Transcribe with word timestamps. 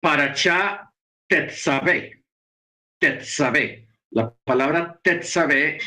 Paracha 0.00 0.90
Tetzabé. 1.28 2.24
Tetzabé. 2.98 3.88
La 4.10 4.34
palabra 4.34 4.98
Tetzabé 5.02 5.78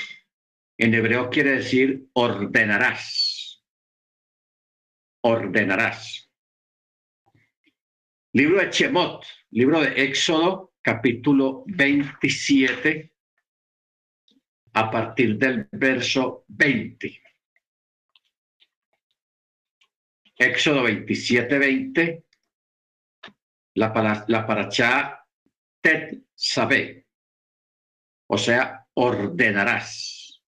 en 0.78 0.94
hebreo 0.94 1.30
quiere 1.30 1.58
decir 1.58 2.10
ordenarás. 2.14 3.64
Ordenarás. 5.22 6.30
Libro 8.34 8.60
de 8.60 8.70
Chemot, 8.70 9.26
libro 9.52 9.82
de 9.82 10.04
Éxodo, 10.04 10.74
capítulo 10.82 11.64
27, 11.68 13.14
a 14.74 14.92
partir 14.92 15.38
del 15.38 15.68
verso 15.72 16.44
20. 16.48 17.22
Éxodo 20.36 20.84
27, 20.84 21.60
20, 21.60 22.23
la, 23.76 24.26
la 24.28 24.48
paracha 24.48 25.26
tet 25.82 26.24
sabe, 26.36 27.08
o 28.28 28.38
sea, 28.38 28.88
ordenarás. 28.94 30.42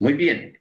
Muy 0.00 0.14
bien. 0.14 0.58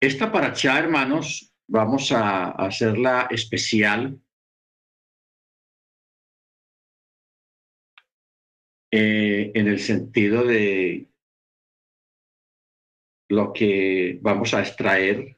Esta 0.00 0.30
paracha, 0.30 0.78
hermanos, 0.78 1.54
vamos 1.66 2.12
a 2.12 2.50
hacerla 2.50 3.28
especial 3.30 4.20
eh, 8.90 9.50
en 9.54 9.68
el 9.68 9.78
sentido 9.78 10.44
de 10.44 11.08
lo 13.28 13.52
que 13.52 14.18
vamos 14.20 14.52
a 14.52 14.60
extraer 14.60 15.33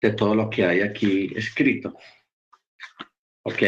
de 0.00 0.12
todo 0.12 0.34
lo 0.34 0.48
que 0.48 0.64
hay 0.64 0.80
aquí 0.80 1.32
escrito. 1.36 1.96
¿Ok? 3.42 3.62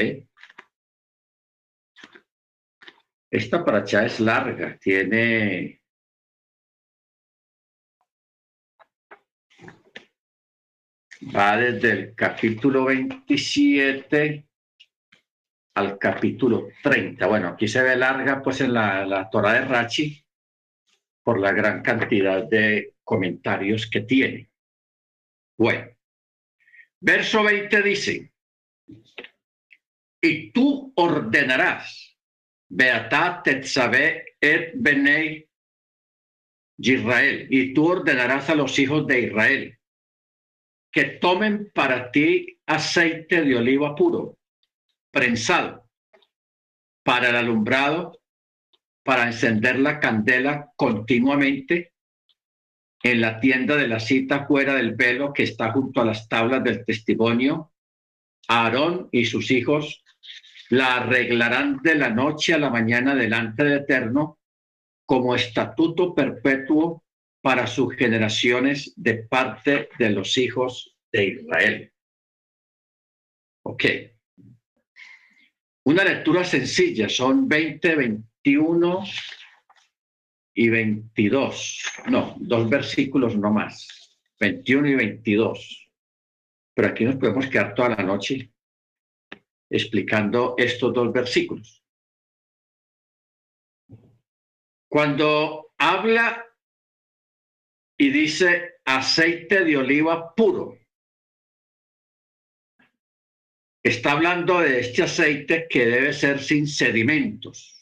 Esta 3.30 3.64
paracha 3.64 4.04
es 4.04 4.20
larga, 4.20 4.78
tiene 4.78 5.82
va 11.34 11.56
desde 11.56 11.90
el 11.90 12.14
capítulo 12.14 12.84
27 12.86 14.46
al 15.74 15.98
capítulo 15.98 16.68
30. 16.82 17.26
Bueno, 17.26 17.48
aquí 17.48 17.68
se 17.68 17.82
ve 17.82 17.96
larga 17.96 18.42
pues 18.42 18.60
en 18.60 18.74
la, 18.74 19.06
la 19.06 19.30
Torah 19.30 19.54
de 19.54 19.64
Rachi 19.64 20.22
por 21.22 21.38
la 21.38 21.52
gran 21.52 21.82
cantidad 21.82 22.44
de 22.44 22.96
comentarios 23.04 23.88
que 23.88 24.00
tiene. 24.02 24.50
Bueno, 25.56 25.90
verso 27.02 27.42
20 27.42 27.82
dice, 27.82 28.32
y 30.20 30.52
tú 30.52 30.92
ordenarás, 30.96 32.16
Beatá 32.68 33.42
Tetzabe 33.42 34.36
et 34.40 34.72
Benei 34.76 35.46
Israel, 36.78 37.46
y 37.50 37.74
tú 37.74 37.88
ordenarás 37.88 38.48
a 38.48 38.54
los 38.54 38.78
hijos 38.78 39.06
de 39.06 39.20
Israel 39.20 39.78
que 40.90 41.04
tomen 41.04 41.70
para 41.74 42.10
ti 42.10 42.60
aceite 42.66 43.42
de 43.42 43.56
oliva 43.56 43.94
puro, 43.96 44.38
prensado, 45.10 45.88
para 47.02 47.30
el 47.30 47.36
alumbrado, 47.36 48.20
para 49.02 49.26
encender 49.26 49.78
la 49.78 49.98
candela 49.98 50.70
continuamente 50.76 51.91
en 53.02 53.20
la 53.20 53.40
tienda 53.40 53.76
de 53.76 53.88
la 53.88 53.98
cita 53.98 54.46
fuera 54.46 54.74
del 54.74 54.94
velo 54.94 55.32
que 55.32 55.42
está 55.42 55.72
junto 55.72 56.00
a 56.00 56.04
las 56.04 56.28
tablas 56.28 56.62
del 56.62 56.84
testimonio. 56.84 57.72
Aarón 58.48 59.08
y 59.10 59.24
sus 59.24 59.50
hijos 59.50 60.04
la 60.70 60.96
arreglarán 60.96 61.80
de 61.82 61.96
la 61.96 62.10
noche 62.10 62.54
a 62.54 62.58
la 62.58 62.70
mañana 62.70 63.14
delante 63.14 63.64
del 63.64 63.78
Eterno 63.80 64.38
como 65.04 65.34
estatuto 65.34 66.14
perpetuo 66.14 67.04
para 67.42 67.66
sus 67.66 67.94
generaciones 67.96 68.92
de 68.96 69.14
parte 69.24 69.88
de 69.98 70.10
los 70.10 70.38
hijos 70.38 70.96
de 71.12 71.26
Israel. 71.26 71.92
Ok. 73.64 73.84
Una 75.84 76.04
lectura 76.04 76.44
sencilla, 76.44 77.08
son 77.08 77.48
20, 77.48 77.96
21 77.96 79.04
y 80.54 80.68
22. 80.68 81.82
No, 82.10 82.36
dos 82.38 82.68
versículos 82.68 83.36
no 83.36 83.50
más. 83.52 84.18
21 84.40 84.88
y 84.88 84.94
22. 84.94 85.90
Pero 86.74 86.88
aquí 86.88 87.04
nos 87.04 87.16
podemos 87.16 87.46
quedar 87.48 87.74
toda 87.74 87.90
la 87.90 88.02
noche 88.02 88.52
explicando 89.70 90.54
estos 90.58 90.92
dos 90.92 91.12
versículos. 91.12 91.82
Cuando 94.88 95.72
habla 95.78 96.44
y 97.96 98.10
dice 98.10 98.74
aceite 98.84 99.64
de 99.64 99.76
oliva 99.76 100.34
puro. 100.34 100.78
Está 103.82 104.12
hablando 104.12 104.60
de 104.60 104.80
este 104.80 105.02
aceite 105.02 105.66
que 105.68 105.86
debe 105.86 106.12
ser 106.12 106.40
sin 106.40 106.66
sedimentos, 106.66 107.81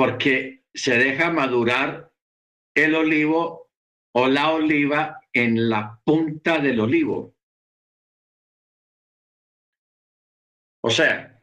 porque 0.00 0.64
se 0.72 0.96
deja 0.96 1.30
madurar 1.30 2.10
el 2.74 2.94
olivo 2.94 3.70
o 4.14 4.28
la 4.28 4.50
oliva 4.50 5.20
en 5.30 5.68
la 5.68 6.00
punta 6.02 6.58
del 6.58 6.80
olivo. 6.80 7.36
O 10.82 10.88
sea, 10.88 11.38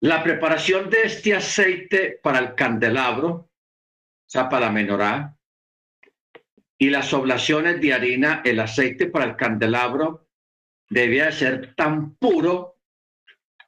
La 0.00 0.24
preparación 0.24 0.88
de 0.88 1.02
este 1.02 1.34
aceite 1.34 2.18
para 2.22 2.38
el 2.38 2.54
candelabro, 2.54 3.28
o 3.30 3.50
sea, 4.26 4.48
para 4.48 4.66
la 4.66 4.72
menorá, 4.72 5.38
y 6.78 6.88
las 6.88 7.12
oblaciones 7.12 7.82
de 7.82 7.92
harina, 7.92 8.40
el 8.46 8.60
aceite 8.60 9.06
para 9.06 9.26
el 9.26 9.36
candelabro, 9.36 10.26
debía 10.88 11.30
ser 11.30 11.74
tan 11.76 12.16
puro 12.16 12.81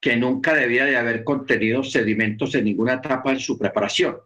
que 0.04 0.18
nunca 0.18 0.52
debía 0.52 0.84
de 0.84 0.98
haber 0.98 1.24
contenido 1.24 1.82
sedimentos 1.82 2.54
en 2.54 2.66
ninguna 2.66 2.92
etapa 2.92 3.32
en 3.32 3.40
su 3.40 3.58
preparación. 3.58 4.20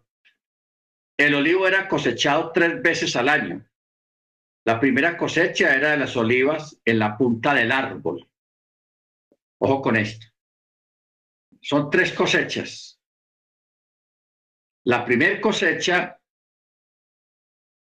El 1.17 1.37
olivo 1.37 1.69
era 1.69 1.87
cosechado 1.87 2.51
tres 2.51 2.83
veces 2.83 3.15
al 3.15 3.29
año. 3.29 3.65
La 4.65 4.81
primera 4.81 5.17
cosecha 5.17 5.77
era 5.77 5.93
de 5.93 5.99
las 5.99 6.17
olivas 6.17 6.81
en 6.85 6.99
la 6.99 7.17
punta 7.17 7.55
del 7.55 7.71
árbol. 7.71 8.29
Ojo 9.59 9.81
con 9.81 9.95
esto. 9.95 10.27
Son 11.61 11.89
tres 11.91 12.13
cosechas. 12.13 13.01
La 14.83 15.05
primera 15.05 15.41
cosecha 15.41 16.21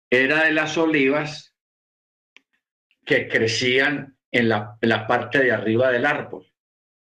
era 0.08 0.44
de 0.44 0.52
las 0.52 0.78
olivas 0.78 1.52
que 3.04 3.26
crecían 3.26 4.16
en 4.30 4.50
la, 4.50 4.78
en 4.80 4.88
la 4.88 5.04
parte 5.08 5.42
de 5.42 5.50
arriba 5.50 5.90
del 5.90 6.06
árbol, 6.06 6.46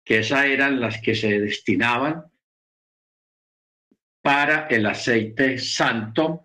que 0.10 0.18
esas 0.18 0.46
eran 0.46 0.82
las 0.82 1.00
que 1.04 1.14
se 1.14 1.40
destinaban 1.40 2.26
para 4.24 4.66
el 4.66 4.88
aceite 4.88 5.60
santo, 5.60 6.42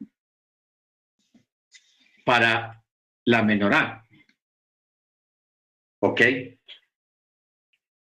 para 2.27 2.85
la 3.25 3.43
menorá. 3.43 4.07
¿Ok? 6.01 6.21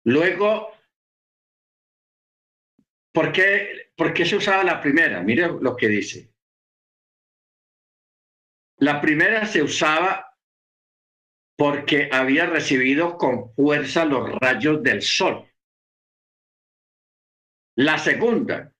Luego 0.05 0.75
¿Por 3.15 3.33
qué, 3.33 3.93
¿Por 3.97 4.13
qué 4.13 4.27
se 4.27 4.37
usaba 4.37 4.63
la 4.63 4.79
primera? 4.83 5.23
Mire 5.23 5.49
lo 5.59 5.75
que 5.75 5.89
dice. 5.89 6.35
La 8.77 9.01
primera 9.01 9.47
se 9.47 9.63
usaba 9.63 10.37
porque 11.57 12.11
había 12.13 12.45
recibido 12.45 13.17
con 13.17 13.55
fuerza 13.55 14.05
los 14.05 14.31
rayos 14.39 14.83
del 14.83 15.01
sol. 15.01 15.51
La 17.79 17.99
segunda, 17.99 18.73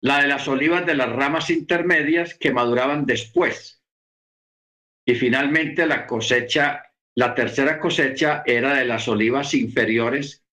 la 0.00 0.22
de 0.22 0.28
las 0.28 0.46
olivas 0.46 0.86
de 0.86 0.94
las 0.94 1.10
ramas 1.10 1.50
intermedias 1.50 2.34
que 2.38 2.52
maduraban 2.52 3.06
después. 3.06 3.82
Y 5.04 5.16
finalmente 5.16 5.84
la 5.84 6.06
cosecha, 6.06 6.92
la 7.16 7.34
tercera 7.34 7.80
cosecha 7.80 8.44
era 8.46 8.74
de 8.74 8.84
las 8.84 9.08
olivas 9.08 9.52
inferiores, 9.54 10.44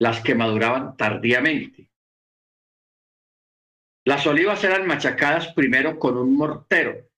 las 0.00 0.20
que 0.20 0.34
maduraban 0.34 0.96
tardíamente. 0.96 1.92
Las 4.04 4.26
olivas 4.26 4.64
eran 4.64 4.86
machacadas 4.86 5.52
primero 5.52 5.96
con 5.96 6.16
un 6.16 6.36
mortero, 6.36 7.08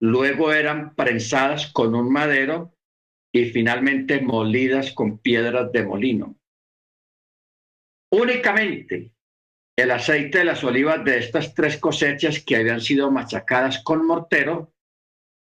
luego 0.00 0.52
eran 0.52 0.94
prensadas 0.94 1.72
con 1.72 1.96
un 1.96 2.12
madero 2.12 2.76
y 3.32 3.46
finalmente 3.46 4.20
molidas 4.20 4.92
con 4.92 5.18
piedras 5.18 5.72
de 5.72 5.84
molino. 5.84 6.36
Únicamente 8.14 9.10
el 9.76 9.90
aceite 9.90 10.38
de 10.38 10.44
las 10.44 10.62
olivas 10.62 11.04
de 11.04 11.18
estas 11.18 11.52
tres 11.52 11.78
cosechas 11.78 12.44
que 12.44 12.54
habían 12.54 12.80
sido 12.80 13.10
machacadas 13.10 13.82
con 13.82 14.06
mortero 14.06 14.72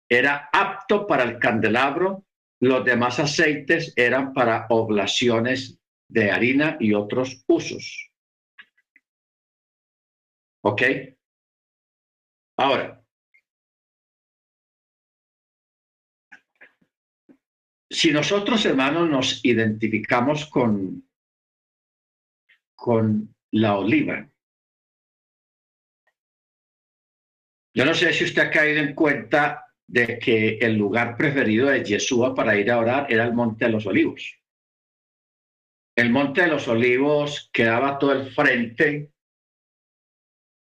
era 0.10 0.50
apto 0.54 1.06
para 1.06 1.24
el 1.24 1.39
candelabro, 1.39 2.25
los 2.62 2.86
demás 2.86 3.19
aceites 3.19 3.92
eran 3.98 4.31
para 4.31 4.68
oblaciones 4.69 5.77
de 6.07 6.31
harina 6.31 6.77
y 6.80 6.94
otros 6.94 7.44
usos. 7.48 8.12
¿Ok? 10.63 10.83
Ahora, 12.56 13.04
si 17.89 18.13
nosotros, 18.13 18.66
hermanos, 18.66 19.09
nos 19.09 19.44
identificamos 19.44 20.45
con, 20.45 21.04
con 22.83 23.33
la 23.51 23.77
oliva, 23.77 24.27
yo 27.74 27.85
no 27.85 27.94
sé 27.94 28.12
si 28.12 28.25
usted 28.25 28.41
ha 28.41 28.51
caído 28.51 28.81
en 28.81 28.94
cuenta 28.94 29.68
de 29.88 30.19
que 30.19 30.57
el 30.57 30.75
lugar 30.75 31.15
preferido 31.15 31.69
de 31.69 31.81
Yeshua 31.81 32.35
para 32.35 32.57
ir 32.57 32.69
a 32.69 32.80
orar 32.80 33.07
era 33.09 33.24
el 33.24 33.31
Monte 33.31 33.65
de 33.65 33.71
los 33.71 33.85
Olivos. 33.85 34.38
El 35.95 36.09
Monte 36.09 36.41
de 36.41 36.47
los 36.47 36.68
Olivos 36.68 37.50
quedaba 37.53 37.97
todo 37.97 38.12
el 38.12 38.33
frente 38.33 39.13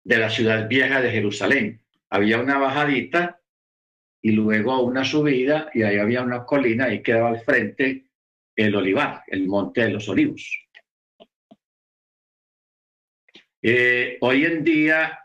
de 0.03 0.17
la 0.17 0.29
ciudad 0.29 0.67
vieja 0.67 1.01
de 1.01 1.11
Jerusalén. 1.11 1.81
Había 2.09 2.41
una 2.41 2.57
bajadita 2.57 3.39
y 4.21 4.33
luego 4.33 4.81
una 4.81 5.05
subida 5.05 5.69
y 5.73 5.83
ahí 5.83 5.97
había 5.97 6.21
una 6.21 6.43
colina 6.43 6.93
y 6.93 7.01
quedaba 7.01 7.29
al 7.29 7.39
frente 7.45 8.07
el 8.57 8.75
olivar, 8.75 9.23
el 9.27 9.47
Monte 9.47 9.85
de 9.85 9.91
los 9.91 10.09
Olivos. 10.09 10.68
Eh, 13.61 14.17
hoy 14.21 14.45
en 14.45 14.63
día 14.63 15.19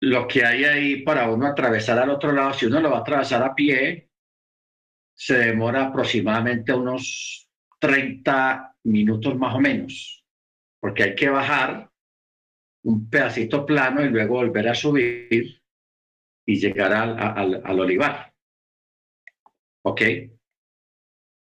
lo 0.00 0.28
que 0.28 0.44
hay 0.44 0.64
ahí 0.64 1.02
para 1.02 1.30
uno 1.30 1.46
atravesar 1.46 1.98
al 1.98 2.10
otro 2.10 2.32
lado, 2.32 2.52
si 2.52 2.66
uno 2.66 2.80
lo 2.80 2.90
va 2.90 2.98
a 2.98 3.00
atravesar 3.00 3.42
a 3.42 3.54
pie, 3.54 4.10
se 5.16 5.38
demora 5.38 5.86
aproximadamente 5.86 6.72
unos 6.72 7.48
30 7.80 8.76
minutos 8.84 9.36
más 9.36 9.54
o 9.54 9.60
menos, 9.60 10.24
porque 10.80 11.02
hay 11.02 11.14
que 11.14 11.28
bajar 11.28 11.90
un 12.84 13.08
pedacito 13.10 13.66
plano 13.66 14.04
y 14.04 14.08
luego 14.08 14.36
volver 14.36 14.68
a 14.68 14.74
subir 14.74 15.62
y 16.46 16.60
llegar 16.60 16.92
al, 16.92 17.62
al, 17.64 17.80
olivar. 17.80 18.32
¿Ok? 19.84 20.02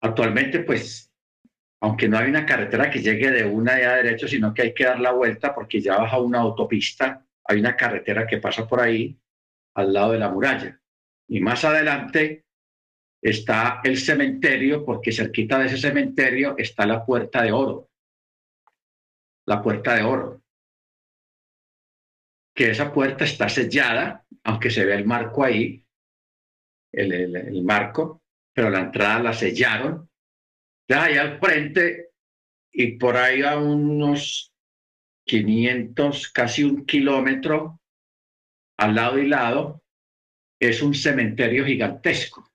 Actualmente, 0.02 0.60
pues, 0.60 1.09
aunque 1.80 2.08
no 2.08 2.18
hay 2.18 2.28
una 2.28 2.44
carretera 2.44 2.90
que 2.90 3.00
llegue 3.00 3.30
de 3.30 3.44
una 3.44 3.80
y 3.80 3.84
a 3.84 3.96
derecho, 3.96 4.28
sino 4.28 4.52
que 4.52 4.62
hay 4.62 4.74
que 4.74 4.84
dar 4.84 5.00
la 5.00 5.12
vuelta 5.12 5.54
porque 5.54 5.80
ya 5.80 5.96
baja 5.96 6.18
una 6.20 6.40
autopista 6.40 7.24
hay 7.50 7.58
una 7.58 7.76
carretera 7.76 8.26
que 8.26 8.38
pasa 8.38 8.68
por 8.68 8.80
ahí 8.80 9.18
al 9.74 9.92
lado 9.92 10.12
de 10.12 10.18
la 10.18 10.28
muralla. 10.28 10.80
Y 11.28 11.40
más 11.40 11.64
adelante 11.64 12.44
está 13.22 13.80
el 13.84 13.98
cementerio, 13.98 14.84
porque 14.84 15.12
cerquita 15.12 15.58
de 15.58 15.66
ese 15.66 15.78
cementerio 15.78 16.56
está 16.58 16.86
la 16.86 17.04
puerta 17.04 17.42
de 17.42 17.52
oro. 17.52 17.90
La 19.46 19.62
puerta 19.62 19.94
de 19.94 20.02
oro. 20.02 20.42
Que 22.54 22.70
esa 22.70 22.92
puerta 22.92 23.24
está 23.24 23.48
sellada, 23.48 24.24
aunque 24.44 24.70
se 24.70 24.84
ve 24.84 24.94
el 24.94 25.06
marco 25.06 25.44
ahí, 25.44 25.84
el, 26.92 27.12
el, 27.34 27.62
marco, 27.62 28.22
pero 28.52 28.70
la 28.70 28.80
entrada 28.80 29.22
la 29.22 29.32
sellaron. 29.32 30.09
Ya 30.90 31.04
ahí 31.04 31.16
al 31.16 31.38
frente 31.38 32.10
y 32.72 32.98
por 32.98 33.16
ahí 33.16 33.42
a 33.42 33.56
unos 33.56 34.52
500, 35.24 36.32
casi 36.32 36.64
un 36.64 36.84
kilómetro 36.84 37.80
al 38.76 38.96
lado 38.96 39.20
y 39.20 39.28
lado, 39.28 39.84
es 40.60 40.82
un 40.82 40.92
cementerio 40.92 41.64
gigantesco. 41.64 42.50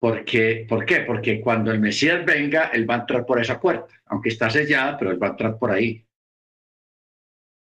Porque, 0.00 0.64
¿Por 0.68 0.86
qué? 0.86 1.00
Porque 1.00 1.40
cuando 1.40 1.72
el 1.72 1.80
Mesías 1.80 2.24
venga, 2.24 2.68
él 2.68 2.88
va 2.88 2.94
a 2.94 3.00
entrar 3.00 3.26
por 3.26 3.40
esa 3.40 3.58
puerta, 3.58 4.00
aunque 4.06 4.28
está 4.28 4.48
sellada, 4.48 4.96
pero 4.96 5.10
él 5.10 5.20
va 5.20 5.26
a 5.26 5.30
entrar 5.30 5.58
por 5.58 5.72
ahí. 5.72 6.06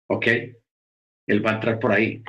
¿Ok? 0.07 0.27
Él 1.25 1.43
va 1.43 1.49
a 1.49 1.55
entrar 1.55 1.79
por 1.79 1.93
ahí. 1.93 2.23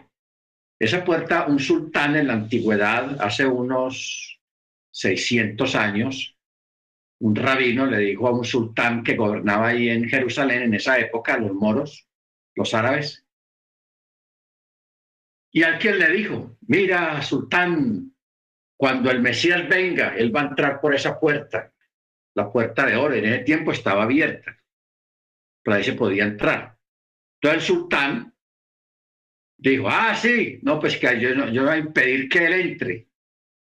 Esa 0.81 1.05
puerta, 1.05 1.47
un 1.47 1.59
sultán 1.59 2.17
en 2.17 2.29
la 2.29 2.33
antigüedad, 2.33 3.21
hace 3.21 3.47
unos 3.47 4.41
600 4.93 5.75
años, 5.75 6.38
un 7.21 7.35
rabino 7.35 7.87
le 7.87 7.99
dijo 7.99 8.29
a 8.29 8.33
un 8.33 8.45
sultán 8.45 9.03
que 9.03 9.17
gobernaba 9.17 9.69
ahí 9.69 9.89
en 9.89 10.09
Jerusalén 10.09 10.63
en 10.63 10.75
esa 10.75 10.99
época, 10.99 11.37
los 11.39 11.53
moros, 11.53 12.09
los 12.55 12.75
árabes, 12.75 13.27
y 15.51 15.63
al 15.63 15.79
quien 15.79 15.99
le 15.99 16.11
dijo, 16.11 16.59
mira, 16.69 17.21
sultán, 17.23 18.15
cuando 18.77 19.11
el 19.11 19.21
Mesías 19.21 19.69
venga, 19.69 20.15
él 20.17 20.35
va 20.35 20.43
a 20.43 20.49
entrar 20.49 20.81
por 20.81 20.95
esa 20.95 21.19
puerta, 21.19 21.73
la 22.35 22.53
puerta 22.53 22.87
de 22.87 22.97
oro, 22.97 23.15
en 23.15 23.25
ese 23.25 23.45
tiempo 23.45 23.73
estaba 23.73 24.05
abierta, 24.05 24.57
por 25.65 25.75
ahí 25.75 25.83
se 25.83 25.95
podía 25.95 26.25
entrar. 26.25 26.79
Entonces 27.41 27.63
el 27.63 27.67
sultán 27.67 28.35
dijo, 29.57 29.89
ah, 29.89 30.15
sí, 30.15 30.61
no, 30.63 30.79
pues 30.79 30.97
que 30.99 31.19
yo 31.19 31.35
no, 31.35 31.49
yo 31.49 31.65
voy 31.65 31.73
a 31.73 31.79
impedir 31.79 32.29
que 32.29 32.47
él 32.47 32.53
entre. 32.53 33.09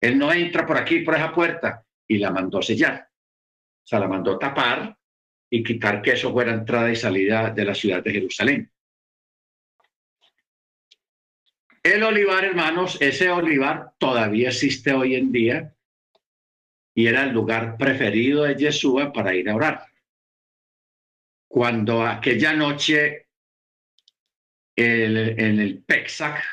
Él 0.02 0.18
no 0.18 0.32
entra 0.34 0.66
por 0.66 0.78
aquí, 0.78 1.00
por 1.00 1.16
esa 1.16 1.34
puerta, 1.34 1.86
y 2.08 2.18
la 2.18 2.32
mandó 2.32 2.62
sellar 2.62 3.08
sea, 3.88 4.00
la 4.00 4.08
mandó 4.08 4.38
tapar 4.38 4.98
y 5.50 5.64
quitar 5.64 6.02
que 6.02 6.12
eso 6.12 6.32
fuera 6.32 6.54
entrada 6.54 6.92
y 6.92 6.96
salida 6.96 7.52
de 7.52 7.64
la 7.64 7.74
ciudad 7.74 8.04
de 8.04 8.12
Jerusalén. 8.12 8.72
El 11.82 12.04
olivar, 12.04 12.44
hermanos, 12.44 12.98
ese 13.00 13.30
olivar 13.30 13.94
todavía 13.98 14.50
existe 14.50 14.92
hoy 14.92 15.16
en 15.16 15.32
día 15.32 15.74
y 16.94 17.08
era 17.08 17.24
el 17.24 17.32
lugar 17.32 17.78
preferido 17.78 18.44
de 18.44 18.56
Yeshua 18.56 19.14
para 19.14 19.34
ir 19.34 19.50
a 19.50 19.56
orar. 19.56 19.86
Cuando 21.48 22.06
aquella 22.06 22.52
noche 22.52 23.28
en 24.76 25.60
el 25.60 25.82
Pexac, 25.84 26.44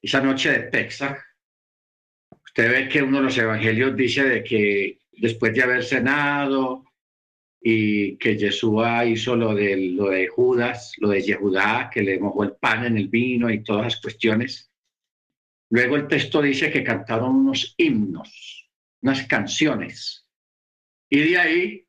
esa 0.00 0.20
noche 0.22 0.50
de 0.50 0.60
Pexac, 0.70 1.22
usted 2.46 2.70
ve 2.70 2.88
que 2.88 3.02
uno 3.02 3.18
de 3.18 3.24
los 3.24 3.36
evangelios 3.36 3.94
dice 3.94 4.24
de 4.24 4.42
que 4.42 5.03
después 5.18 5.54
de 5.54 5.62
haber 5.62 5.84
cenado 5.84 6.84
y 7.60 8.16
que 8.18 8.36
Yeshua 8.36 9.06
hizo 9.06 9.34
lo 9.36 9.54
de, 9.54 9.76
lo 9.76 10.10
de 10.10 10.28
Judas, 10.28 10.92
lo 10.98 11.08
de 11.08 11.22
Yehudá, 11.22 11.90
que 11.90 12.02
le 12.02 12.18
mojó 12.18 12.44
el 12.44 12.56
pan 12.56 12.84
en 12.84 12.98
el 12.98 13.08
vino 13.08 13.48
y 13.50 13.62
todas 13.62 13.84
las 13.84 14.00
cuestiones. 14.00 14.70
Luego 15.70 15.96
el 15.96 16.06
texto 16.06 16.42
dice 16.42 16.70
que 16.70 16.84
cantaron 16.84 17.34
unos 17.36 17.74
himnos, 17.78 18.70
unas 19.02 19.26
canciones. 19.26 20.28
Y 21.08 21.20
de 21.20 21.38
ahí 21.38 21.86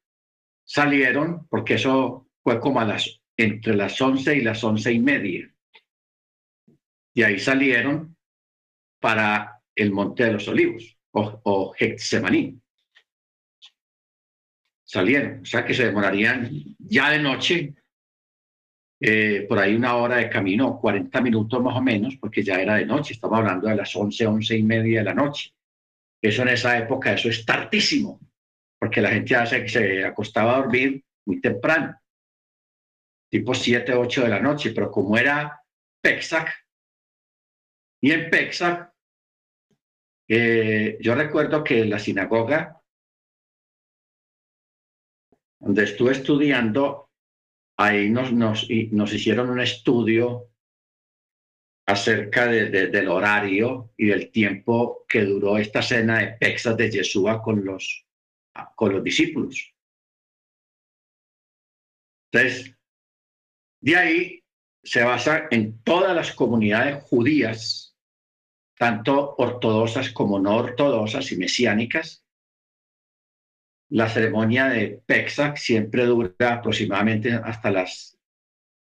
salieron, 0.64 1.46
porque 1.50 1.74
eso 1.74 2.30
fue 2.42 2.60
como 2.62 2.82
las, 2.82 3.22
entre 3.36 3.76
las 3.76 4.00
once 4.00 4.34
y 4.34 4.42
las 4.42 4.64
once 4.64 4.94
y 4.94 5.00
media. 5.00 5.54
Y 7.14 7.24
ahí 7.24 7.38
salieron 7.38 8.16
para 9.02 9.62
el 9.76 9.92
Monte 9.92 10.24
de 10.24 10.34
los 10.34 10.48
Olivos 10.48 10.98
o, 11.12 11.42
o 11.44 11.74
Getsemaní 11.74 12.62
salieron, 14.96 15.42
o 15.42 15.46
sea 15.46 15.66
que 15.66 15.74
se 15.74 15.86
demorarían 15.86 16.50
ya 16.80 17.10
de 17.10 17.20
noche, 17.20 17.74
eh, 19.02 19.46
por 19.48 19.60
ahí 19.60 19.76
una 19.76 19.98
hora 19.98 20.18
de 20.18 20.30
camino, 20.30 20.80
40 20.80 21.20
minutos 21.20 21.62
más 21.62 21.76
o 21.76 21.82
menos, 21.82 22.16
porque 22.16 22.42
ya 22.42 22.56
era 22.56 22.76
de 22.76 22.86
noche, 22.86 23.14
estamos 23.14 23.40
hablando 23.40 23.68
de 23.68 23.76
las 23.76 23.94
11, 23.94 24.26
11 24.26 24.58
y 24.58 24.64
media 24.64 25.00
de 25.00 25.06
la 25.06 25.14
noche. 25.14 25.54
Eso 26.22 26.44
en 26.44 26.48
esa 26.48 26.78
época, 26.78 27.12
eso 27.12 27.28
es 27.28 27.46
tartísimo, 27.46 28.22
porque 28.80 29.02
la 29.02 29.10
gente 29.10 29.32
ya 29.32 29.46
se, 29.46 29.68
se 29.68 30.06
acostaba 30.06 30.56
a 30.56 30.58
dormir 30.60 31.04
muy 31.26 31.42
temprano, 31.42 32.00
tipo 33.30 33.54
7, 33.54 33.94
8 33.94 34.22
de 34.24 34.30
la 34.30 34.40
noche, 34.40 34.72
pero 34.72 34.90
como 34.90 35.18
era 35.18 35.62
Pexac, 36.02 36.54
y 38.02 38.12
en 38.12 38.30
Pexac, 38.30 38.94
eh, 40.30 40.98
yo 41.02 41.16
recuerdo 41.16 41.64
que 41.64 41.84
la 41.86 42.00
sinagoga 42.00 42.82
donde 45.66 45.84
estuve 45.86 46.12
estudiando, 46.12 47.10
ahí 47.76 48.08
nos, 48.12 48.70
hicieron 48.70 49.50
un 49.50 49.60
estudio 49.60 50.52
acerca 51.88 52.46
de, 52.46 52.70
del 52.70 53.10
horario 53.10 53.92
y 53.98 54.06
del 54.06 54.32
tiempo 54.32 55.06
que 55.10 55.26
duró 55.26 55.58
esta 55.58 55.82
cena 55.82 56.20
de 56.20 56.28
Pexas 56.34 56.78
de 56.78 56.92
Yeshua 56.92 57.42
con 57.42 57.66
los, 57.66 58.06
con 58.76 58.94
los 58.94 59.04
discípulos. 59.04 59.74
Entonces, 62.32 62.78
de 63.82 63.96
ahí 63.96 64.44
se 64.84 65.04
basa 65.04 65.48
en 65.50 65.82
todas 65.82 66.16
las 66.16 66.32
comunidades 66.32 67.04
judías, 67.06 67.98
tanto 68.78 69.34
ortodoxas 69.40 70.12
como 70.12 70.38
no 70.38 70.58
ortodoxas 70.58 71.32
y 71.32 71.38
mesiánicas, 71.38 72.25
la 73.90 74.10
ceremonia 74.10 74.70
de 74.70 75.02
Pexac 75.06 75.58
siempre 75.58 76.06
dura 76.06 76.54
aproximadamente 76.54 77.34
hasta 77.34 77.72
las 77.72 78.18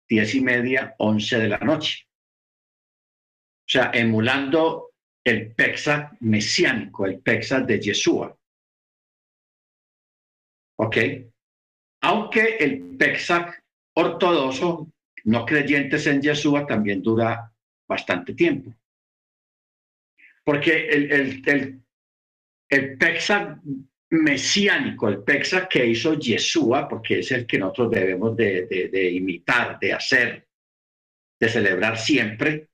diez 0.09 0.35
y 0.35 0.40
media, 0.40 0.94
once 0.99 1.38
de 1.38 1.49
la 1.49 1.59
noche. 1.59 2.06
O 3.66 3.71
sea, 3.73 3.90
emulando 3.94 4.92
el 5.25 5.54
Pesach 5.54 6.12
mesiánico, 6.21 7.06
el 7.06 7.21
Pesach 7.21 7.64
de 7.64 7.80
Yeshua. 7.80 8.37
¿Ok? 10.78 10.97
Aunque 12.02 12.56
el 12.56 12.97
Pesach 12.99 13.54
ortodoxo, 13.94 14.92
no 15.25 15.47
creyentes 15.47 16.06
en 16.06 16.21
Yeshua, 16.21 16.66
también 16.66 17.02
dura 17.02 17.52
bastante 17.88 18.35
tiempo. 18.35 18.75
Porque 20.44 20.88
el, 20.88 21.12
el, 21.12 21.49
el, 21.49 21.82
el 22.68 22.99
Pesach 22.99 23.59
mesiánico, 24.12 25.09
el 25.09 25.23
Pesach 25.23 25.69
que 25.69 25.87
hizo 25.87 26.14
Yeshua, 26.14 26.87
porque 26.87 27.21
es 27.21 27.33
el 27.33 27.47
que 27.47 27.59
nosotros 27.59 27.90
debemos 27.90 28.37
de, 28.37 28.66
de, 28.66 28.88
de 28.88 29.11
imitar, 29.11 29.78
de 29.78 29.95
hacer, 29.95 30.47
de 31.40 31.49
celebrar 31.49 31.97
siempre, 31.97 32.69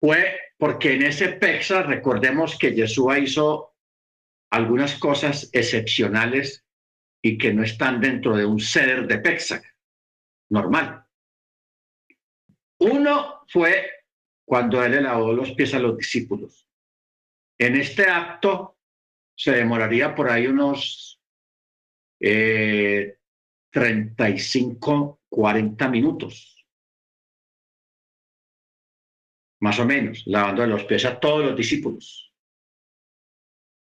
fue 0.00 0.40
porque 0.58 0.94
en 0.94 1.02
ese 1.02 1.28
Pexa, 1.28 1.82
recordemos 1.82 2.58
que 2.58 2.74
Yeshua 2.74 3.18
hizo 3.18 3.76
algunas 4.50 4.98
cosas 4.98 5.50
excepcionales 5.52 6.64
y 7.22 7.38
que 7.38 7.52
no 7.52 7.62
están 7.62 8.00
dentro 8.00 8.36
de 8.36 8.44
un 8.44 8.58
ceder 8.58 9.06
de 9.06 9.18
Pexa 9.18 9.62
normal. 10.50 11.04
Uno 12.80 13.44
fue 13.48 14.04
cuando 14.44 14.82
él 14.84 14.92
le 14.92 15.00
lavó 15.02 15.32
los 15.32 15.52
pies 15.52 15.74
a 15.74 15.78
los 15.78 15.96
discípulos. 15.96 16.68
En 17.58 17.76
este 17.76 18.08
acto 18.08 18.75
se 19.36 19.52
demoraría 19.52 20.14
por 20.14 20.30
ahí 20.30 20.46
unos 20.46 21.20
eh, 22.20 23.18
35, 23.70 25.20
40 25.28 25.88
minutos 25.88 26.56
más 29.60 29.78
o 29.78 29.86
menos, 29.86 30.22
lavando 30.26 30.66
los 30.66 30.84
pies 30.84 31.04
a 31.04 31.18
todos 31.18 31.44
los 31.44 31.56
discípulos. 31.56 32.32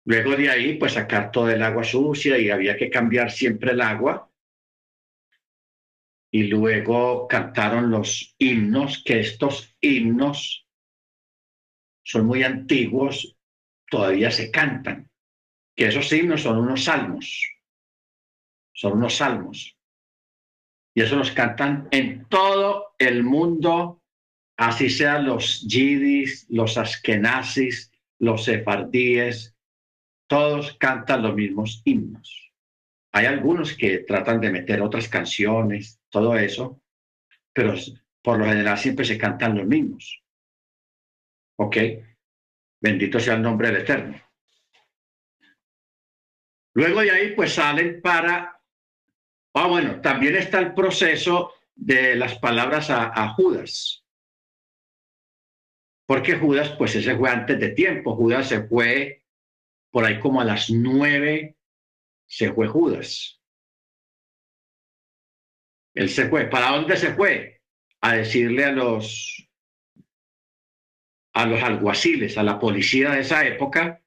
Luego 0.05 0.35
de 0.35 0.49
ahí, 0.49 0.77
pues 0.77 0.93
sacar 0.93 1.31
todo 1.31 1.49
el 1.49 1.63
agua 1.63 1.83
sucia 1.83 2.37
y 2.37 2.49
había 2.49 2.77
que 2.77 2.89
cambiar 2.89 3.31
siempre 3.31 3.71
el 3.71 3.81
agua. 3.81 4.31
Y 6.31 6.43
luego 6.43 7.27
cantaron 7.27 7.89
los 7.89 8.35
himnos, 8.37 9.03
que 9.03 9.19
estos 9.19 9.75
himnos 9.81 10.67
son 12.03 12.25
muy 12.25 12.43
antiguos, 12.43 13.37
todavía 13.89 14.29
se 14.29 14.51
cantan, 14.51 15.09
que 15.75 15.87
esos 15.87 16.11
himnos 16.11 16.41
son 16.41 16.57
unos 16.57 16.85
salmos, 16.85 17.51
son 18.73 18.93
unos 18.93 19.15
salmos. 19.15 19.77
Y 20.93 21.01
eso 21.01 21.17
los 21.17 21.31
cantan 21.31 21.89
en 21.91 22.25
todo 22.29 22.95
el 22.97 23.23
mundo 23.23 24.01
así 24.57 24.89
sean 24.89 25.25
los 25.25 25.61
yidis, 25.67 26.47
los 26.49 26.77
askenazis, 26.77 27.91
los 28.19 28.45
sefardíes, 28.45 29.55
todos 30.27 30.75
cantan 30.79 31.23
los 31.23 31.35
mismos 31.35 31.81
himnos. 31.85 32.53
Hay 33.11 33.25
algunos 33.25 33.73
que 33.73 33.99
tratan 33.99 34.41
de 34.41 34.51
meter 34.51 34.81
otras 34.81 35.07
canciones, 35.07 35.99
todo 36.09 36.37
eso, 36.37 36.81
pero 37.53 37.75
por 38.21 38.39
lo 38.39 38.45
general 38.45 38.77
siempre 38.77 39.05
se 39.05 39.17
cantan 39.17 39.57
los 39.57 39.67
mismos. 39.67 40.23
¿Ok? 41.57 41.77
Bendito 42.81 43.19
sea 43.19 43.35
el 43.35 43.41
nombre 43.41 43.69
del 43.69 43.81
Eterno. 43.81 44.24
Luego 46.75 47.01
de 47.01 47.11
ahí, 47.11 47.35
pues 47.35 47.53
salen 47.53 48.01
para... 48.01 48.61
Ah, 49.53 49.67
bueno, 49.67 50.01
también 50.01 50.35
está 50.35 50.59
el 50.59 50.73
proceso 50.73 51.53
de 51.73 52.17
las 52.17 52.37
palabras 52.37 52.89
a, 52.89 53.29
Judas. 53.29 54.05
Porque 56.05 56.35
Judas, 56.35 56.75
pues 56.77 56.95
ese 56.95 57.15
fue 57.15 57.29
antes 57.29 57.57
de 57.59 57.69
tiempo. 57.69 58.15
Judas 58.17 58.49
se 58.49 58.67
fue 58.67 59.23
por 59.89 60.03
ahí 60.03 60.19
como 60.19 60.41
a 60.41 60.45
las 60.45 60.69
nueve, 60.69 61.55
se 62.27 62.51
fue 62.51 62.67
Judas. 62.67 63.41
Él 65.93 66.09
se 66.09 66.27
fue. 66.27 66.47
¿Para 66.47 66.71
dónde 66.71 66.97
se 66.97 67.13
fue? 67.13 67.61
A 68.01 68.15
decirle 68.15 68.65
a 68.65 68.73
los 68.73 69.49
a 71.33 71.45
los 71.45 71.63
alguaciles, 71.63 72.37
a 72.37 72.43
la 72.43 72.59
policía 72.59 73.11
de 73.11 73.21
esa 73.21 73.45
época, 73.45 74.04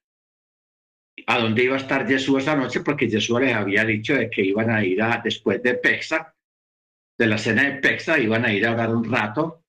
a 1.30 1.38
dónde 1.38 1.62
iba 1.62 1.75
a 1.75 1.78
estar 1.78 2.08
Jesús 2.08 2.40
esa 2.40 2.56
noche, 2.56 2.80
porque 2.80 3.06
Jesús 3.06 3.38
les 3.38 3.54
había 3.54 3.85
dicho 3.85 4.14
de 4.14 4.30
que 4.30 4.40
iban 4.40 4.70
a 4.70 4.82
ir 4.82 5.02
a, 5.02 5.20
después 5.23 5.62
de 5.62 5.75
Pexa, 5.75 6.35
de 7.18 7.26
la 7.26 7.37
cena 7.37 7.64
de 7.64 7.73
Pexa, 7.82 8.18
iban 8.18 8.47
a 8.47 8.52
ir 8.52 8.66
a 8.66 8.73
orar 8.73 8.88
un 8.94 9.04
rato 9.04 9.66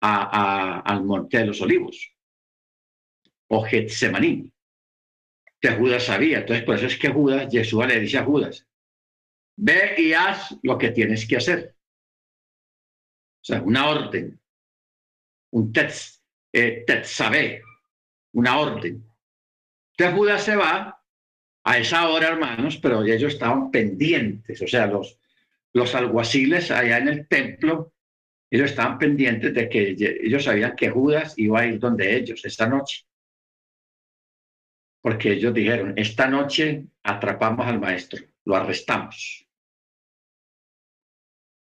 al 0.00 1.04
Monte 1.04 1.36
de 1.38 1.46
los 1.46 1.60
Olivos 1.60 2.10
o 3.48 3.62
Getsemaní, 3.62 4.50
que 5.60 5.72
Judas 5.72 6.04
sabía. 6.04 6.38
Entonces, 6.38 6.64
por 6.64 6.76
eso 6.76 6.86
es 6.86 6.96
que 6.96 7.10
Judas, 7.10 7.46
Jesús 7.52 7.86
le 7.86 8.00
dice 8.00 8.16
a 8.16 8.24
Judas, 8.24 8.66
ve 9.54 9.94
y 9.98 10.14
haz 10.14 10.56
lo 10.62 10.78
que 10.78 10.92
tienes 10.92 11.28
que 11.28 11.36
hacer. 11.36 11.76
O 13.42 13.44
sea, 13.44 13.60
una 13.60 13.86
orden, 13.86 14.40
un 15.50 15.72
tetz, 15.74 16.22
eh, 16.54 16.86
sabe 17.04 17.62
una 18.32 18.58
orden. 18.58 19.06
Entonces 19.90 20.16
Judas 20.16 20.42
se 20.42 20.56
va 20.56 21.01
a 21.64 21.78
esa 21.78 22.08
hora, 22.08 22.28
hermanos, 22.28 22.78
pero 22.78 23.02
ellos 23.04 23.34
estaban 23.34 23.70
pendientes, 23.70 24.60
o 24.62 24.66
sea, 24.66 24.86
los, 24.86 25.18
los 25.72 25.94
alguaciles 25.94 26.70
allá 26.70 26.98
en 26.98 27.08
el 27.08 27.28
templo 27.28 27.92
ellos 28.52 28.68
estaban 28.68 28.98
pendientes 28.98 29.54
de 29.54 29.66
que 29.66 29.96
ellos 30.22 30.44
sabían 30.44 30.76
que 30.76 30.90
Judas 30.90 31.32
iba 31.38 31.60
a 31.60 31.66
ir 31.66 31.78
donde 31.78 32.14
ellos 32.14 32.44
esta 32.44 32.68
noche. 32.68 33.06
Porque 35.00 35.32
ellos 35.32 35.54
dijeron, 35.54 35.94
esta 35.96 36.26
noche 36.28 36.84
atrapamos 37.02 37.66
al 37.66 37.80
maestro, 37.80 38.22
lo 38.44 38.54
arrestamos. 38.54 39.48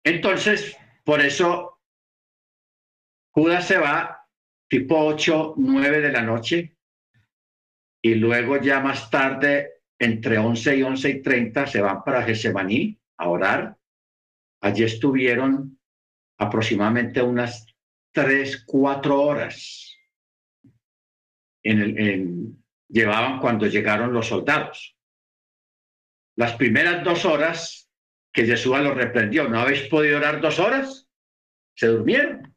Entonces, 0.04 0.78
por 1.04 1.20
eso, 1.20 1.82
Judas 3.32 3.68
se 3.68 3.80
va 3.80 4.30
tipo 4.68 5.04
8, 5.04 5.56
9 5.58 6.00
de 6.00 6.12
la 6.12 6.22
noche 6.22 6.78
y 8.04 8.14
luego 8.14 8.62
ya 8.62 8.82
más 8.82 9.10
tarde, 9.10 9.77
entre 10.00 10.38
11 10.38 10.78
y 10.78 10.84
11 10.84 11.10
y 11.10 11.22
30, 11.22 11.68
se 11.68 11.82
van 11.82 12.04
para 12.04 12.24
Gesemaní 12.24 13.00
a 13.18 13.30
orar. 13.30 13.78
Allí 14.62 14.84
estuvieron 14.84 15.80
aproximadamente 16.38 17.22
unas 17.22 17.66
tres, 18.12 18.64
cuatro 18.66 19.22
horas 19.22 19.96
en 21.64 21.82
el, 21.82 22.56
llevaban 22.88 23.40
cuando 23.40 23.66
llegaron 23.66 24.14
los 24.14 24.28
soldados. 24.28 24.96
Las 26.36 26.56
primeras 26.56 27.04
dos 27.04 27.26
horas 27.26 27.90
que 28.32 28.46
Jesús 28.46 28.80
los 28.80 28.96
reprendió, 28.96 29.48
¿no 29.50 29.60
habéis 29.60 29.82
podido 29.90 30.18
orar 30.18 30.40
dos 30.40 30.60
horas? 30.60 31.08
Se 31.76 31.88
durmieron. 31.88 32.56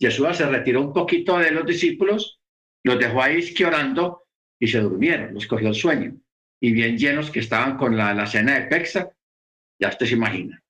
Jesús 0.00 0.36
se 0.36 0.46
retiró 0.46 0.80
un 0.80 0.92
poquito 0.92 1.38
de 1.38 1.50
los 1.50 1.66
discípulos, 1.66 2.40
los 2.84 2.98
dejó 2.98 3.22
ahí 3.22 3.42
orando 3.64 4.26
y 4.58 4.68
se 4.68 4.80
durmieron, 4.80 5.34
los 5.34 5.46
cogió 5.46 5.68
el 5.68 5.74
sueño. 5.74 6.16
Y 6.60 6.72
bien 6.72 6.98
llenos 6.98 7.30
que 7.30 7.40
estaban 7.40 7.76
con 7.76 7.96
la, 7.96 8.14
la 8.14 8.26
cena 8.26 8.58
de 8.58 8.66
Pexa, 8.66 9.10
ya 9.80 9.88
usted 9.88 10.06
se 10.06 10.14
imagina. 10.14 10.62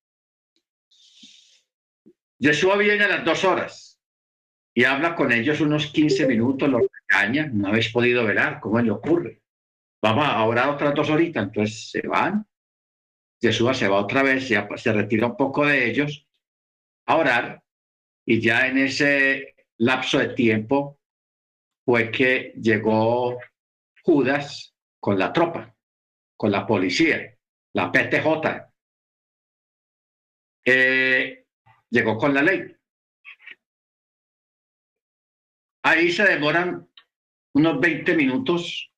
Yeshua 2.39 2.77
viene 2.77 3.05
a 3.05 3.09
las 3.09 3.25
dos 3.25 3.45
horas 3.45 3.99
y 4.75 4.85
habla 4.85 5.17
con 5.17 5.33
ellos 5.33 5.61
unos 5.61 5.87
15 5.87 6.27
minutos, 6.27 6.69
los 6.69 6.83
regaña, 7.09 7.51
no 7.53 7.69
habéis 7.69 7.91
podido 7.91 8.25
velar, 8.25 8.61
¿cómo 8.61 8.81
le 8.81 8.91
ocurre? 8.91 9.43
Vamos 10.01 10.25
a 10.25 10.45
orar 10.45 10.69
otras 10.69 10.95
dos 10.95 11.11
horitas, 11.11 11.45
entonces 11.45 11.91
se 11.91 12.07
van. 12.07 12.47
Yeshua 13.41 13.75
se 13.75 13.89
va 13.89 13.97
otra 13.97 14.23
vez, 14.23 14.47
se, 14.47 14.69
se 14.77 14.93
retira 14.93 15.27
un 15.27 15.37
poco 15.37 15.67
de 15.67 15.91
ellos 15.91 16.27
a 17.07 17.17
orar 17.17 17.63
y 18.25 18.41
ya 18.41 18.67
en 18.67 18.79
ese 18.79 19.55
lapso 19.79 20.19
de 20.19 20.29
tiempo 20.35 21.01
fue 21.85 22.11
que 22.11 22.53
llegó 22.61 23.39
Judas 24.05 24.75
con 25.01 25.19
la 25.19 25.33
tropa, 25.33 25.75
con 26.39 26.51
la 26.51 26.67
policía, 26.67 27.37
la 27.75 27.93
PTJ. 27.93 28.71
Llegó 31.91 32.17
con 32.17 32.33
la 32.33 32.43
ley. 32.43 32.75
Ahí 35.83 36.13
se 36.13 36.25
demoran 36.25 36.89
unos 37.55 37.81
20 37.81 38.15
minutos 38.15 38.91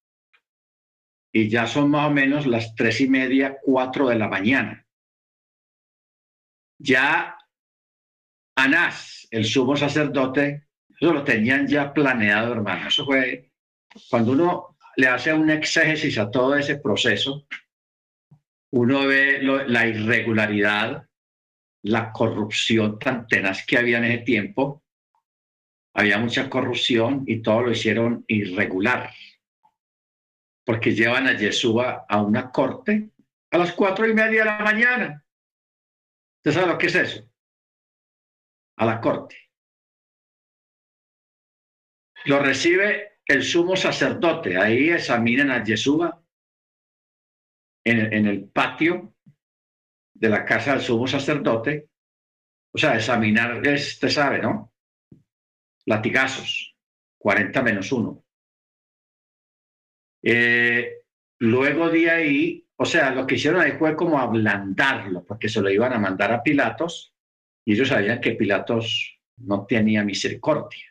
y 1.33 1.49
ya 1.49 1.67
son 1.67 1.91
más 1.91 2.09
o 2.09 2.11
menos 2.11 2.47
las 2.47 2.75
tres 2.75 3.01
y 3.01 3.09
media, 3.09 3.57
cuatro 3.63 4.09
de 4.09 4.17
la 4.17 4.29
mañana. 4.29 4.87
Ya 6.79 7.37
Anás, 8.57 9.29
el 9.31 9.45
sumo 9.45 9.77
sacerdote, 9.77 10.67
eso 10.89 11.13
lo 11.13 11.25
tenían 11.25 11.67
ya 11.69 11.95
planeado, 11.95 12.53
hermano. 12.53 12.89
Eso 12.89 13.05
fue 13.07 13.53
cuando 14.11 14.33
uno 14.33 14.70
le 14.97 15.07
hace 15.09 15.33
un 15.33 15.51
exégesis 15.51 16.19
a 16.19 16.31
todo 16.31 16.57
ese 16.57 16.77
proceso, 16.77 17.47
uno 18.73 19.07
ve 19.07 19.41
la 19.43 19.87
irregularidad, 19.87 21.07
la 21.83 22.13
corrupción 22.13 22.99
tan 22.99 23.27
tenaz 23.27 23.65
que 23.67 23.79
había 23.79 23.99
en 23.99 24.05
ese 24.05 24.25
tiempo, 24.25 24.85
había 25.95 26.19
mucha 26.19 26.49
corrupción 26.49 27.25
y 27.27 27.43
todo 27.43 27.63
lo 27.63 27.73
hicieron 27.73 28.25
irregular, 28.29 29.11
porque 30.65 30.95
llevan 30.95 31.27
a 31.27 31.37
Yeshua 31.37 32.07
a 32.09 32.23
una 32.23 32.51
corte 32.51 33.11
a 33.51 33.59
las 33.59 33.73
cuatro 33.73 34.07
y 34.07 34.15
media 34.15 34.41
de 34.41 34.45
la 34.45 34.59
mañana. 34.59 35.25
¿Usted 36.39 36.53
sabe 36.53 36.73
lo 36.73 36.79
que 36.79 36.87
es 36.87 36.95
eso? 36.95 37.29
A 38.77 38.87
la 38.87 39.01
corte. 39.01 39.37
Lo 42.27 42.39
recibe 42.39 43.10
el 43.31 43.45
sumo 43.45 43.77
sacerdote. 43.77 44.57
Ahí 44.59 44.91
examinan 44.91 45.53
a 45.53 45.63
Yeshua 45.63 46.21
en, 47.85 48.27
el 48.27 48.49
patio 48.49 49.15
de 50.13 50.29
la 50.29 50.45
casa 50.45 50.73
del 50.73 50.81
sumo 50.81 51.07
sacerdote. 51.07 51.89
O 52.73 52.79
sea, 52.79 52.97
examinar, 52.97 53.63
usted 53.63 54.09
sabe, 54.09 54.41
¿no? 54.41 54.73
Latigazos, 55.87 56.77
40 57.19 57.63
menos 57.63 57.93
1. 57.93 58.25
Eh, 60.23 61.03
luego 61.39 61.89
de 61.89 62.11
ahí, 62.11 62.69
o 62.77 62.85
sea, 62.85 63.15
lo 63.15 63.27
que 63.27 63.37
hicieron 63.37 63.61
ahí 63.61 63.73
fue 63.73 63.95
como 63.95 64.19
ablandarlo, 64.19 65.25
porque 65.25 65.49
se 65.49 65.61
lo 65.61 65.71
iban 65.71 65.93
a 65.93 65.99
mandar 65.99 66.33
a 66.33 66.43
Pilatos 66.43 67.15
y 67.65 67.75
ellos 67.75 67.89
sabían 67.89 68.21
que 68.21 68.33
Pilatos 68.33 69.21
no 69.37 69.67
tenía 69.67 70.05
misericordia. 70.05 70.90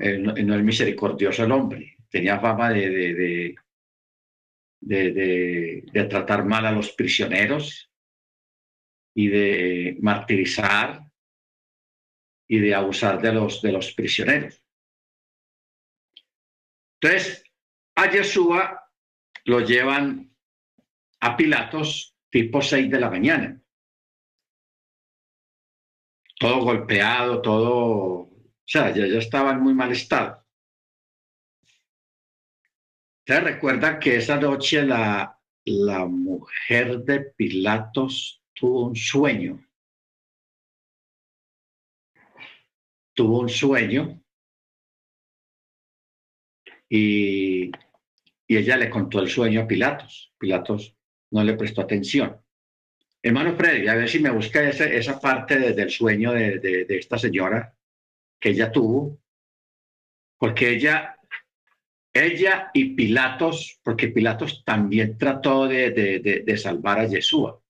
No, 0.00 0.34
es 0.34 0.62
misericordioso 0.62 1.44
el 1.44 1.52
hombre, 1.52 1.96
tenía 2.08 2.40
fama 2.40 2.70
de, 2.70 3.54
de, 4.80 6.06
tratar 6.08 6.44
mal 6.44 6.66
a 6.66 6.72
los 6.72 6.92
prisioneros 6.92 7.90
y 9.14 9.28
de 9.28 9.98
martirizar 10.00 11.02
y 12.48 12.58
de 12.58 12.74
abusar 12.74 13.20
de 13.20 13.32
los, 13.32 13.60
de 13.62 13.72
los 13.72 13.92
prisioneros. 13.92 14.64
Entonces, 17.00 17.44
a 17.94 18.10
Yeshua 18.10 18.90
lo 19.44 19.60
llevan 19.60 20.34
a 21.20 21.36
Pilatos 21.36 22.16
tipo 22.30 22.62
6 22.62 22.90
de 22.90 23.00
la 23.00 23.10
mañana. 23.10 23.60
Todo 26.38 26.62
golpeado, 26.62 27.42
todo, 27.42 28.29
sea, 28.70 28.94
ya, 28.94 29.06
ya 29.06 29.18
estaba 29.18 29.50
en 29.50 29.60
muy 29.60 29.74
mal 29.74 29.90
estado. 29.90 30.46
¿Se 33.26 33.40
recuerda 33.40 33.98
que 33.98 34.16
esa 34.16 34.36
noche 34.36 34.82
la, 34.84 35.38
la 35.64 36.06
mujer 36.06 37.00
de 37.00 37.20
Pilatos 37.20 38.42
tuvo 38.54 38.86
un 38.86 38.96
sueño? 38.96 39.66
Tuvo 43.12 43.40
un 43.40 43.48
sueño 43.48 44.22
y, 46.88 47.70
y 48.46 48.56
ella 48.56 48.76
le 48.76 48.88
contó 48.88 49.20
el 49.20 49.28
sueño 49.28 49.62
a 49.62 49.66
Pilatos. 49.66 50.32
Pilatos 50.38 50.96
no 51.30 51.42
le 51.44 51.54
prestó 51.54 51.82
atención. 51.82 52.40
Hermano 53.22 53.54
Freddy, 53.54 53.86
a 53.88 53.94
ver 53.96 54.08
si 54.08 54.18
me 54.18 54.30
busca 54.30 54.66
esa 54.68 55.20
parte 55.20 55.72
del 55.72 55.90
sueño 55.90 56.32
de, 56.32 56.58
de, 56.58 56.96
esta 56.96 57.18
señora 57.18 57.76
que 58.40 58.50
ella 58.50 58.72
tuvo, 58.72 59.18
porque 60.38 60.70
ella 60.70 61.20
ella 62.12 62.70
y 62.74 62.94
Pilatos, 62.94 63.78
porque 63.84 64.08
Pilatos 64.08 64.64
también 64.64 65.16
trató 65.16 65.68
de, 65.68 66.54
salvar 66.56 67.00
a 67.00 67.06
Yeshua. 67.06 67.60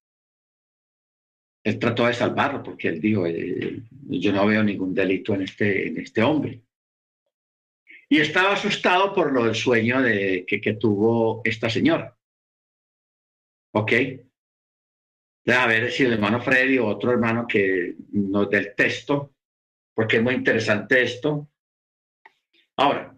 Él 1.63 1.79
trató 1.79 2.07
de 2.07 2.15
salvarlo 2.15 2.63
porque 2.63 2.89
él 2.89 3.01
dijo, 3.01 3.27
eh, 3.27 3.83
yo 4.09 4.33
no 4.33 4.47
veo 4.47 4.63
ningún 4.63 4.95
delito 4.95 5.35
en 5.35 5.43
este, 5.43 5.89
en 5.89 5.99
este 5.99 6.23
hombre. 6.23 6.63
Y 8.09 8.19
estaba 8.19 8.55
asustado 8.55 9.15
por 9.15 9.31
lo 9.31 9.45
del 9.45 9.55
sueño 9.55 10.01
de, 10.01 10.45
que, 10.47 10.61
que 10.61 10.73
tuvo 10.75 11.43
esta 11.45 11.69
señora. 11.69 12.17
¿Ok? 13.73 13.93
A 15.47 15.67
ver 15.67 15.91
si 15.91 16.05
el 16.05 16.15
hermano 16.15 16.41
Freddy 16.41 16.79
o 16.79 16.87
otro 16.87 17.13
hermano 17.13 17.47
que 17.47 17.95
nos 18.13 18.49
dé 18.49 18.59
el 18.59 18.75
texto, 18.75 19.35
porque 20.01 20.17
es 20.17 20.23
muy 20.23 20.33
interesante 20.33 21.03
esto. 21.03 21.51
Ahora, 22.79 23.15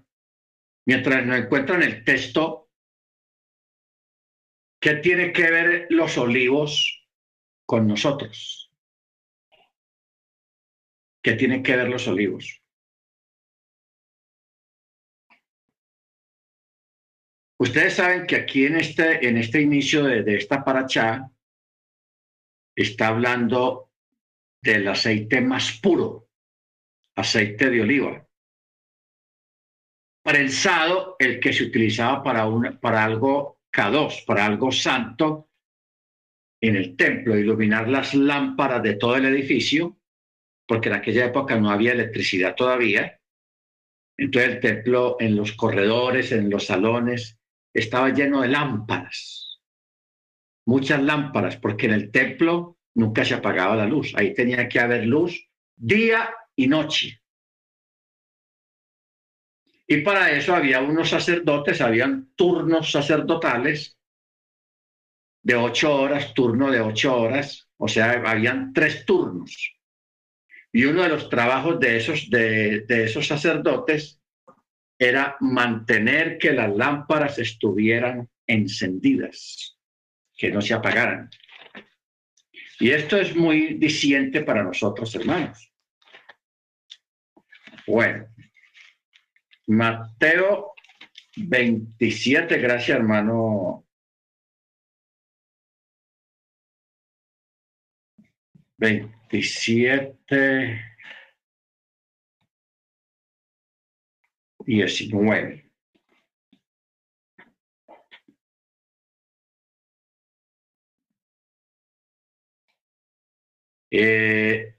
mientras 0.84 1.24
nos 1.24 1.38
encuentran 1.38 1.80
el 1.80 2.02
texto, 2.02 2.72
¿qué 4.80 4.96
tiene 4.96 5.32
que 5.32 5.48
ver 5.48 5.86
los 5.90 6.18
olivos 6.18 7.08
con 7.64 7.86
nosotros? 7.86 8.68
¿Qué 11.22 11.34
tienen 11.34 11.62
que 11.62 11.76
ver 11.76 11.88
los 11.88 12.08
olivos? 12.08 12.60
Ustedes 17.60 17.94
saben 17.94 18.26
que 18.26 18.34
aquí 18.34 18.66
en 18.66 18.74
este, 18.74 19.24
en 19.28 19.36
este 19.36 19.60
inicio 19.60 20.02
de, 20.02 20.24
de 20.24 20.34
esta 20.34 20.64
paracha 20.64 21.30
está 22.74 23.06
hablando 23.06 23.92
del 24.60 24.88
aceite 24.88 25.40
más 25.40 25.78
puro, 25.80 26.31
aceite 27.16 27.70
de 27.70 27.80
oliva. 27.82 28.26
Prensado 30.24 31.16
el 31.18 31.40
que 31.40 31.52
se 31.52 31.64
utilizaba 31.64 32.22
para, 32.22 32.46
un, 32.46 32.78
para 32.80 33.04
algo 33.04 33.60
K2, 33.72 34.24
para 34.24 34.46
algo 34.46 34.70
santo 34.70 35.48
en 36.60 36.76
el 36.76 36.96
templo, 36.96 37.36
iluminar 37.36 37.88
las 37.88 38.14
lámparas 38.14 38.82
de 38.82 38.94
todo 38.94 39.16
el 39.16 39.24
edificio, 39.26 39.98
porque 40.66 40.88
en 40.88 40.94
aquella 40.94 41.26
época 41.26 41.56
no 41.56 41.70
había 41.70 41.92
electricidad 41.92 42.54
todavía. 42.54 43.20
Entonces 44.16 44.52
el 44.52 44.60
templo 44.60 45.16
en 45.18 45.34
los 45.34 45.52
corredores, 45.52 46.30
en 46.30 46.48
los 46.48 46.66
salones, 46.66 47.38
estaba 47.74 48.10
lleno 48.10 48.42
de 48.42 48.48
lámparas, 48.48 49.60
muchas 50.66 51.02
lámparas, 51.02 51.56
porque 51.56 51.86
en 51.86 51.92
el 51.92 52.10
templo 52.12 52.78
nunca 52.94 53.24
se 53.24 53.34
apagaba 53.34 53.74
la 53.74 53.86
luz, 53.86 54.12
ahí 54.14 54.34
tenía 54.34 54.68
que 54.68 54.78
haber 54.78 55.06
luz 55.06 55.48
día 55.74 56.32
y 56.56 56.66
noche. 56.66 57.20
Y 59.86 59.98
para 59.98 60.30
eso 60.30 60.54
había 60.54 60.80
unos 60.80 61.10
sacerdotes, 61.10 61.80
habían 61.80 62.32
turnos 62.34 62.92
sacerdotales 62.92 63.98
de 65.42 65.54
ocho 65.54 65.94
horas, 65.94 66.32
turno 66.34 66.70
de 66.70 66.80
ocho 66.80 67.16
horas, 67.16 67.68
o 67.76 67.88
sea, 67.88 68.12
habían 68.24 68.72
tres 68.72 69.04
turnos. 69.04 69.74
Y 70.72 70.84
uno 70.84 71.02
de 71.02 71.08
los 71.10 71.28
trabajos 71.28 71.78
de 71.80 71.96
esos, 71.96 72.30
de, 72.30 72.80
de 72.86 73.04
esos 73.04 73.26
sacerdotes 73.26 74.22
era 74.98 75.36
mantener 75.40 76.38
que 76.38 76.52
las 76.52 76.74
lámparas 76.74 77.38
estuvieran 77.38 78.30
encendidas, 78.46 79.76
que 80.36 80.50
no 80.50 80.62
se 80.62 80.74
apagaran. 80.74 81.28
Y 82.78 82.90
esto 82.90 83.16
es 83.16 83.34
muy 83.34 83.74
diciente 83.74 84.42
para 84.42 84.62
nosotros, 84.62 85.14
hermanos. 85.14 85.71
Bueno, 87.86 88.28
Mateo 89.66 90.72
27, 91.36 92.58
gracias 92.58 92.98
hermano. 92.98 93.84
27, 98.78 100.80
19. 104.66 105.70
Eh, 113.90 114.74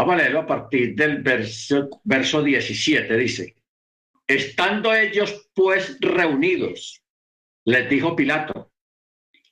Vamos 0.00 0.14
a 0.14 0.16
leerlo 0.16 0.40
a 0.40 0.46
partir 0.46 0.94
del 0.94 1.20
verso, 1.22 2.00
verso 2.04 2.42
17. 2.42 3.18
Dice, 3.18 3.54
estando 4.26 4.94
ellos 4.94 5.50
pues 5.54 5.98
reunidos, 6.00 7.02
les 7.66 7.86
dijo 7.90 8.16
Pilato, 8.16 8.72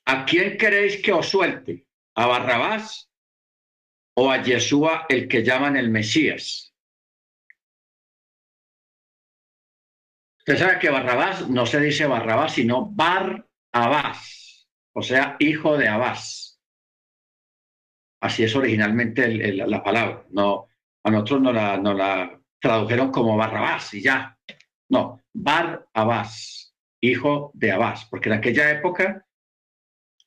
¿a 0.05 0.25
quién 0.25 0.57
queréis 0.57 1.03
que 1.03 1.13
os 1.13 1.29
suelte? 1.29 1.85
¿A 2.15 2.25
Barrabás 2.25 3.11
o 4.15 4.31
a 4.31 4.41
Yeshua 4.41 5.05
el 5.07 5.27
que 5.27 5.43
llaman 5.43 5.77
el 5.77 5.91
Mesías? 5.91 6.73
Usted 10.39 10.57
sabe 10.57 10.79
que 10.79 10.89
Barrabás 10.89 11.47
no 11.47 11.67
se 11.67 11.79
dice 11.79 12.07
Barrabás, 12.07 12.53
sino 12.53 12.87
Bar 12.87 13.47
Abás, 13.71 14.67
o 14.93 15.03
sea, 15.03 15.37
hijo 15.37 15.77
de 15.77 15.87
Abás. 15.87 16.48
Así 18.21 18.43
es 18.43 18.55
originalmente 18.55 19.53
la 19.53 19.83
palabra. 19.83 20.25
No, 20.29 20.67
a 21.03 21.11
nosotros 21.11 21.41
no 21.41 21.53
la, 21.53 21.77
no 21.77 21.93
la 21.93 22.39
tradujeron 22.59 23.11
como 23.11 23.37
Barrabás 23.37 23.93
y 23.93 24.01
ya. 24.01 24.37
No, 24.89 25.21
Bar 25.33 25.87
Abás, 25.93 26.75
hijo 27.01 27.51
de 27.53 27.71
Abás, 27.71 28.05
porque 28.05 28.29
en 28.29 28.35
aquella 28.35 28.69
época 28.71 29.25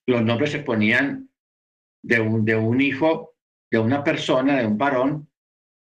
los 0.07 0.23
nombres 0.23 0.53
se 0.53 0.61
ponían 0.61 1.31
de 2.03 2.21
un, 2.21 2.45
de 2.45 2.57
un 2.57 2.81
hijo, 2.81 3.37
de 3.71 3.79
una 3.79 4.03
persona, 4.03 4.59
de 4.59 4.67
un 4.67 4.79
varón, 4.79 5.31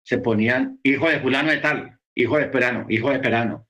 se 0.03 0.19
ponían 0.19 0.79
hijo 0.83 1.09
de 1.09 1.19
fulano 1.19 1.51
de 1.51 1.57
tal, 1.57 1.99
hijo 2.13 2.37
de 2.37 2.47
perano, 2.47 2.85
hijo 2.89 3.09
de 3.09 3.19
perano, 3.19 3.67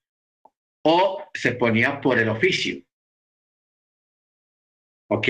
o 0.83 1.23
se 1.33 1.53
ponía 1.53 2.01
por 2.01 2.19
el 2.19 2.29
oficio. 2.29 2.83
¿Ok? 5.09 5.27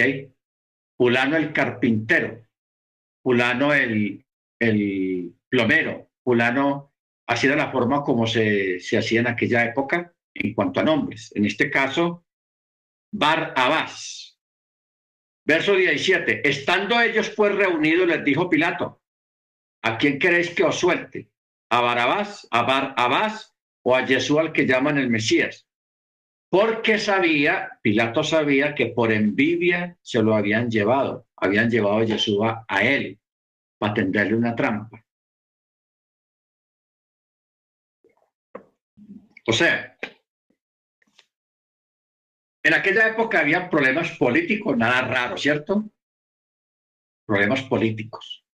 Fulano 0.97 1.35
el 1.35 1.53
carpintero, 1.53 2.44
fulano 3.25 3.73
el, 3.73 4.23
plomero, 5.49 6.11
fulano, 6.23 6.93
así 7.27 7.47
era 7.47 7.55
la 7.55 7.71
forma 7.71 8.03
como 8.03 8.27
se, 8.27 8.79
se 8.79 8.99
hacía 8.99 9.21
en 9.21 9.27
aquella 9.27 9.65
época 9.65 10.13
en 10.31 10.53
cuanto 10.53 10.79
a 10.79 10.83
nombres. 10.83 11.31
En 11.35 11.43
este 11.45 11.71
caso, 11.71 12.23
Bar 13.11 13.53
Abbas. 13.55 14.39
Verso 15.43 15.75
17. 15.75 16.47
Estando 16.47 17.01
ellos 17.01 17.31
pues 17.31 17.55
reunidos, 17.55 18.07
les 18.07 18.23
dijo 18.23 18.47
Pilato, 18.47 19.01
¿a 19.81 19.97
quién 19.97 20.19
queréis 20.19 20.51
que 20.51 20.63
os 20.63 20.79
suelte? 20.79 21.31
¿A 21.71 21.81
Barabás, 21.81 22.47
a 22.51 22.61
Bar 22.61 22.93
Abbas 22.95 23.55
o 23.83 23.95
a 23.95 24.05
Jesús 24.05 24.37
al 24.37 24.53
que 24.53 24.67
llaman 24.67 24.99
el 24.99 25.09
Mesías? 25.09 25.67
Porque 26.55 26.99
sabía, 26.99 27.79
Pilato 27.81 28.23
sabía 28.23 28.75
que 28.75 28.85
por 28.85 29.11
envidia 29.11 29.97
se 30.01 30.23
lo 30.23 30.33
habían 30.33 30.71
llevado, 30.71 31.27
habían 31.35 31.69
llevado 31.69 31.97
a 31.97 32.07
Jesús 32.07 32.37
a 32.65 32.81
él 32.81 33.19
para 33.77 33.93
tenderle 33.93 34.35
una 34.35 34.55
trampa. 34.55 35.05
O 39.45 39.51
sea, 39.51 39.97
en 42.63 42.73
aquella 42.73 43.09
época 43.09 43.41
había 43.41 43.69
problemas 43.69 44.17
políticos, 44.17 44.77
nada 44.77 45.01
raro, 45.01 45.37
¿cierto? 45.37 45.91
Problemas 47.25 47.63
políticos. 47.63 48.45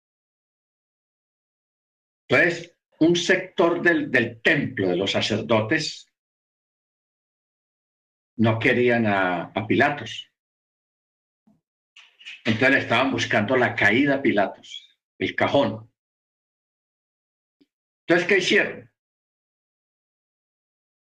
Entonces, 2.27 2.75
un 3.01 3.15
sector 3.15 3.83
del, 3.83 4.41
templo 4.41 4.89
de 4.89 4.97
los 4.97 5.11
sacerdotes 5.11 6.10
no 8.41 8.59
querían 8.59 9.07
a, 9.07 9.53
Pilatos. 9.69 10.33
Entonces 12.47 12.85
estaban 12.85 13.13
buscando 13.13 13.55
la 13.55 13.75
caída 13.75 14.15
a 14.15 14.23
Pilatos, 14.23 14.99
el 15.19 15.35
cajón. 15.37 15.93
Entonces, 18.07 18.27
¿qué 18.27 18.39
hicieron? 18.39 18.91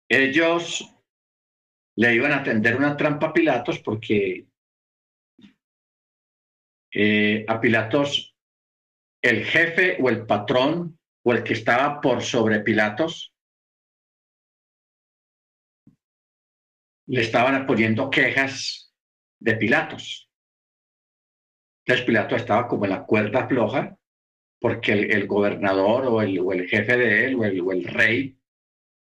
Ellos 0.10 0.84
le 1.96 2.16
iban 2.16 2.34
a 2.34 2.44
tender 2.44 2.76
una 2.76 2.98
trampa 2.98 3.28
a 3.28 3.34
Pilatos 3.34 3.78
porque 3.80 4.48
eh, 6.92 7.46
a 7.48 7.62
Pilatos 7.62 8.36
el 9.22 9.46
jefe 9.46 9.98
o 10.02 10.10
el 10.10 10.26
patrón 10.26 11.00
o 11.24 11.34
el 11.34 11.44
que 11.44 11.54
estaba 11.54 12.02
por 12.02 12.24
sobre 12.24 12.62
Pilatos 12.62 13.31
le 17.12 17.22
estaban 17.22 17.68
poniendo 17.68 18.10
quejas 18.10 18.94
de 19.38 19.56
Pilatos. 19.56 20.32
Entonces 21.84 22.06
Pilato 22.06 22.38
estaba 22.38 22.70
como 22.70 22.86
en 22.86 22.92
la 22.92 23.04
cuerda 23.04 23.50
floja 23.50 23.98
porque 24.62 24.94
el, 24.94 25.28
gobernador 25.28 26.06
o 26.06 26.22
el, 26.22 26.40
o 26.40 26.54
el, 26.54 26.70
jefe 26.70 26.96
de 26.96 27.26
él 27.26 27.36
o 27.36 27.44
el, 27.44 27.60
o 27.60 27.74
el 27.74 27.84
rey 27.84 28.40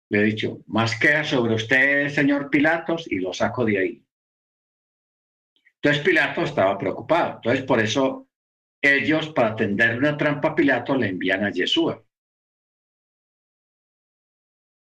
le 0.08 0.20
he 0.20 0.22
dicho, 0.22 0.60
más 0.68 0.96
queda 1.00 1.24
sobre 1.24 1.54
usted, 1.54 2.08
señor 2.08 2.48
Pilatos, 2.48 3.10
y 3.10 3.16
lo 3.16 3.32
saco 3.32 3.64
de 3.64 3.78
ahí. 3.78 4.06
Entonces 5.82 6.04
Pilato 6.04 6.42
estaba 6.42 6.78
preocupado. 6.78 7.36
Entonces 7.36 7.64
por 7.64 7.80
eso 7.80 8.28
ellos, 8.80 9.30
para 9.30 9.56
tender 9.56 9.98
una 9.98 10.16
trampa 10.16 10.50
a 10.50 10.54
Pilato, 10.54 10.94
le 10.94 11.08
envían 11.08 11.42
a 11.42 11.50
Yeshua. 11.50 12.04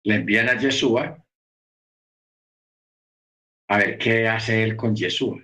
Le 0.03 0.15
envían 0.15 0.49
a 0.49 0.59
Yeshua 0.59 1.23
a 3.67 3.77
ver 3.77 3.97
qué 3.97 4.27
hace 4.27 4.63
él 4.63 4.75
con 4.75 4.95
Yeshua. 4.95 5.41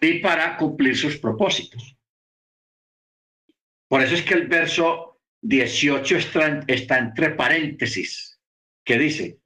Y 0.00 0.18
para 0.18 0.56
cumplir 0.56 0.96
sus 0.96 1.18
propósitos. 1.18 1.96
Por 3.88 4.02
eso 4.02 4.14
es 4.14 4.22
que 4.22 4.34
el 4.34 4.48
verso 4.48 5.20
18 5.42 6.16
está, 6.16 6.98
entre 6.98 7.30
paréntesis, 7.30 8.40
que 8.84 8.98
dice, 8.98 9.38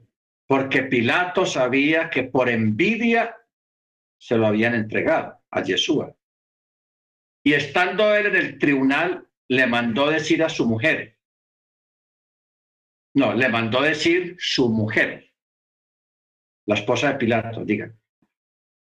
porque 0.46 0.84
Pilato 0.84 1.44
sabía 1.44 2.08
que 2.08 2.24
por 2.24 2.48
envidia 2.48 3.36
se 4.18 4.36
lo 4.36 4.46
habían 4.46 4.74
entregado 4.74 5.40
a 5.50 5.62
Yeshua. 5.62 6.14
Y 7.44 7.52
estando 7.52 8.14
él 8.14 8.26
en 8.26 8.36
el 8.36 8.58
tribunal, 8.58 9.28
le 9.48 9.66
mandó 9.66 10.10
decir 10.10 10.42
a 10.42 10.48
su 10.48 10.66
mujer, 10.66 11.18
no, 13.14 13.34
le 13.34 13.48
mandó 13.48 13.82
decir 13.82 14.36
su 14.38 14.68
mujer, 14.68 15.27
la 16.68 16.74
esposa 16.74 17.12
de 17.12 17.18
Pilato, 17.18 17.64
diga, 17.64 17.90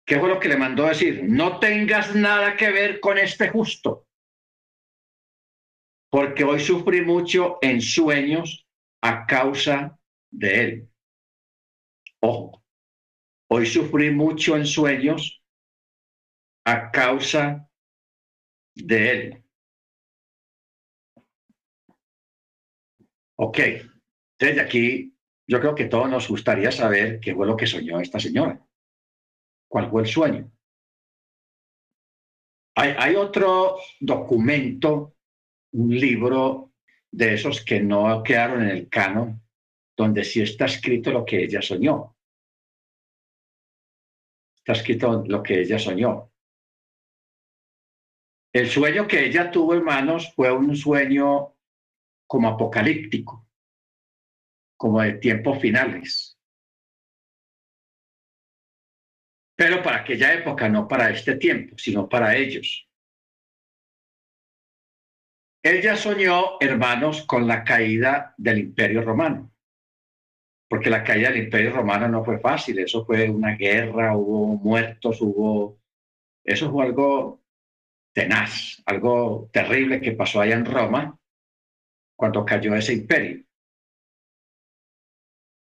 ¿qué 0.07 0.21
fue 0.21 0.29
lo 0.29 0.39
que 0.39 0.49
le 0.49 0.59
mandó 0.59 0.85
decir? 0.87 1.25
No 1.25 1.59
tengas 1.59 2.15
nada 2.15 2.55
que 2.57 2.71
ver 2.71 3.01
con 3.01 3.17
este 3.17 3.49
justo 3.49 4.07
porque 6.11 6.45
hoy 6.45 6.61
sufrí 6.61 7.01
mucho 7.03 7.59
en 7.63 7.81
sueños 7.81 8.67
a 9.01 9.25
causa 9.27 9.99
de 10.31 10.61
él. 10.61 10.91
Ojo, 12.21 12.63
hoy 13.49 13.65
sufrí 13.65 14.11
mucho 14.11 14.57
en 14.57 14.67
sueños 14.67 15.43
a 16.67 16.91
causa 16.91 17.71
de 18.75 19.11
él. 19.11 19.45
Ok, 23.37 23.59
desde 24.39 24.61
aquí 24.61 25.15
yo 25.51 25.59
creo 25.59 25.75
que 25.75 25.87
todos 25.87 26.09
nos 26.09 26.29
gustaría 26.29 26.71
saber 26.71 27.19
qué 27.19 27.35
fue 27.35 27.45
lo 27.45 27.57
que 27.57 27.67
soñó 27.67 27.99
esta 27.99 28.21
señora. 28.21 28.65
¿Cuál 29.69 29.91
fue 29.91 30.03
el 30.03 30.09
sueño? 30.09 30.53
Hay, 32.77 32.95
hay 32.97 33.17
otro 33.17 33.79
documento 33.99 35.17
un 35.73 35.91
libro 35.91 36.75
de 37.11 37.35
esos 37.35 37.65
que 37.65 37.81
no 37.81 38.23
quedaron 38.23 38.63
en 38.63 38.69
el 38.69 38.89
canon, 38.89 39.43
donde 39.97 40.23
sí 40.23 40.41
está 40.41 40.67
escrito 40.67 41.11
lo 41.11 41.25
que 41.25 41.43
ella 41.43 41.61
soñó. 41.61 42.17
Está 44.57 44.75
escrito 44.75 45.25
lo 45.27 45.43
que 45.43 45.63
ella 45.63 45.81
soñó. 45.81 46.31
El 48.53 48.71
sueño 48.71 49.09
que 49.09 49.27
ella 49.27 49.51
tuvo, 49.51 49.75
hermanos, 49.75 50.33
fue 50.33 50.53
un 50.53 50.77
sueño 50.77 51.57
como 52.29 52.49
apocalíptico, 52.49 53.50
como 54.81 55.03
de 55.03 55.13
tiempos 55.13 55.61
finales. 55.61 56.39
Pero 59.55 59.83
para 59.83 59.99
aquella 59.99 60.33
época, 60.33 60.71
no 60.71 60.89
para 60.89 61.11
este 61.11 61.37
tiempo, 61.37 61.77
sino 61.77 62.09
para 62.09 62.35
ellos. 62.35 62.89
Ella 65.63 65.97
soñó, 65.97 66.59
hermanos, 66.61 67.27
con 67.27 67.47
la 67.47 67.63
caída 67.63 68.35
del 68.39 68.61
imperio 68.61 69.03
romano, 69.03 69.53
porque 70.67 70.89
la 70.89 71.05
caída 71.05 71.29
del 71.29 71.45
imperio 71.45 71.75
romano 71.75 72.09
no 72.09 72.25
fue 72.25 72.39
fácil, 72.39 72.79
eso 72.79 73.05
fue 73.05 73.29
una 73.29 73.57
guerra, 73.57 74.17
hubo 74.17 74.57
muertos, 74.57 75.21
hubo... 75.21 75.79
Eso 76.43 76.73
fue 76.73 76.87
algo 76.87 77.43
tenaz, 78.15 78.83
algo 78.87 79.51
terrible 79.53 80.01
que 80.01 80.13
pasó 80.13 80.41
allá 80.41 80.55
en 80.55 80.65
Roma 80.65 81.19
cuando 82.17 82.47
cayó 82.47 82.75
ese 82.75 82.95
imperio. 82.95 83.45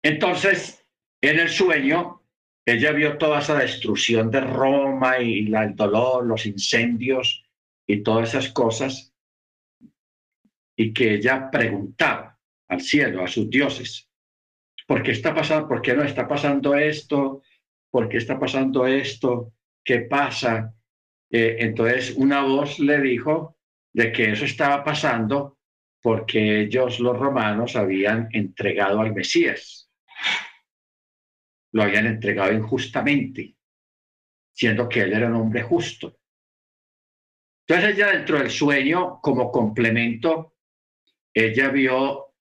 Entonces, 0.03 0.85
en 1.21 1.39
el 1.39 1.49
sueño, 1.49 2.23
ella 2.65 2.91
vio 2.91 3.17
toda 3.17 3.39
esa 3.39 3.57
destrucción 3.57 4.29
de 4.31 4.41
Roma 4.41 5.19
y 5.19 5.53
el 5.53 5.75
dolor, 5.75 6.25
los 6.25 6.45
incendios 6.45 7.43
y 7.87 8.03
todas 8.03 8.29
esas 8.29 8.51
cosas 8.51 9.13
y 10.75 10.93
que 10.93 11.15
ella 11.15 11.51
preguntaba 11.51 12.39
al 12.69 12.79
cielo, 12.79 13.23
a 13.23 13.27
sus 13.27 13.49
dioses, 13.49 14.09
¿por 14.87 15.03
qué 15.03 15.11
está 15.11 15.35
pasando? 15.35 15.67
¿Por 15.67 15.81
qué 15.81 15.93
no 15.93 16.03
está 16.03 16.25
pasando 16.25 16.73
esto? 16.73 17.41
¿Por 17.91 18.07
qué 18.07 18.17
está 18.17 18.39
pasando 18.39 18.87
esto? 18.87 19.51
¿Qué 19.83 20.01
pasa? 20.01 20.73
Eh, 21.29 21.57
entonces 21.59 22.13
una 22.15 22.43
voz 22.43 22.79
le 22.79 23.01
dijo 23.01 23.57
de 23.93 24.11
que 24.11 24.31
eso 24.31 24.45
estaba 24.45 24.83
pasando 24.83 25.57
porque 26.01 26.61
ellos, 26.61 26.99
los 26.99 27.17
romanos, 27.17 27.75
habían 27.75 28.29
entregado 28.31 29.01
al 29.01 29.13
Mesías. 29.13 29.78
Lo 31.71 31.83
habían 31.83 32.07
entregado 32.07 32.51
injustamente, 32.51 33.55
siendo 34.51 34.89
que 34.89 35.01
él 35.01 35.13
era 35.13 35.27
un 35.27 35.35
hombre 35.35 35.61
justo. 35.63 36.19
Entonces 37.67 37.95
ella 37.95 38.11
dentro 38.11 38.39
del 38.39 38.49
sueño, 38.49 39.19
como 39.21 39.51
complemento, 39.51 40.55
ella 41.33 41.69
vio 41.69 42.33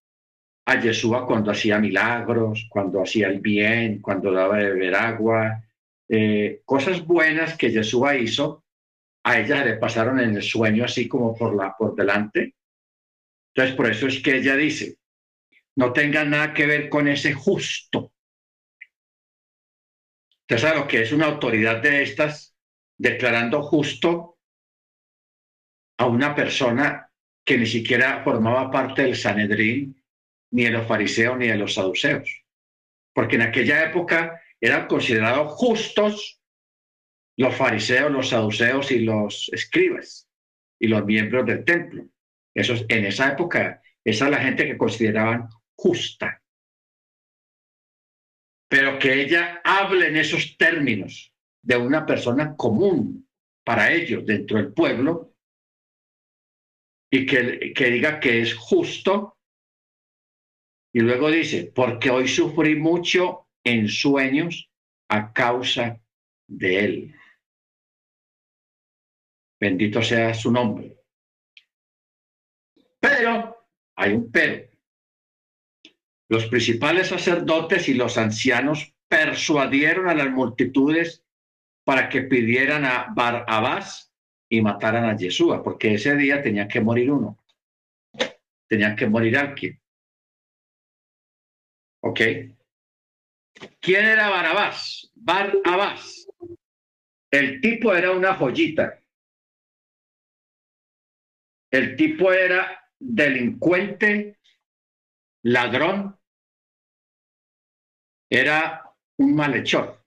a 0.64 0.80
Yeshua 0.80 1.26
cuando 1.26 1.50
hacía 1.50 1.78
milagros, 1.78 2.66
cuando 2.70 3.02
hacía 3.02 3.28
el 3.28 3.40
bien, 3.40 4.00
cuando 4.00 4.32
daba 4.32 4.58
de 4.58 4.70
beber 4.70 4.94
agua, 4.94 5.64
eh, 6.08 6.62
cosas 6.64 7.04
buenas 7.06 7.56
que 7.56 7.70
Yeshua 7.70 8.16
hizo, 8.16 8.64
a 9.24 9.38
ella 9.38 9.64
le 9.64 9.76
pasaron 9.76 10.20
en 10.20 10.36
el 10.36 10.42
sueño 10.42 10.84
así 10.84 11.06
como 11.06 11.34
por, 11.34 11.54
la, 11.54 11.76
por 11.76 11.94
delante. 11.94 12.54
Entonces, 13.54 13.76
por 13.76 13.90
eso 13.90 14.06
es 14.06 14.20
que 14.22 14.36
ella 14.36 14.56
dice, 14.56 14.96
no 15.76 15.92
tenga 15.92 16.24
nada 16.24 16.54
que 16.54 16.66
ver 16.66 16.88
con 16.88 17.08
ese 17.08 17.34
justo. 17.34 18.12
Sabe 20.56 20.86
que 20.86 21.02
es 21.02 21.12
una 21.12 21.26
autoridad 21.26 21.82
de 21.82 22.02
estas 22.02 22.56
declarando 22.96 23.62
justo 23.62 24.38
a 25.98 26.06
una 26.06 26.34
persona 26.34 27.10
que 27.44 27.58
ni 27.58 27.66
siquiera 27.66 28.22
formaba 28.24 28.70
parte 28.70 29.02
del 29.02 29.16
Sanedrín, 29.16 30.02
ni 30.50 30.64
de 30.64 30.70
los 30.70 30.86
fariseos, 30.86 31.36
ni 31.36 31.48
de 31.48 31.56
los 31.56 31.74
saduceos. 31.74 32.44
Porque 33.12 33.36
en 33.36 33.42
aquella 33.42 33.84
época 33.84 34.40
eran 34.60 34.86
considerados 34.86 35.52
justos 35.52 36.40
los 37.36 37.54
fariseos, 37.54 38.10
los 38.10 38.30
saduceos 38.30 38.90
y 38.90 39.00
los 39.00 39.48
escribas 39.52 40.28
y 40.80 40.88
los 40.88 41.04
miembros 41.04 41.46
del 41.46 41.64
templo. 41.64 42.04
Eso, 42.54 42.74
en 42.88 43.04
esa 43.04 43.32
época, 43.32 43.80
esa 44.04 44.24
es 44.24 44.30
la 44.30 44.38
gente 44.38 44.66
que 44.66 44.76
consideraban 44.76 45.48
justa. 45.76 46.37
Pero 48.68 48.98
que 48.98 49.22
ella 49.22 49.60
hable 49.64 50.08
en 50.08 50.16
esos 50.16 50.56
términos 50.56 51.32
de 51.62 51.76
una 51.76 52.04
persona 52.04 52.54
común 52.56 53.28
para 53.64 53.92
ellos 53.92 54.24
dentro 54.24 54.58
del 54.58 54.72
pueblo 54.72 55.34
y 57.10 57.26
que, 57.26 57.72
que 57.74 57.86
diga 57.86 58.20
que 58.20 58.42
es 58.42 58.54
justo. 58.54 59.38
Y 60.92 61.00
luego 61.00 61.30
dice, 61.30 61.72
porque 61.74 62.10
hoy 62.10 62.28
sufrí 62.28 62.76
mucho 62.76 63.48
en 63.64 63.88
sueños 63.88 64.70
a 65.08 65.32
causa 65.32 66.00
de 66.46 66.84
él. 66.84 67.14
Bendito 69.60 70.02
sea 70.02 70.34
su 70.34 70.52
nombre. 70.52 70.96
Pero, 73.00 73.66
hay 73.96 74.12
un 74.12 74.30
pero. 74.30 74.67
Los 76.28 76.46
principales 76.46 77.08
sacerdotes 77.08 77.88
y 77.88 77.94
los 77.94 78.18
ancianos 78.18 78.94
persuadieron 79.08 80.08
a 80.08 80.14
las 80.14 80.30
multitudes 80.30 81.24
para 81.84 82.10
que 82.10 82.22
pidieran 82.22 82.84
a 82.84 83.06
Barabás 83.14 84.12
y 84.50 84.60
mataran 84.60 85.04
a 85.04 85.16
Yeshua, 85.16 85.62
porque 85.62 85.94
ese 85.94 86.16
día 86.16 86.42
tenía 86.42 86.68
que 86.68 86.80
morir 86.80 87.10
uno. 87.10 87.38
Tenía 88.66 88.94
que 88.94 89.06
morir 89.06 89.38
alguien. 89.38 89.80
¿Ok? 92.02 92.20
¿Quién 93.80 94.04
era 94.04 94.28
Barabás? 94.28 95.10
Barabás. 95.14 96.28
El 97.30 97.60
tipo 97.60 97.94
era 97.94 98.12
una 98.12 98.34
joyita. 98.34 99.02
El 101.70 101.96
tipo 101.96 102.32
era 102.32 102.90
delincuente, 102.98 104.38
ladrón, 105.42 106.17
era 108.30 108.92
un 109.18 109.34
malhechor. 109.34 110.04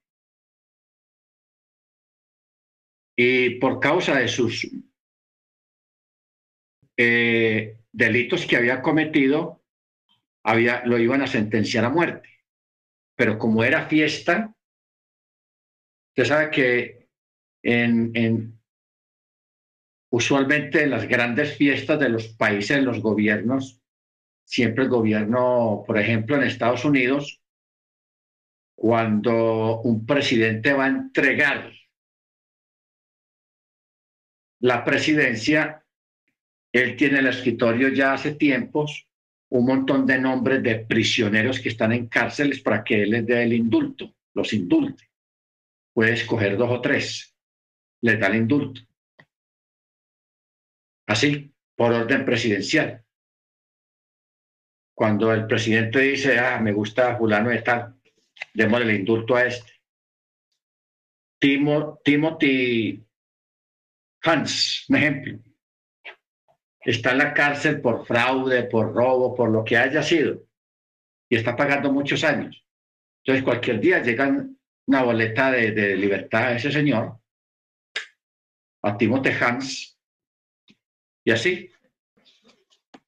Y 3.16 3.60
por 3.60 3.80
causa 3.80 4.16
de 4.16 4.28
sus 4.28 4.68
eh, 6.98 7.78
delitos 7.92 8.46
que 8.46 8.58
había 8.58 8.82
cometido, 8.82 9.64
había, 10.44 10.84
lo 10.86 10.98
iban 10.98 11.22
a 11.22 11.28
sentenciar 11.28 11.86
a 11.86 11.90
muerte. 11.90 12.30
Pero 13.16 13.38
como 13.38 13.64
era 13.64 13.88
fiesta, 13.88 14.56
usted 16.10 16.26
sabe 16.26 16.50
que 16.52 17.10
en, 17.64 18.12
en, 18.16 18.60
usualmente 20.12 20.84
en 20.84 20.92
las 20.92 21.08
grandes 21.08 21.56
fiestas 21.56 22.00
de 22.00 22.10
los 22.10 22.30
países, 22.30 22.84
los 22.84 23.02
gobiernos, 23.02 23.82
siempre 24.44 24.86
el 24.86 24.90
gobierno, 24.90 25.84
por 25.86 25.98
ejemplo, 25.98 26.36
en 26.36 26.44
Estados 26.44 26.84
Unidos, 26.86 27.41
cuando 28.82 29.82
un 29.82 30.08
presidente 30.08 30.74
va 30.74 30.86
a 30.86 30.88
entregar 30.88 31.72
la 34.60 34.84
presidencia, 34.84 35.86
él 36.74 36.96
tiene 36.96 37.20
el 37.20 37.28
escritorio 37.28 37.90
ya 37.90 38.14
hace 38.14 38.34
tiempos 38.34 39.08
un 39.50 39.68
montón 39.68 40.08
de 40.08 40.18
nombres 40.18 40.64
de 40.64 40.80
prisioneros 40.80 41.60
que 41.60 41.70
están 41.70 41.92
en 41.92 42.08
cárceles 42.08 42.60
para 42.62 42.84
que 42.84 43.04
él 43.04 43.12
les 43.12 43.28
dé 43.28 43.44
el 43.44 43.54
indulto, 43.54 44.16
los 44.34 44.52
indulte. 44.52 45.12
Puede 45.94 46.14
escoger 46.14 46.58
dos 46.58 46.72
o 46.72 46.82
tres, 46.82 47.36
les 48.02 48.20
da 48.20 48.30
el 48.30 48.38
indulto 48.38 48.82
así, 51.06 51.54
por 51.76 51.94
orden 51.94 52.26
presidencial. 52.26 53.06
Cuando 54.96 55.32
el 55.32 55.46
presidente 55.46 56.00
dice, 56.00 56.40
ah, 56.40 56.60
me 56.60 56.74
gusta 56.74 57.16
fulano 57.16 57.50
de 57.52 57.62
tal, 57.62 58.01
démosle 58.54 58.92
el 58.92 59.00
indulto 59.00 59.36
a 59.36 59.46
este. 59.46 59.72
Timothy 61.40 63.04
Hans, 64.24 64.86
un 64.90 64.96
ejemplo, 64.96 65.40
está 66.80 67.12
en 67.12 67.18
la 67.18 67.34
cárcel 67.34 67.82
por 67.82 68.06
fraude, 68.06 68.64
por 68.66 68.94
robo, 68.94 69.36
por 69.36 69.50
lo 69.50 69.64
que 69.64 69.78
haya 69.78 70.04
sido, 70.04 70.44
y 71.30 71.36
está 71.36 71.56
pagando 71.56 71.92
muchos 71.92 72.24
años. 72.24 72.64
Entonces, 73.24 73.44
cualquier 73.44 73.80
día 73.80 74.04
llega 74.04 74.46
una 74.86 75.04
boleta 75.04 75.52
de, 75.52 75.72
de 75.72 75.96
libertad 75.96 76.44
a 76.44 76.56
ese 76.56 76.72
señor, 76.72 77.18
a 78.84 78.98
Timothy 78.98 79.30
Hans, 79.40 80.00
y 81.24 81.32
así. 81.32 81.72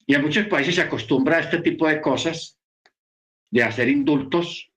Y 0.06 0.15
en 0.15 0.22
muchos 0.22 0.48
países 0.48 0.76
se 0.76 0.82
acostumbra 0.82 1.38
a 1.38 1.41
este 1.41 1.60
tipo 1.60 1.88
de 1.88 2.02
cosas, 2.02 2.60
de 3.52 3.63
hacer 3.63 3.89
indultos, 3.89 4.72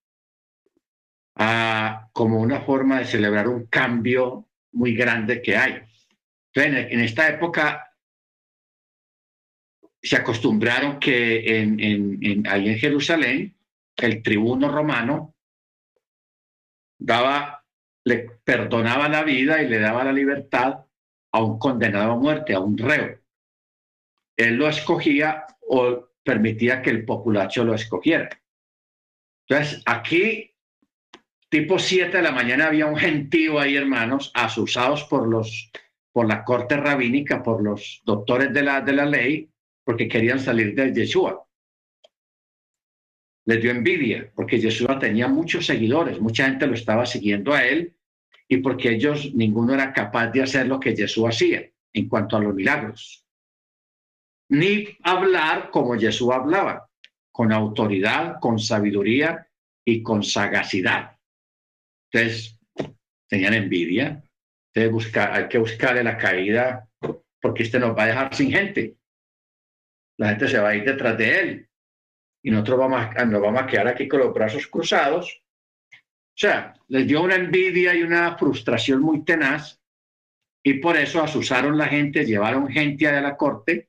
como 2.13 2.41
una 2.41 2.61
forma 2.63 2.99
de 2.99 3.05
celebrar 3.05 3.49
un 3.49 3.67
cambio 3.67 4.49
muy 4.73 4.95
grande 4.95 5.43
que 5.43 5.57
hay. 5.57 5.83
Entonces, 6.53 6.93
en 6.93 7.01
esta 7.01 7.29
época 7.29 7.93
se 10.03 10.17
acostumbraron 10.17 10.99
que 10.99 11.61
en, 11.61 12.47
ahí 12.47 12.69
en 12.69 12.79
Jerusalén 12.79 13.57
el 13.97 14.23
tribuno 14.23 14.71
romano 14.71 15.35
daba, 16.99 17.65
le 18.05 18.31
perdonaba 18.45 19.09
la 19.09 19.23
vida 19.23 19.63
y 19.63 19.69
le 19.69 19.79
daba 19.79 20.05
la 20.05 20.13
libertad 20.13 20.87
a 21.33 21.43
un 21.43 21.59
condenado 21.59 22.13
a 22.13 22.17
muerte, 22.17 22.55
a 22.55 22.61
un 22.61 22.79
reo 22.79 23.19
él 24.37 24.57
lo 24.57 24.69
escogía 24.69 25.47
o 25.69 26.11
permitía 26.23 26.83
que 26.83 26.91
el 26.91 27.05
populacho 27.05 27.65
lo 27.65 27.75
escogiera. 27.75 28.29
Entonces, 29.49 29.83
aquí, 29.87 30.55
tipo 31.61 31.79
7 31.79 32.17
de 32.17 32.23
la 32.23 32.33
mañana, 32.33 32.67
había 32.67 32.87
un 32.87 32.97
gentío 32.97 33.59
ahí, 33.59 33.77
hermanos, 33.77 34.31
asusados 34.35 35.05
por, 35.05 35.27
los, 35.27 35.71
por 36.13 36.27
la 36.27 36.45
corte 36.45 36.77
rabínica, 36.77 37.43
por 37.43 37.63
los 37.63 38.03
doctores 38.05 38.53
de 38.53 38.63
la, 38.63 38.81
de 38.81 38.93
la 38.93 39.07
ley, 39.07 39.49
porque 39.85 40.09
querían 40.09 40.41
salir 40.41 40.75
de 40.75 40.93
Yeshua. 40.93 41.47
Les 43.47 43.63
dio 43.63 43.71
envidia, 43.71 44.31
porque 44.35 44.59
Yeshua 44.59 44.99
tenía 44.99 45.29
muchos 45.29 45.67
seguidores, 45.67 46.21
mucha 46.21 46.47
gente 46.47 46.67
lo 46.67 46.75
estaba 46.75 47.07
siguiendo 47.07 47.55
a 47.55 47.65
él, 47.65 47.95
y 48.49 48.59
porque 48.59 48.91
ellos, 48.91 49.35
ninguno 49.35 49.75
era 49.75 49.93
capaz 49.93 50.29
de 50.29 50.43
hacer 50.43 50.67
lo 50.67 50.79
que 50.79 50.95
Jesús 50.95 51.25
hacía 51.27 51.69
en 51.93 52.09
cuanto 52.09 52.37
a 52.37 52.41
los 52.41 52.55
milagros 52.55 53.27
ni 54.49 54.87
hablar 55.03 55.71
como 55.71 55.99
Jesús 55.99 56.31
hablaba, 56.33 56.89
con 57.33 57.53
autoridad, 57.53 58.39
con 58.41 58.59
sabiduría 58.59 59.49
y 59.85 60.03
con 60.03 60.23
sagacidad. 60.23 61.16
Entonces, 62.11 62.59
tenían 63.29 63.55
envidia. 63.55 64.23
Hay 64.75 65.49
que 65.49 65.59
buscarle 65.59 66.05
la 66.05 66.19
caída 66.19 66.89
porque 67.41 67.63
este 67.63 67.79
nos 67.79 67.97
va 67.97 68.05
a 68.05 68.09
dejar 68.09 68.35
sin 68.35 68.51
gente. 68.51 68.97
La 70.19 70.31
gente 70.31 70.49
se 70.49 70.59
va 70.59 70.71
a 70.71 70.75
ir 70.75 70.85
detrás 70.85 71.17
de 71.17 71.41
él 71.41 71.69
y 72.43 72.51
nosotros 72.51 72.79
vamos 72.79 73.01
a, 73.17 73.25
nos 73.25 73.43
vamos 73.43 73.63
a 73.63 73.67
quedar 73.67 73.89
aquí 73.89 74.07
con 74.07 74.21
los 74.21 74.33
brazos 74.33 74.67
cruzados. 74.67 75.43
O 75.93 76.39
sea, 76.39 76.75
les 76.89 77.07
dio 77.07 77.23
una 77.23 77.35
envidia 77.35 77.95
y 77.95 78.03
una 78.03 78.37
frustración 78.37 79.01
muy 79.01 79.25
tenaz 79.25 79.81
y 80.63 80.75
por 80.75 80.97
eso 80.97 81.23
asusaron 81.23 81.79
la 81.79 81.87
gente, 81.87 82.25
llevaron 82.25 82.69
gente 82.69 83.09
a 83.09 83.21
la 83.21 83.37
corte 83.37 83.89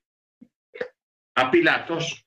a 1.35 1.51
Pilatos 1.51 2.25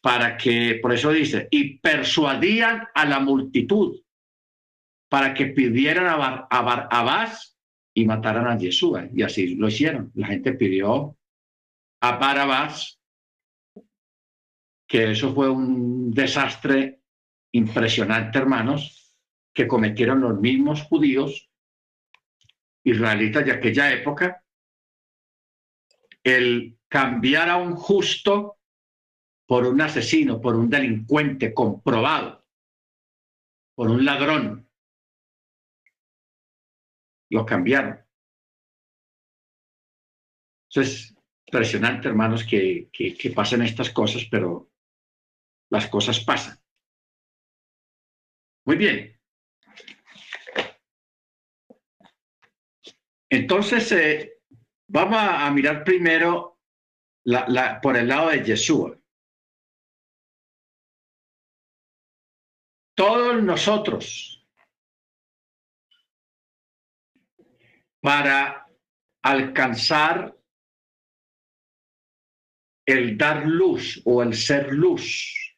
para 0.00 0.36
que, 0.36 0.78
por 0.82 0.92
eso 0.92 1.10
dice, 1.10 1.48
y 1.50 1.78
persuadían 1.78 2.88
a 2.94 3.04
la 3.04 3.20
multitud 3.20 4.00
para 5.12 5.34
que 5.34 5.44
pidieran 5.44 6.06
a, 6.06 6.16
Bar, 6.16 6.88
a 6.90 7.32
y 7.92 8.06
mataran 8.06 8.46
a 8.46 8.56
Yeshua. 8.56 9.10
Y 9.12 9.20
así 9.20 9.56
lo 9.56 9.68
hicieron. 9.68 10.10
La 10.14 10.28
gente 10.28 10.54
pidió 10.54 11.18
a 12.00 12.16
Barabás, 12.16 12.98
que 14.88 15.10
eso 15.10 15.34
fue 15.34 15.50
un 15.50 16.12
desastre 16.12 17.02
impresionante, 17.52 18.38
hermanos, 18.38 19.14
que 19.52 19.68
cometieron 19.68 20.22
los 20.22 20.40
mismos 20.40 20.80
judíos 20.84 21.50
israelitas 22.82 23.44
de 23.44 23.52
aquella 23.52 23.92
época, 23.92 24.42
el 26.24 26.78
cambiar 26.88 27.50
a 27.50 27.58
un 27.58 27.74
justo 27.74 28.56
por 29.46 29.66
un 29.66 29.78
asesino, 29.82 30.40
por 30.40 30.56
un 30.56 30.70
delincuente 30.70 31.52
comprobado, 31.52 32.46
por 33.74 33.90
un 33.90 34.06
ladrón. 34.06 34.61
Lo 37.32 37.46
cambiaron. 37.46 37.98
Eso 40.68 40.82
es 40.82 41.16
impresionante, 41.46 42.08
hermanos, 42.08 42.44
que, 42.44 42.90
que, 42.92 43.30
pasen 43.30 43.62
estas 43.62 43.90
cosas, 43.90 44.26
pero 44.30 44.70
las 45.70 45.86
cosas 45.88 46.20
pasan. 46.20 46.58
Muy 48.66 48.76
bien. 48.76 49.18
Entonces, 53.30 53.90
eh, 53.92 54.42
vamos 54.88 55.18
a, 55.18 55.50
mirar 55.50 55.84
primero 55.84 56.60
la, 57.24 57.80
por 57.80 57.96
el 57.96 58.08
lado 58.08 58.28
de 58.28 58.44
Yeshua. 58.44 58.98
Todos 62.94 63.42
nosotros, 63.42 64.41
para 68.02 68.66
alcanzar 69.22 70.36
el 72.84 73.16
dar 73.16 73.46
luz 73.46 74.02
o 74.04 74.22
el 74.22 74.34
ser 74.34 74.74
luz, 74.74 75.56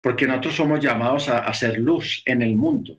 porque 0.00 0.26
nosotros 0.26 0.54
somos 0.54 0.80
llamados 0.80 1.28
a, 1.28 1.40
a 1.40 1.52
ser 1.52 1.78
luz 1.78 2.22
en 2.24 2.40
el 2.40 2.56
mundo 2.56 2.98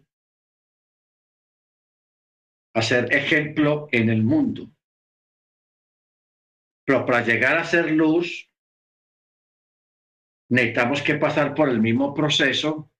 a 2.74 2.82
ser 2.82 3.14
ejemplo 3.14 3.88
en 3.92 4.10
el 4.10 4.24
mundo. 4.24 4.72
Pero 6.86 7.06
para 7.06 7.26
llegar 7.26 7.58
a 7.58 7.64
ser 7.64 7.92
luz, 7.92 8.50
necesitamos 10.50 11.02
que 11.02 11.16
pasar 11.16 11.54
por 11.54 11.70
el 11.70 11.82
mismo 11.82 12.14
proceso 12.14 12.92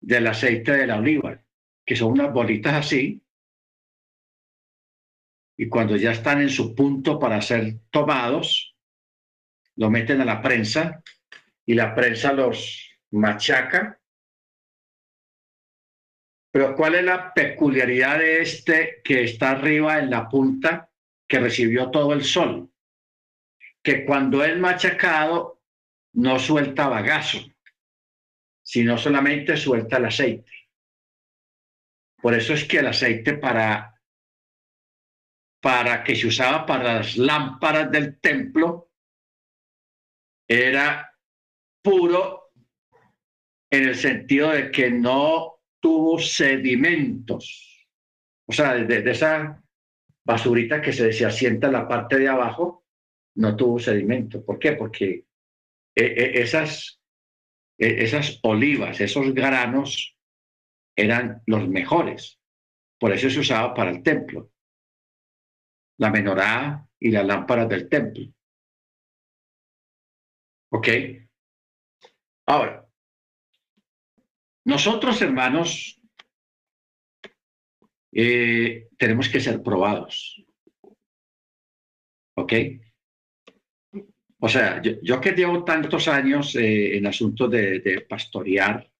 del 0.00 0.26
aceite 0.26 0.72
de 0.72 0.86
la 0.86 0.98
oliva, 0.98 1.42
que 1.84 1.96
son 1.96 2.12
unas 2.12 2.32
bolitas 2.32 2.74
así, 2.74 3.22
y 5.60 5.68
cuando 5.68 5.94
ya 5.94 6.12
están 6.12 6.40
en 6.40 6.48
su 6.48 6.74
punto 6.74 7.18
para 7.18 7.42
ser 7.42 7.80
tomados, 7.90 8.74
lo 9.76 9.90
meten 9.90 10.22
a 10.22 10.24
la 10.24 10.40
prensa 10.40 11.02
y 11.66 11.74
la 11.74 11.94
prensa 11.94 12.32
los 12.32 12.98
machaca 13.10 14.00
pero 16.50 16.74
¿cuál 16.74 16.94
es 16.94 17.04
la 17.04 17.34
peculiaridad 17.34 18.20
de 18.20 18.40
este 18.40 19.02
que 19.04 19.22
está 19.24 19.50
arriba 19.50 19.98
en 19.98 20.08
la 20.08 20.30
punta 20.30 20.90
que 21.28 21.38
recibió 21.38 21.90
todo 21.90 22.14
el 22.14 22.24
sol? 22.24 22.72
Que 23.82 24.06
cuando 24.06 24.42
es 24.42 24.58
machacado 24.58 25.60
no 26.14 26.38
suelta 26.38 26.88
bagazo, 26.88 27.38
sino 28.62 28.96
solamente 28.96 29.58
suelta 29.58 29.98
el 29.98 30.06
aceite. 30.06 30.50
Por 32.16 32.34
eso 32.34 32.54
es 32.54 32.64
que 32.64 32.78
el 32.78 32.86
aceite 32.86 33.34
para, 33.34 33.99
para 35.60 36.02
que 36.02 36.16
se 36.16 36.26
usaba 36.26 36.64
para 36.64 36.94
las 36.94 37.16
lámparas 37.16 37.90
del 37.90 38.18
templo 38.18 38.90
era 40.48 41.14
puro 41.82 42.50
en 43.70 43.88
el 43.88 43.94
sentido 43.94 44.50
de 44.50 44.70
que 44.70 44.90
no 44.90 45.60
tuvo 45.80 46.18
sedimentos. 46.18 47.86
O 48.46 48.52
sea, 48.52 48.74
de, 48.74 49.10
esa 49.10 49.62
basurita 50.24 50.82
que 50.82 50.92
se, 50.92 51.24
asienta 51.24 51.68
en 51.68 51.74
la 51.74 51.86
parte 51.86 52.18
de 52.18 52.28
abajo, 52.28 52.84
no 53.36 53.54
tuvo 53.54 53.78
sedimento. 53.78 54.44
¿Por 54.44 54.58
qué? 54.58 54.72
Porque 54.72 55.26
e, 55.94 56.04
e, 56.04 56.40
esas, 56.42 57.00
e, 57.78 58.02
esas 58.02 58.40
olivas, 58.42 59.00
esos 59.00 59.32
granos 59.32 60.16
eran 60.96 61.42
los 61.46 61.68
mejores. 61.68 62.40
Por 62.98 63.12
eso 63.12 63.30
se 63.30 63.40
usaba 63.40 63.72
para 63.72 63.90
el 63.90 64.02
templo. 64.02 64.49
La 66.00 66.10
menorá 66.10 66.88
y 66.98 67.10
las 67.10 67.26
lámparas 67.26 67.68
del 67.68 67.88
templo. 67.88 68.24
¿Ok? 70.72 70.88
Ahora, 72.46 72.88
nosotros, 74.64 75.20
hermanos, 75.20 76.00
eh, 78.12 78.88
tenemos 78.96 79.28
que 79.28 79.40
ser 79.40 79.62
probados. 79.62 80.42
¿Ok? 82.36 82.52
O 84.40 84.48
sea, 84.48 84.80
yo, 84.80 85.20
que 85.20 85.32
llevo 85.32 85.64
tantos 85.64 86.08
años 86.08 86.56
eh, 86.56 86.96
en 86.96 87.06
asuntos 87.06 87.50
de, 87.50 88.06
pastorear, 88.08 88.90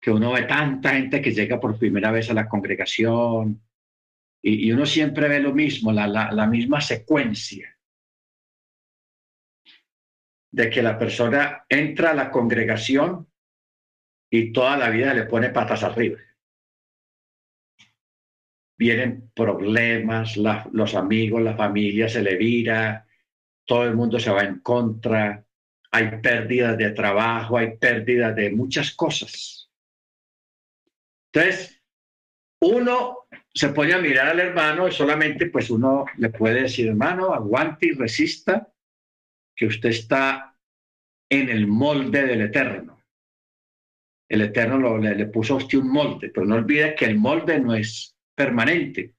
que 0.00 0.10
uno 0.10 0.32
ve 0.32 0.42
tanta 0.42 0.94
gente 0.94 1.22
que 1.22 1.32
llega 1.32 1.60
por 1.60 1.78
primera 1.78 2.10
vez 2.10 2.28
a 2.28 2.34
la 2.34 2.48
congregación 2.48 3.62
y, 4.42 4.72
uno 4.72 4.86
siempre 4.86 5.28
ve 5.28 5.40
lo 5.40 5.52
mismo, 5.52 5.92
la 5.92 6.46
misma 6.46 6.80
secuencia 6.80 7.76
de 10.52 10.68
que 10.68 10.82
la 10.82 10.98
persona 10.98 11.64
entra 11.68 12.10
a 12.10 12.14
la 12.14 12.30
congregación 12.30 13.28
y 14.30 14.52
toda 14.52 14.76
la 14.76 14.90
vida 14.90 15.14
le 15.14 15.24
pone 15.24 15.50
patas 15.50 15.82
arriba. 15.82 16.18
Vienen 18.78 19.30
problemas, 19.34 20.36
los 20.36 20.94
amigos, 20.94 21.42
la 21.42 21.56
familia 21.56 22.08
se 22.08 22.22
le 22.22 22.36
vira, 22.36 23.06
todo 23.64 23.84
el 23.84 23.94
mundo 23.94 24.18
se 24.18 24.30
va 24.30 24.42
en 24.42 24.60
contra, 24.60 25.44
hay 25.92 26.20
pérdidas 26.22 26.78
de 26.78 26.90
trabajo, 26.92 27.58
hay 27.58 27.76
pérdidas 27.76 28.34
de 28.34 28.50
muchas 28.50 28.92
cosas. 28.92 29.70
Entonces, 31.32 31.79
uno 32.60 33.26
se 33.52 33.70
pone 33.70 33.94
a 33.94 33.98
mirar 33.98 34.28
al 34.28 34.40
hermano 34.40 34.88
y 34.88 34.92
solamente 34.92 35.46
pues 35.46 35.70
uno 35.70 36.04
le 36.16 36.30
puede 36.30 36.62
decir, 36.62 36.88
hermano, 36.88 37.32
aguante 37.32 37.86
y 37.86 37.92
resista, 37.92 38.72
que 39.56 39.66
usted 39.66 39.90
está 39.90 40.56
en 41.28 41.48
el 41.48 41.66
molde 41.66 42.26
del 42.26 42.42
eterno 42.42 43.00
el 44.30 44.42
Eterno 44.42 44.96
le, 44.96 45.26
puso 45.26 45.54
a 45.54 45.56
usted 45.56 45.78
un 45.78 45.90
molde, 45.90 46.30
pero 46.30 46.46
no 46.46 46.54
olvide 46.54 46.94
que 46.94 47.04
el 47.04 47.18
molde 47.18 47.58
no 47.58 47.74
es 47.74 48.16
permanente. 48.32 49.16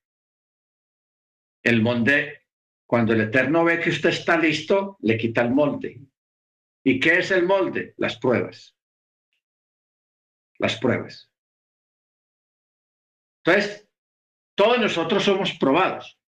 El 1.61 1.81
molde, 1.81 2.43
cuando 2.85 3.11
el 3.11 3.21
Eterno 3.21 3.65
ve 3.65 3.81
que 3.81 3.89
usted 3.89 4.09
está 4.09 4.37
listo, 4.37 4.97
le 5.01 5.17
quita 5.17 5.41
el 5.41 5.51
molde. 5.51 5.99
¿Y 6.85 6.99
qué 7.01 7.19
es 7.19 7.31
el 7.31 7.43
molde? 7.43 7.93
Las 7.97 8.17
pruebas. 8.17 8.73
Las 10.59 10.77
pruebas. 10.77 11.30
Entonces, 13.43 13.87
todos 14.55 14.79
nosotros 14.79 15.23
somos 15.23 15.53
probados. 15.53 16.19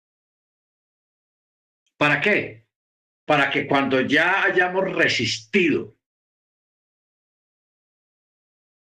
¿Para 1.97 2.19
qué? 2.19 2.67
Para 3.25 3.49
que 3.49 3.67
cuando 3.67 4.01
ya 4.01 4.43
hayamos 4.43 4.91
resistido 4.91 5.95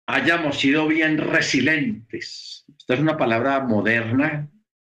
hayamos 0.08 0.60
sido 0.60 0.88
bien 0.88 1.18
resilientes. 1.18 2.66
Esta 2.78 2.94
es 2.94 3.00
una 3.00 3.18
palabra 3.18 3.60
moderna 3.60 4.50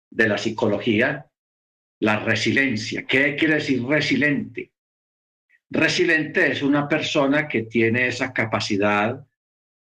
de 0.09 0.29
la 0.29 0.37
psicología, 0.37 1.29
la 1.99 2.19
resiliencia. 2.19 3.05
¿Qué 3.05 3.35
quiere 3.35 3.55
decir 3.55 3.83
resiliente? 3.83 4.71
Resiliente 5.69 6.51
es 6.51 6.61
una 6.61 6.87
persona 6.87 7.47
que 7.47 7.63
tiene 7.63 8.07
esa 8.07 8.31
capacidad 8.31 9.25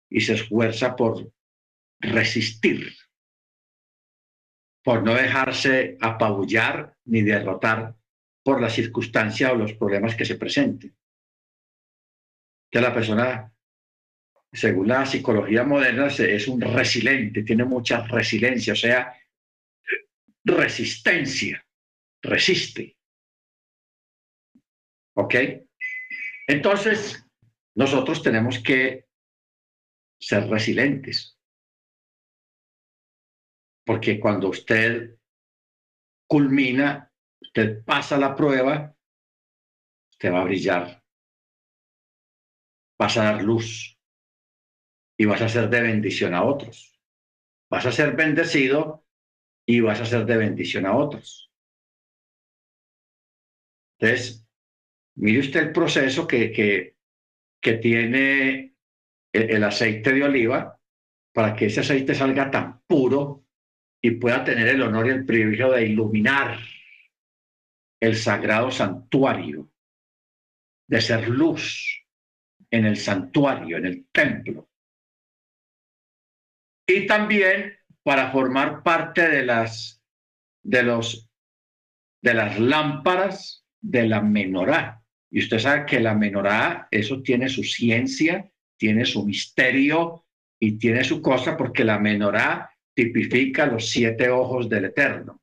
y 0.10 0.22
se 0.22 0.34
esfuerza 0.34 0.96
por 0.96 1.32
resistir, 2.00 2.96
por 4.90 5.04
no 5.04 5.14
dejarse 5.14 6.00
apabullar 6.02 6.98
ni 7.06 7.22
derrotar 7.22 7.96
por 8.44 8.60
la 8.60 8.72
circunstancia 8.72 9.52
o 9.52 9.56
los 9.56 9.74
problemas 9.74 10.16
que 10.16 10.26
se 10.26 10.34
presenten. 10.34 10.98
Que 12.72 12.82
la 12.82 12.92
persona 12.92 13.54
según 14.52 14.88
la 14.88 15.06
psicología 15.06 15.64
moderna, 15.64 16.08
es 16.08 16.48
un 16.48 16.60
resiliente, 16.60 17.44
tiene 17.44 17.66
mucha 17.66 18.02
resiliencia, 18.08 18.74
o 18.74 18.76
sea, 18.76 19.16
resistencia, 20.44 21.64
resiste. 22.24 22.98
¿Ok? 25.18 25.36
Entonces, 26.48 27.24
nosotros 27.76 28.24
tenemos 28.24 28.58
que 28.58 29.06
ser 30.20 30.48
resilientes. 30.48 31.39
Porque 33.86 34.19
cuando 34.19 34.49
usted 34.49 35.17
culmina, 36.27 37.11
usted 37.41 37.84
pasa 37.84 38.17
la 38.17 38.36
prueba, 38.36 38.95
usted 40.11 40.32
va 40.32 40.41
a 40.41 40.43
brillar, 40.43 41.03
va 43.01 43.07
a 43.07 43.23
dar 43.23 43.41
luz 43.41 43.97
y 45.17 45.25
vas 45.25 45.41
a 45.41 45.49
ser 45.49 45.69
de 45.69 45.82
bendición 45.82 46.34
a 46.34 46.43
otros. 46.43 46.99
Vas 47.69 47.86
a 47.86 47.91
ser 47.91 48.15
bendecido 48.15 49.05
y 49.65 49.80
vas 49.80 50.01
a 50.01 50.05
ser 50.05 50.25
de 50.25 50.38
bendición 50.38 50.86
a 50.86 50.95
otros. 50.95 51.51
Entonces, 53.97 54.49
Mire 55.19 55.39
usted 55.39 55.59
el 55.59 55.73
proceso 55.73 56.25
que, 56.25 56.49
que, 56.53 56.95
que 57.61 57.73
tiene 57.73 58.73
el, 59.34 59.63
aceite 59.65 60.13
de 60.13 60.23
oliva 60.23 60.80
para 61.34 61.53
que 61.53 61.65
ese 61.65 61.82
aceite 61.82 62.15
salga 62.15 62.49
tan 62.49 62.82
puro 62.88 63.39
y 64.02 64.12
pueda 64.12 64.43
tener 64.43 64.68
el 64.68 64.82
honor 64.82 65.08
y 65.08 65.12
el 65.12 65.26
privilegio 65.26 65.72
de 65.72 65.86
iluminar 65.86 66.60
el 68.00 68.16
sagrado 68.16 68.72
santuario, 68.72 69.70
de 70.88 71.02
ser 71.02 71.28
luz 71.28 72.06
en 72.72 72.86
el 72.86 72.97
santuario, 72.97 73.78
en 73.78 73.86
el 73.86 74.08
templo. 74.12 74.70
Y 76.88 77.06
también 77.06 77.78
para 78.04 78.32
formar 78.32 78.84
parte 78.84 79.28
de 79.28 79.45
las 79.45 80.02
de 80.64 80.84
los 80.84 81.30
de 82.22 82.34
las 82.34 82.60
lámparas 82.60 83.66
de 83.82 84.08
la 84.08 84.22
menorá. 84.22 85.04
Y 85.32 85.39
usted 85.39 85.60
sabe 85.60 85.86
que 85.86 86.00
la 86.00 86.16
menorá, 86.16 86.88
eso 86.91 87.22
tiene 87.22 87.50
su 87.50 87.64
ciencia, 87.64 88.50
tiene 88.78 89.06
su 89.06 89.26
misterio 89.26 90.26
y 90.60 90.78
tiene 90.78 91.04
su 91.04 91.22
cosa, 91.22 91.56
porque 91.56 91.84
la 91.84 92.00
menorá 92.00 92.72
tipifica 93.00 93.66
los 93.66 93.89
siete 93.89 94.30
ojos 94.30 94.68
del 94.68 94.86
Eterno, 94.86 95.41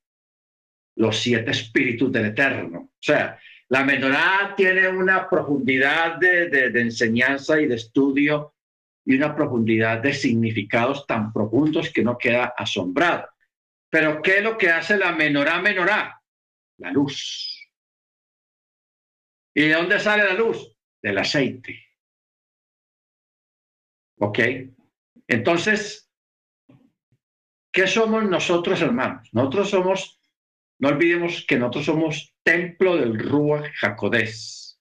los 0.97 1.19
siete 1.19 1.53
espíritus 1.53 2.13
del 2.13 2.27
Eterno. 2.27 2.81
O 2.81 2.99
sea, 3.01 3.41
la 3.69 3.83
menorá 3.83 4.53
tiene 4.55 4.87
una 4.89 5.27
profundidad 5.27 6.17
de, 6.17 6.51
de 6.51 6.81
enseñanza 6.83 7.59
y 7.59 7.67
de 7.67 7.77
estudio 7.77 8.55
y 9.07 9.17
una 9.17 9.35
profundidad 9.35 10.03
de 10.03 10.13
significados 10.13 11.07
tan 11.07 11.33
profundos 11.33 11.91
que 11.91 12.03
no 12.03 12.19
queda 12.19 12.53
asombrado. 12.59 13.27
Pero 13.89 14.21
¿qué 14.21 14.39
es 14.39 14.45
lo 14.45 14.59
que 14.59 14.69
hace 14.69 14.99
la 14.99 15.13
menorá 15.13 15.59
menorá? 15.59 16.23
La 16.79 16.91
luz. 16.93 17.67
¿Y 19.55 19.63
de 19.63 19.73
dónde 19.73 19.99
sale 19.99 20.25
la 20.25 20.35
luz? 20.35 20.77
Del 21.01 21.17
aceite. 21.17 21.87
¿Ok? 24.19 24.41
Entonces, 25.27 26.06
¿qué 27.77 27.87
somos 27.87 28.24
nosotros, 28.24 28.81
hermanos? 28.81 29.29
Nosotros 29.35 29.68
somos, 29.68 30.18
no 30.79 30.89
olvidemos 30.89 31.45
que 31.47 31.59
nosotros 31.59 31.85
somos 31.85 32.35
templo 32.43 32.97
del 32.97 33.18
Ruach 33.18 33.70
Jacodés. 33.74 34.81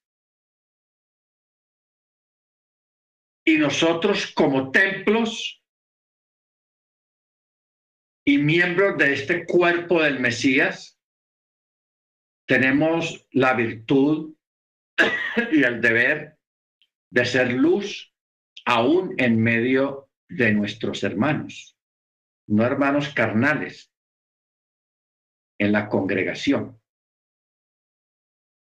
Y 3.46 3.58
nosotros 3.58 4.32
como 4.34 4.72
templos 4.72 5.62
y 8.24 8.38
miembros 8.38 8.98
de 8.98 9.12
este 9.12 9.46
cuerpo 9.46 10.02
del 10.02 10.22
Mesías, 10.22 10.98
tenemos 12.48 13.28
la 13.32 13.56
virtud 13.56 14.36
y 15.52 15.64
el 15.64 15.82
deber 15.82 16.40
de 17.10 17.26
ser 17.26 17.52
luz 17.52 18.16
aún 18.64 19.16
en 19.18 19.44
medio 19.44 20.10
de 20.30 20.54
nuestros 20.54 21.04
hermanos, 21.04 21.75
no 22.48 22.64
hermanos 22.64 23.14
carnales, 23.14 23.92
en 25.58 25.72
la 25.72 25.88
congregación. 25.88 26.82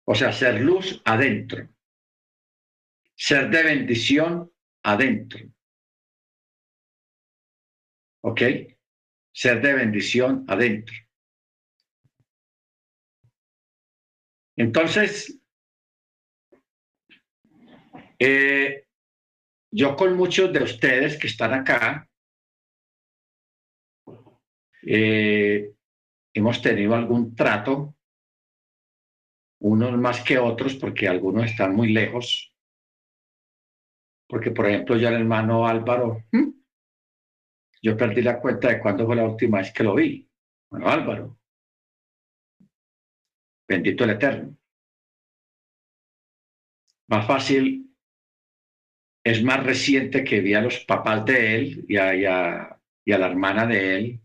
O 0.04 0.14
sea, 0.14 0.32
ser 0.32 0.60
luz 0.60 1.02
adentro, 1.04 1.68
ser 3.16 3.50
de 3.50 3.62
bendición 3.62 4.52
adentro. 4.82 5.40
¿Ok? 8.22 8.40
Ser 9.32 9.60
de 9.60 9.74
bendición 9.74 10.44
adentro. 10.48 10.94
Entonces, 14.56 15.38
eh, 18.18 18.86
yo 19.70 19.96
con 19.96 20.16
muchos 20.16 20.52
de 20.52 20.62
ustedes 20.62 21.18
que 21.18 21.26
están 21.26 21.52
acá, 21.52 22.05
eh, 24.86 25.74
hemos 26.32 26.62
tenido 26.62 26.94
algún 26.94 27.34
trato, 27.34 27.94
unos 29.60 29.98
más 29.98 30.22
que 30.22 30.38
otros, 30.38 30.74
porque 30.76 31.08
algunos 31.08 31.44
están 31.44 31.74
muy 31.74 31.92
lejos. 31.92 32.54
Porque, 34.28 34.50
por 34.50 34.66
ejemplo, 34.66 34.96
yo 34.96 35.08
el 35.08 35.14
hermano 35.14 35.66
Álvaro, 35.66 36.24
yo 37.82 37.96
perdí 37.96 38.22
la 38.22 38.40
cuenta 38.40 38.68
de 38.68 38.80
cuándo 38.80 39.06
fue 39.06 39.16
la 39.16 39.24
última 39.24 39.58
vez 39.58 39.72
que 39.72 39.84
lo 39.84 39.94
vi. 39.94 40.28
Bueno, 40.70 40.88
Álvaro, 40.88 41.38
bendito 43.68 44.04
el 44.04 44.10
Eterno. 44.10 44.56
Más 47.08 47.26
fácil 47.26 47.86
es 49.24 49.42
más 49.42 49.64
reciente 49.64 50.22
que 50.24 50.40
vi 50.40 50.54
a 50.54 50.60
los 50.60 50.80
papás 50.84 51.24
de 51.24 51.56
él 51.56 51.84
y 51.88 51.96
a, 51.96 52.14
y 52.14 52.24
a, 52.24 53.18
la 53.18 53.26
hermana 53.26 53.66
de 53.66 53.96
él. 53.96 54.20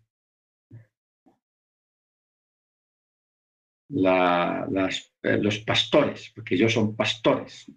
Las, 3.91 5.13
eh, 5.21 5.37
los 5.37 5.59
pastores, 5.59 6.31
porque 6.33 6.55
ellos 6.55 6.73
son 6.73 6.95
pastores. 6.95 7.71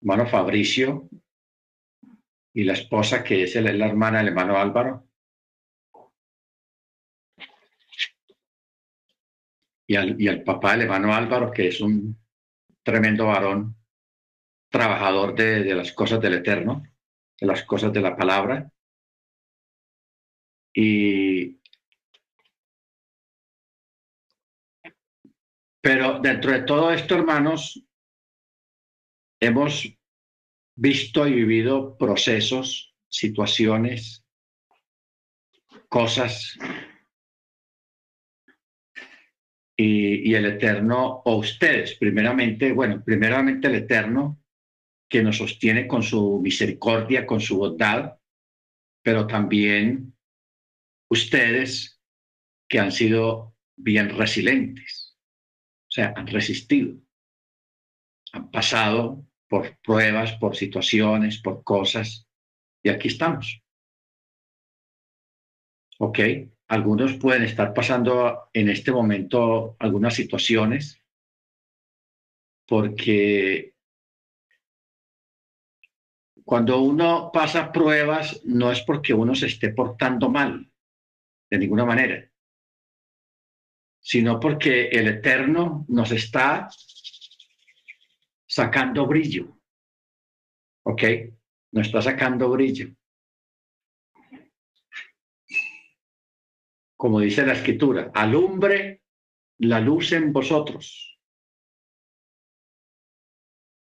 Hermano 0.00 0.26
Fabricio 0.26 1.08
y 2.54 2.64
la 2.64 2.72
esposa 2.72 3.22
que 3.22 3.44
es 3.44 3.54
la 3.54 3.86
hermana 3.86 4.18
del 4.18 4.28
hermano 4.28 4.56
Álvaro. 4.56 5.08
Y 9.86 9.96
al, 9.96 10.20
y 10.20 10.28
al 10.28 10.42
papá 10.42 10.72
del 10.72 10.82
hermano 10.82 11.14
Álvaro, 11.14 11.50
que 11.50 11.68
es 11.68 11.80
un 11.80 12.18
tremendo 12.82 13.26
varón 13.26 13.76
trabajador 14.72 15.34
de, 15.34 15.74
las 15.74 15.92
cosas 15.92 16.20
del 16.20 16.34
Eterno, 16.34 16.82
de 17.38 17.46
las 17.46 17.62
cosas 17.64 17.92
de 17.92 18.00
la 18.00 18.16
palabra. 18.16 18.72
Y 20.74 21.31
Pero 25.82 26.20
dentro 26.20 26.52
de 26.52 26.62
todo 26.62 26.92
esto, 26.92 27.16
hermanos, 27.16 27.84
hemos 29.40 29.98
visto 30.76 31.26
y 31.26 31.32
vivido 31.32 31.98
procesos, 31.98 32.94
situaciones, 33.08 34.24
cosas. 35.88 36.56
Y, 39.76 40.32
el 40.34 40.46
Eterno, 40.46 41.22
o 41.24 41.36
ustedes, 41.38 41.96
primeramente, 41.96 42.72
bueno, 42.72 43.02
primeramente 43.04 43.66
el 43.66 43.74
Eterno, 43.74 44.40
que 45.10 45.22
nos 45.24 45.38
sostiene 45.38 45.88
con 45.88 46.04
su 46.04 46.40
misericordia, 46.40 47.26
con 47.26 47.40
su 47.40 47.58
bondad, 47.58 48.14
pero 49.02 49.26
también 49.26 50.14
ustedes 51.10 52.00
que 52.68 52.78
han 52.78 52.92
sido 52.92 53.56
bien 53.76 54.16
resilientes, 54.16 55.01
sea, 55.92 56.14
han 56.16 56.26
resistido, 56.26 56.96
han 58.32 58.50
pasado 58.50 59.26
por 59.46 59.78
pruebas, 59.82 60.32
por 60.38 60.56
situaciones, 60.56 61.42
por 61.42 61.62
cosas, 61.62 62.26
y 62.82 62.88
aquí 62.88 63.08
estamos. 63.08 63.62
¿Ok? 65.98 66.18
Algunos 66.68 67.18
pueden 67.18 67.42
estar 67.42 67.74
pasando 67.74 68.48
en 68.54 68.70
este 68.70 68.90
momento 68.90 69.76
algunas 69.78 70.14
situaciones 70.14 70.98
porque 72.66 73.74
cuando 76.42 76.80
uno 76.80 77.30
pasa 77.30 77.70
pruebas, 77.70 78.40
no 78.46 78.72
es 78.72 78.80
porque 78.80 79.12
uno 79.12 79.34
se 79.34 79.46
esté 79.46 79.74
portando 79.74 80.30
mal, 80.30 80.72
de 81.50 81.58
ninguna 81.58 81.84
manera, 81.84 82.31
sino 84.02 84.40
porque 84.40 84.88
el 84.88 85.06
Eterno 85.08 85.86
nos 85.88 86.10
está 86.10 86.68
sacando 88.46 89.06
brillo. 89.06 89.58
¿Ok? 90.84 91.02
Nos 91.70 91.86
está 91.86 92.02
sacando 92.02 92.50
brillo. 92.50 92.88
Como 96.96 97.20
dice 97.20 97.46
la 97.46 97.54
escritura, 97.54 98.10
alumbre 98.12 99.02
la 99.58 99.80
luz 99.80 100.12
en 100.12 100.32
vosotros, 100.32 101.18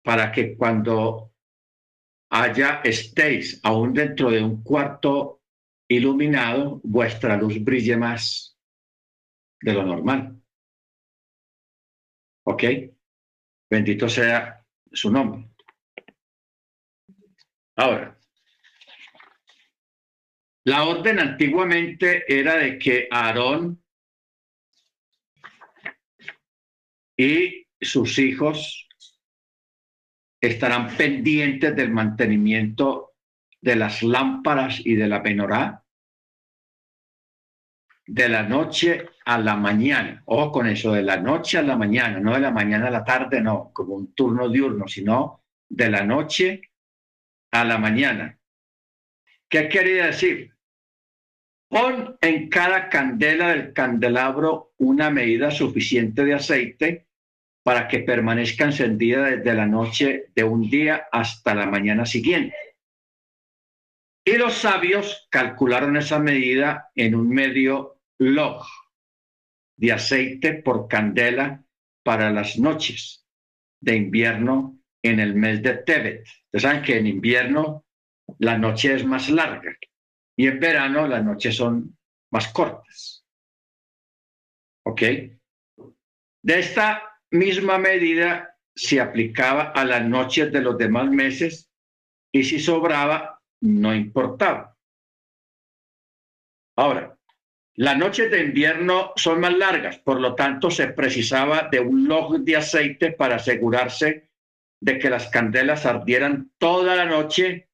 para 0.02 0.30
que 0.30 0.56
cuando 0.56 1.32
allá 2.30 2.80
estéis 2.84 3.60
aún 3.64 3.92
dentro 3.92 4.30
de 4.30 4.42
un 4.42 4.62
cuarto 4.62 5.42
iluminado, 5.88 6.80
vuestra 6.84 7.36
luz 7.36 7.62
brille 7.62 7.96
más 7.96 8.53
de 9.64 9.72
lo 9.72 9.82
normal. 9.82 10.42
¿Ok? 12.44 12.64
Bendito 13.70 14.10
sea 14.10 14.62
su 14.92 15.10
nombre. 15.10 15.48
Ahora, 17.76 18.18
la 20.64 20.84
orden 20.84 21.18
antiguamente 21.18 22.24
era 22.28 22.58
de 22.58 22.78
que 22.78 23.08
Aarón 23.10 23.82
y 27.16 27.66
sus 27.80 28.18
hijos 28.18 28.86
estarán 30.42 30.94
pendientes 30.94 31.74
del 31.74 31.90
mantenimiento 31.90 33.14
de 33.62 33.76
las 33.76 34.02
lámparas 34.02 34.78
y 34.84 34.94
de 34.94 35.08
la 35.08 35.20
menorá 35.20 35.83
de 38.06 38.28
la 38.28 38.42
noche 38.42 39.06
a 39.24 39.38
la 39.38 39.56
mañana. 39.56 40.22
Ojo 40.26 40.52
con 40.52 40.66
eso, 40.66 40.92
de 40.92 41.02
la 41.02 41.16
noche 41.16 41.58
a 41.58 41.62
la 41.62 41.76
mañana, 41.76 42.20
no 42.20 42.34
de 42.34 42.40
la 42.40 42.50
mañana 42.50 42.88
a 42.88 42.90
la 42.90 43.04
tarde, 43.04 43.40
no, 43.40 43.70
como 43.72 43.94
un 43.94 44.14
turno 44.14 44.48
diurno, 44.48 44.86
sino 44.88 45.44
de 45.68 45.90
la 45.90 46.04
noche 46.04 46.60
a 47.50 47.64
la 47.64 47.78
mañana. 47.78 48.38
¿Qué 49.48 49.68
quería 49.68 50.06
decir? 50.06 50.54
Pon 51.68 52.16
en 52.20 52.48
cada 52.48 52.88
candela 52.88 53.48
del 53.48 53.72
candelabro 53.72 54.74
una 54.78 55.10
medida 55.10 55.50
suficiente 55.50 56.24
de 56.24 56.34
aceite 56.34 57.06
para 57.62 57.88
que 57.88 58.00
permanezca 58.00 58.64
encendida 58.64 59.24
desde 59.24 59.54
la 59.54 59.66
noche 59.66 60.26
de 60.34 60.44
un 60.44 60.68
día 60.68 61.08
hasta 61.10 61.54
la 61.54 61.66
mañana 61.66 62.04
siguiente. 62.04 62.54
Y 64.26 64.36
los 64.36 64.54
sabios 64.54 65.26
calcularon 65.30 65.96
esa 65.96 66.18
medida 66.18 66.90
en 66.94 67.14
un 67.14 67.28
medio 67.28 67.93
log 68.18 68.64
de 69.76 69.92
aceite 69.92 70.54
por 70.54 70.88
candela 70.88 71.64
para 72.02 72.30
las 72.30 72.58
noches 72.58 73.26
de 73.80 73.96
invierno 73.96 74.78
en 75.02 75.20
el 75.20 75.34
mes 75.34 75.62
de 75.62 75.74
Tebet. 75.74 76.26
Ustedes 76.46 76.62
saben 76.62 76.82
que 76.82 76.98
en 76.98 77.06
invierno 77.06 77.84
la 78.38 78.56
noche 78.56 78.94
es 78.94 79.04
más 79.04 79.28
larga 79.28 79.76
y 80.36 80.46
en 80.46 80.60
verano 80.60 81.06
las 81.06 81.24
noches 81.24 81.56
son 81.56 81.96
más 82.30 82.48
cortas. 82.48 83.26
¿Ok? 84.86 85.02
De 86.42 86.58
esta 86.58 87.02
misma 87.30 87.78
medida 87.78 88.56
se 88.74 89.00
aplicaba 89.00 89.70
a 89.70 89.84
las 89.84 90.04
noches 90.04 90.52
de 90.52 90.60
los 90.60 90.76
demás 90.76 91.10
meses 91.10 91.70
y 92.32 92.44
si 92.44 92.58
sobraba, 92.58 93.40
no 93.60 93.94
importaba. 93.94 94.76
Ahora, 96.76 97.13
las 97.76 97.98
noches 97.98 98.30
de 98.30 98.40
invierno 98.40 99.12
son 99.16 99.40
más 99.40 99.56
largas, 99.56 99.98
por 99.98 100.20
lo 100.20 100.34
tanto 100.34 100.70
se 100.70 100.88
precisaba 100.88 101.68
de 101.70 101.80
un 101.80 102.06
log 102.06 102.38
de 102.38 102.56
aceite 102.56 103.12
para 103.12 103.36
asegurarse 103.36 104.30
de 104.80 104.98
que 104.98 105.10
las 105.10 105.28
candelas 105.28 105.84
ardieran 105.84 106.52
toda 106.58 106.94
la 106.94 107.04
noche 107.04 107.68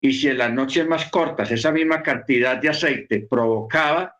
y 0.00 0.12
si 0.12 0.28
en 0.28 0.38
las 0.38 0.52
noches 0.52 0.86
más 0.86 1.10
cortas 1.10 1.50
esa 1.50 1.72
misma 1.72 2.02
cantidad 2.02 2.58
de 2.58 2.68
aceite 2.68 3.26
provocaba 3.28 4.16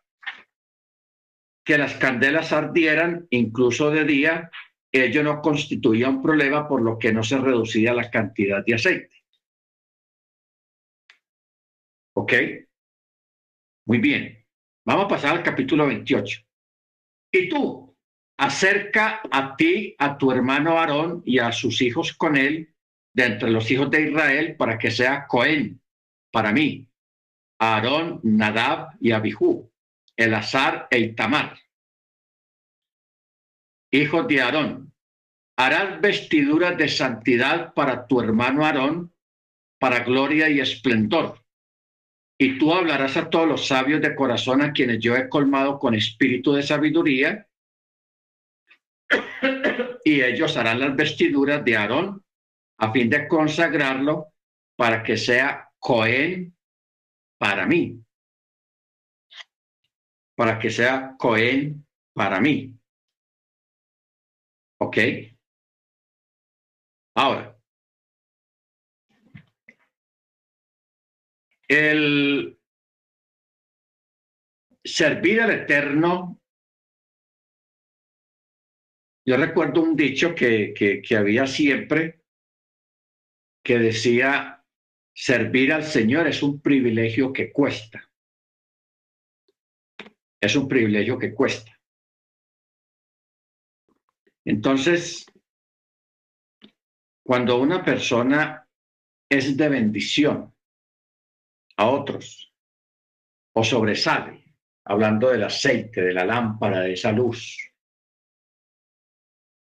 que 1.63 1.77
las 1.77 1.93
candelas 1.93 2.51
ardieran 2.51 3.27
incluso 3.29 3.89
de 3.89 4.03
día, 4.03 4.51
ello 4.91 5.23
no 5.23 5.41
constituía 5.41 6.09
un 6.09 6.21
problema 6.21 6.67
por 6.67 6.81
lo 6.81 6.99
que 6.99 7.13
no 7.13 7.23
se 7.23 7.37
reducía 7.37 7.93
la 7.93 8.09
cantidad 8.09 8.65
de 8.65 8.73
aceite. 8.73 9.15
¿Ok? 12.13 12.33
Muy 13.85 13.99
bien. 13.99 14.40
Vamos 14.85 15.05
a 15.05 15.07
pasar 15.07 15.37
al 15.37 15.43
capítulo 15.43 15.85
28. 15.85 16.41
Y 17.33 17.49
tú, 17.49 17.95
acerca 18.37 19.21
a 19.31 19.55
ti, 19.55 19.95
a 19.99 20.17
tu 20.17 20.31
hermano 20.31 20.77
Aarón 20.77 21.21
y 21.25 21.37
a 21.39 21.51
sus 21.51 21.81
hijos 21.81 22.13
con 22.13 22.35
él, 22.35 22.73
de 23.13 23.25
entre 23.25 23.51
los 23.51 23.69
hijos 23.69 23.91
de 23.91 24.09
Israel 24.09 24.55
para 24.55 24.77
que 24.77 24.89
sea 24.89 25.27
Cohen 25.27 25.81
para 26.31 26.51
mí, 26.51 26.87
Aarón, 27.59 28.21
Nadab 28.23 28.97
y 28.99 29.11
Abihu, 29.11 29.71
Elazar 30.15 30.87
e 30.89 30.99
Itamar. 30.99 31.59
Hijos 33.91 34.27
de 34.27 34.41
Aarón, 34.41 34.93
harás 35.57 35.99
vestiduras 36.01 36.77
de 36.77 36.87
santidad 36.87 37.73
para 37.73 38.07
tu 38.07 38.21
hermano 38.21 38.65
Aarón, 38.65 39.13
para 39.79 39.99
gloria 39.99 40.49
y 40.49 40.59
esplendor. 40.59 41.40
Y 42.41 42.57
tú 42.57 42.73
hablarás 42.73 43.17
a 43.17 43.29
todos 43.29 43.47
los 43.47 43.67
sabios 43.67 44.01
de 44.01 44.15
corazón 44.15 44.63
a 44.63 44.73
quienes 44.73 44.97
yo 44.97 45.15
he 45.15 45.29
colmado 45.29 45.77
con 45.77 45.93
espíritu 45.93 46.53
de 46.53 46.63
sabiduría, 46.63 47.47
y 50.03 50.21
ellos 50.23 50.57
harán 50.57 50.79
las 50.79 50.95
vestiduras 50.95 51.63
de 51.63 51.77
Aarón 51.77 52.25
a 52.79 52.91
fin 52.91 53.11
de 53.11 53.27
consagrarlo 53.27 54.33
para 54.75 55.03
que 55.03 55.17
sea 55.17 55.69
Cohen 55.77 56.57
para 57.37 57.67
mí. 57.67 58.03
Para 60.35 60.57
que 60.57 60.71
sea 60.71 61.13
Cohen 61.19 61.85
para 62.11 62.41
mí. 62.41 62.75
¿Ok? 64.79 64.97
Ahora, 67.13 67.50
el 71.71 72.59
servir 74.83 75.39
al 75.39 75.51
Eterno, 75.51 76.41
yo 79.25 79.37
recuerdo 79.37 79.81
un 79.81 79.95
dicho 79.95 80.35
que, 80.35 80.73
que, 80.73 81.15
había 81.15 81.47
siempre 81.47 82.25
que 83.63 83.79
decía, 83.79 84.65
servir 85.13 85.71
al 85.71 85.85
Señor 85.85 86.27
es 86.27 86.43
un 86.43 86.59
privilegio 86.59 87.31
que 87.31 87.53
cuesta. 87.53 88.11
Es 90.41 90.53
un 90.57 90.67
privilegio 90.67 91.17
que 91.17 91.33
cuesta. 91.33 91.79
Entonces, 94.43 95.25
cuando 97.23 97.61
una 97.61 97.85
persona 97.85 98.67
es 99.29 99.55
de 99.55 99.69
bendición 99.69 100.53
a 101.77 101.89
otros 101.89 102.53
o 103.53 103.63
sobresale, 103.63 104.55
hablando 104.85 105.29
del 105.29 105.43
aceite, 105.43 106.01
de 106.01 106.13
la 106.13 106.25
lámpara, 106.25 106.81
de 106.81 106.93
esa 106.93 107.11
luz, 107.11 107.57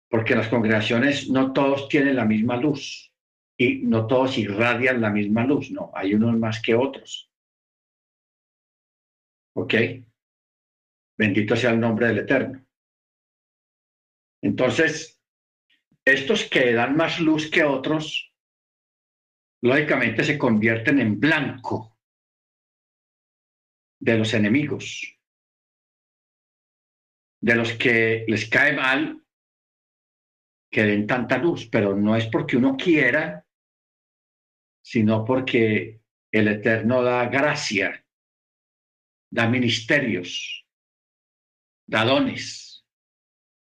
porque 0.09 0.35
las 0.35 0.49
congregaciones 0.49 1.31
no 1.31 1.53
todos 1.53 1.89
tienen 1.89 2.17
la 2.17 2.27
misma 2.27 2.57
luz 2.57 3.13
y 3.57 3.79
no 3.79 4.07
todos 4.07 4.37
irradian 4.37 5.01
la 5.01 5.11
misma 5.11 5.45
luz, 5.45 5.71
no, 5.71 5.91
hay 5.95 6.15
unos 6.15 6.37
más 6.39 6.61
que 6.61 6.75
otros. 6.75 7.31
¿Ok? 9.55 9.75
Bendito 11.17 11.57
sea 11.57 11.71
el 11.71 11.81
nombre 11.81 12.09
del 12.09 12.19
Eterno. 12.19 12.65
Entonces, 14.43 15.23
estos 16.05 16.45
que 16.45 16.73
dan 16.73 16.97
más 16.97 17.21
luz 17.21 17.51
que 17.51 17.63
otros, 17.63 18.32
lógicamente 19.63 20.25
se 20.25 20.37
convierten 20.37 20.99
en 20.99 21.19
blanco 21.19 21.97
de 24.01 24.19
los 24.19 24.35
enemigos, 24.35 25.17
de 27.41 27.55
los 27.55 27.73
que 27.73 28.25
les 28.27 28.49
cae 28.49 28.75
mal 28.75 29.25
que 30.71 30.83
den 30.85 31.07
tanta 31.07 31.39
luz, 31.39 31.69
pero 31.69 31.95
no 31.95 32.17
es 32.17 32.27
porque 32.27 32.57
uno 32.57 32.77
quiera, 32.77 33.47
sino 34.83 35.25
porque 35.25 36.01
el 36.33 36.49
Eterno 36.49 37.03
da 37.03 37.27
gracia, 37.27 38.05
da 39.31 39.49
ministerios, 39.49 40.67
da 41.87 42.05
dones. 42.05 42.85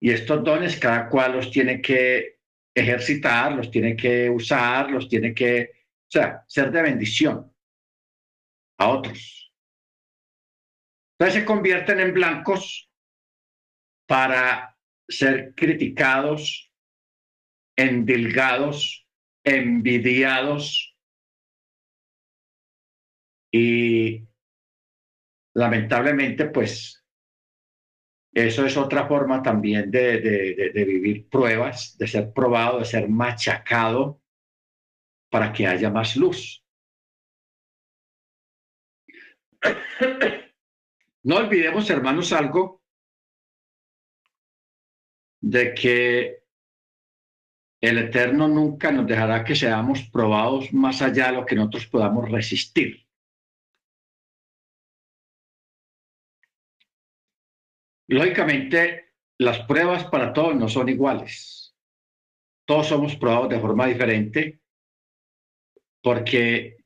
Y 0.01 0.11
estos 0.11 0.45
dones 0.45 0.79
cada 0.79 1.09
cual 1.09 1.33
los 1.33 1.51
tiene 1.51 1.81
que 1.81 2.41
ejercitar, 2.75 3.53
los 3.53 3.71
tiene 3.71 3.97
que 3.97 4.29
usar, 4.31 4.91
los 4.91 5.09
tiene 5.09 5.35
que, 5.35 5.78
o 6.09 6.11
sea, 6.11 6.43
ser 6.47 6.71
de 6.71 6.83
bendición 6.83 7.55
a 8.79 8.89
otros. 8.89 9.53
Entonces 11.19 11.41
se 11.41 11.45
convierten 11.45 12.01
en 12.01 12.15
blancos 12.15 12.91
para 14.07 14.75
ser 15.07 15.55
criticados, 15.55 16.73
endilgados, 17.77 19.07
envidiados 19.45 20.97
y 23.53 24.27
lamentablemente 25.55 26.47
pues 26.47 27.05
eso 28.33 28.65
es 28.65 28.77
otra 28.77 29.07
forma 29.09 29.43
también 29.43 29.91
de, 29.91 30.21
de, 30.21 30.85
vivir 30.85 31.29
pruebas, 31.29 31.97
de 31.99 32.07
ser 32.07 32.33
probado, 32.33 32.79
de 32.79 32.85
ser 32.85 33.09
machacado 33.09 34.23
para 35.31 35.53
que 35.53 35.67
haya 35.67 35.91
más 35.91 36.17
luz. 36.17 36.65
No 41.23 41.37
olvidemos, 41.37 41.91
hermanos, 41.91 42.33
algo 42.33 42.83
de 45.41 45.75
que 45.75 46.45
el 47.81 47.99
Eterno 47.99 48.49
nunca 48.49 48.91
nos 48.91 49.07
dejará 49.07 49.45
que 49.45 49.55
seamos 49.55 50.03
probados 50.11 50.73
más 50.73 51.01
allá 51.03 51.27
de 51.27 51.33
lo 51.35 51.47
que 51.47 51.55
nosotros 51.55 51.87
podamos 51.87 52.31
resistir. 52.31 53.07
Lógicamente, 58.09 59.13
las 59.39 59.61
pruebas 59.67 60.05
para 60.07 60.33
todos 60.33 60.57
no 60.57 60.69
son 60.69 60.89
iguales. 60.89 61.77
todos 62.65 62.87
somos 62.89 63.17
probados 63.17 63.49
de 63.49 63.61
forma 63.61 63.87
diferente 63.87 64.61
porque 66.03 66.79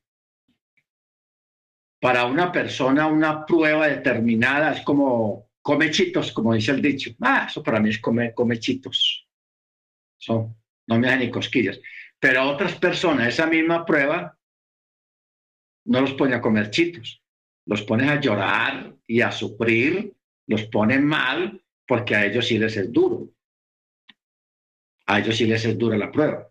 para 1.99 2.25
una 2.25 2.51
persona 2.51 3.07
una 3.07 3.45
prueba 3.45 3.87
determinada 3.87 4.73
es 4.73 4.81
como 4.81 5.49
come 5.61 5.89
chitos, 5.89 6.31
como 6.33 6.53
dice 6.53 6.71
el 6.71 6.81
dicho. 6.81 7.11
Ah, 7.21 7.47
eso 7.49 7.63
para 7.63 7.79
mí 7.79 7.89
es 7.89 7.99
come, 7.99 8.33
come 8.33 8.59
chitos. 8.59 9.27
Son, 10.17 10.55
no 10.87 10.99
me 10.99 11.07
hacen 11.07 11.21
ni 11.21 11.31
cosquillas. 11.31 11.79
Pero 12.19 12.41
a 12.41 12.51
otras 12.51 12.75
personas 12.75 13.29
esa 13.29 13.47
misma 13.47 13.85
prueba 13.85 14.37
no 15.85 16.01
los 16.01 16.13
pone 16.13 16.35
a 16.35 16.41
comer 16.41 16.69
chitos, 16.69 17.21
los 17.65 17.81
pone 17.83 18.09
a 18.09 18.19
llorar 18.19 18.95
y 19.07 19.21
a 19.21 19.31
sufrir, 19.31 20.13
los 20.47 20.63
pone 20.65 20.99
mal 20.99 21.61
porque 21.87 22.15
a 22.15 22.25
ellos 22.25 22.47
sí 22.47 22.57
les 22.57 22.77
es 22.77 22.91
duro. 22.91 23.29
A 25.05 25.19
ellos 25.19 25.35
sí 25.35 25.45
les 25.45 25.65
es 25.65 25.77
dura 25.77 25.97
la 25.97 26.11
prueba, 26.11 26.49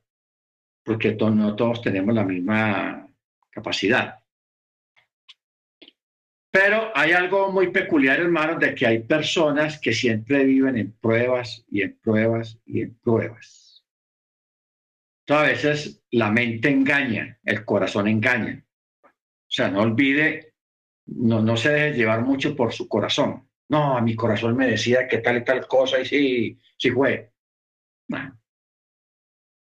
porque 0.85 1.15
no 1.15 1.55
todos 1.55 1.83
tenemos 1.83 2.15
la 2.15 2.25
misma 2.25 3.09
capacidad. 3.51 4.19
Pero 6.51 6.93
hay 6.95 7.13
algo 7.13 7.51
muy 7.51 7.71
peculiar, 7.71 8.21
hermanos, 8.21 8.61
de 8.61 8.75
que 8.75 8.87
hay 8.87 8.99
personas 9.01 9.81
que 9.81 9.93
siempre 9.95 10.45
viven 10.45 10.77
en 10.77 10.93
pruebas 10.93 11.65
y 11.71 11.81
en 11.81 11.97
pruebas 11.97 12.59
y 12.67 12.83
en 12.83 12.95
pruebas. 12.97 13.83
Entonces, 15.27 15.49
a 15.49 15.51
veces 15.51 16.05
la 16.11 16.31
mente 16.31 16.69
engaña, 16.69 17.39
el 17.45 17.65
corazón 17.65 18.07
engaña. 18.07 18.63
O 19.03 19.09
sea, 19.49 19.71
no 19.71 19.81
olvide, 19.81 20.55
no, 21.07 21.41
no 21.41 21.57
se 21.57 21.71
deje 21.71 21.97
llevar 21.97 22.23
mucho 22.23 22.55
por 22.55 22.73
su 22.73 22.87
corazón. 22.87 23.49
No, 23.69 23.97
a 23.97 24.03
mi 24.03 24.15
corazón 24.15 24.55
me 24.55 24.67
decía 24.67 25.09
que 25.09 25.19
tal 25.19 25.39
y 25.39 25.45
tal 25.45 25.67
cosa 25.67 26.01
y 26.01 26.05
sí, 26.05 26.59
sí 26.77 26.91
fue. 26.91 27.33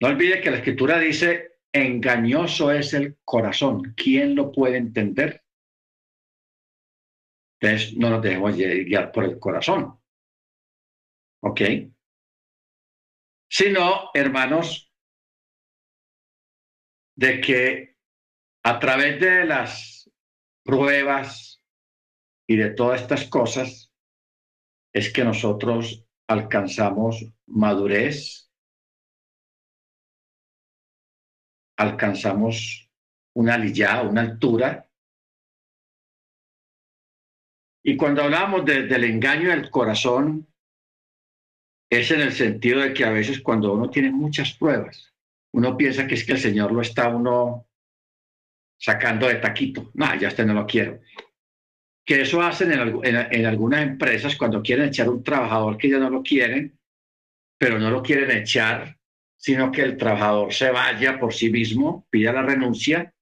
No 0.00 0.08
olvide 0.08 0.40
que 0.40 0.50
la 0.50 0.58
escritura 0.58 0.98
dice, 0.98 1.58
engañoso 1.72 2.70
es 2.70 2.94
el 2.94 3.18
corazón. 3.24 3.94
¿Quién 3.96 4.34
lo 4.34 4.52
puede 4.52 4.76
entender? 4.76 5.44
Entonces, 7.60 7.96
no 7.96 8.10
nos 8.10 8.22
dejemos 8.22 8.54
guiar 8.56 9.10
por 9.10 9.24
el 9.24 9.38
corazón. 9.38 10.00
¿Ok? 11.42 11.60
Sino, 13.50 14.10
hermanos, 14.14 14.92
de 17.16 17.40
que 17.40 17.96
a 18.64 18.78
través 18.78 19.20
de 19.20 19.44
las 19.44 20.10
pruebas 20.64 21.62
y 22.46 22.56
de 22.56 22.70
todas 22.70 23.02
estas 23.02 23.26
cosas 23.28 23.92
es 24.92 25.12
que 25.12 25.24
nosotros 25.24 26.06
alcanzamos 26.28 27.32
madurez, 27.46 28.47
alcanzamos 31.78 32.90
una 33.34 33.56
lilla, 33.56 34.02
una 34.02 34.20
altura. 34.20 34.88
Y 37.84 37.96
cuando 37.96 38.22
hablamos 38.22 38.64
del 38.64 39.04
engaño 39.04 39.50
del 39.50 39.70
corazón, 39.70 40.46
es 41.90 42.10
en 42.10 42.20
el 42.20 42.32
sentido 42.32 42.80
de 42.80 42.92
que 42.92 43.04
a 43.04 43.10
veces 43.10 43.40
cuando 43.40 43.72
uno 43.72 43.88
tiene 43.88 44.10
muchas 44.10 44.52
pruebas, 44.52 45.14
uno 45.52 45.76
piensa 45.76 46.06
que 46.06 46.14
es 46.14 46.24
que 46.24 46.32
el 46.32 46.38
Señor 46.38 46.72
lo 46.72 46.82
está 46.82 47.08
uno 47.08 47.66
sacando 48.78 49.28
de 49.28 49.36
taquito. 49.36 49.90
No, 49.94 50.14
ya 50.16 50.28
este 50.28 50.44
no 50.44 50.54
lo 50.54 50.66
quiero. 50.66 51.00
Que 52.04 52.22
eso 52.22 52.42
hacen 52.42 52.72
en, 52.72 53.46
algunas 53.46 53.82
empresas 53.82 54.36
cuando 54.36 54.62
quieren 54.62 54.88
echar 54.88 55.08
un 55.08 55.22
trabajador 55.22 55.78
que 55.78 55.88
ya 55.88 55.98
no 55.98 56.10
lo 56.10 56.22
quieren, 56.22 56.78
pero 57.56 57.78
no 57.78 57.90
lo 57.90 58.02
quieren 58.02 58.30
echar, 58.30 58.97
sino 59.38 59.70
que 59.70 59.82
el 59.82 59.96
trabajador 59.96 60.52
se 60.52 60.70
vaya 60.70 61.18
por 61.18 61.32
sí 61.32 61.48
mismo, 61.50 62.06
pida 62.10 62.32
la 62.32 62.42
renuncia, 62.42 63.14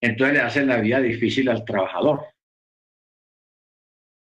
entonces 0.00 0.36
le 0.36 0.42
hacen 0.42 0.68
la 0.68 0.80
vida 0.80 1.00
difícil 1.00 1.48
al 1.48 1.64
trabajador. 1.64 2.26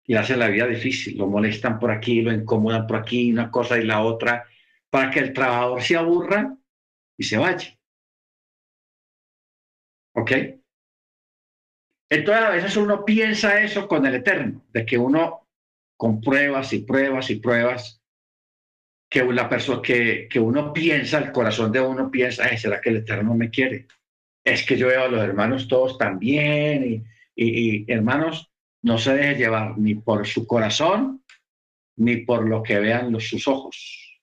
Y 0.04 0.14
le 0.14 0.18
hacen 0.18 0.40
la 0.40 0.48
vida 0.48 0.66
difícil, 0.66 1.16
lo 1.16 1.28
molestan 1.28 1.78
por 1.78 1.92
aquí, 1.92 2.20
lo 2.20 2.32
incomodan 2.32 2.88
por 2.88 2.96
aquí, 2.96 3.32
una 3.32 3.50
cosa 3.50 3.78
y 3.78 3.84
la 3.84 4.02
otra, 4.02 4.44
para 4.90 5.10
que 5.10 5.20
el 5.20 5.32
trabajador 5.32 5.80
se 5.80 5.96
aburra 5.96 6.56
y 7.16 7.22
se 7.22 7.38
vaya. 7.38 7.78
¿Ok? 10.14 10.32
Entonces 12.08 12.44
a 12.44 12.50
veces 12.50 12.76
uno 12.76 13.04
piensa 13.04 13.62
eso 13.62 13.86
con 13.86 14.04
el 14.04 14.16
Eterno, 14.16 14.64
de 14.72 14.84
que 14.84 14.98
uno 14.98 15.46
con 15.96 16.20
pruebas 16.20 16.72
y 16.72 16.80
pruebas 16.80 17.30
y 17.30 17.36
pruebas, 17.36 17.99
que 19.10 19.24
la 19.24 19.48
persona 19.48 19.82
que, 19.82 20.28
que 20.30 20.38
uno 20.38 20.72
piensa, 20.72 21.18
el 21.18 21.32
corazón 21.32 21.72
de 21.72 21.80
uno 21.80 22.10
piensa, 22.10 22.56
¿será 22.56 22.80
que 22.80 22.90
el 22.90 22.98
Eterno 22.98 23.34
me 23.34 23.50
quiere? 23.50 23.88
Es 24.44 24.64
que 24.64 24.76
yo 24.76 24.86
veo 24.86 25.02
a 25.02 25.08
los 25.08 25.20
hermanos 25.20 25.66
todos 25.66 25.98
también 25.98 26.84
y, 26.84 27.04
y, 27.34 27.84
y 27.84 27.92
hermanos, 27.92 28.50
no 28.82 28.98
se 28.98 29.14
deje 29.14 29.34
llevar 29.34 29.76
ni 29.76 29.96
por 29.96 30.26
su 30.26 30.46
corazón 30.46 31.24
ni 31.96 32.18
por 32.18 32.48
lo 32.48 32.62
que 32.62 32.78
vean 32.78 33.12
los, 33.12 33.28
sus 33.28 33.46
ojos. 33.48 34.20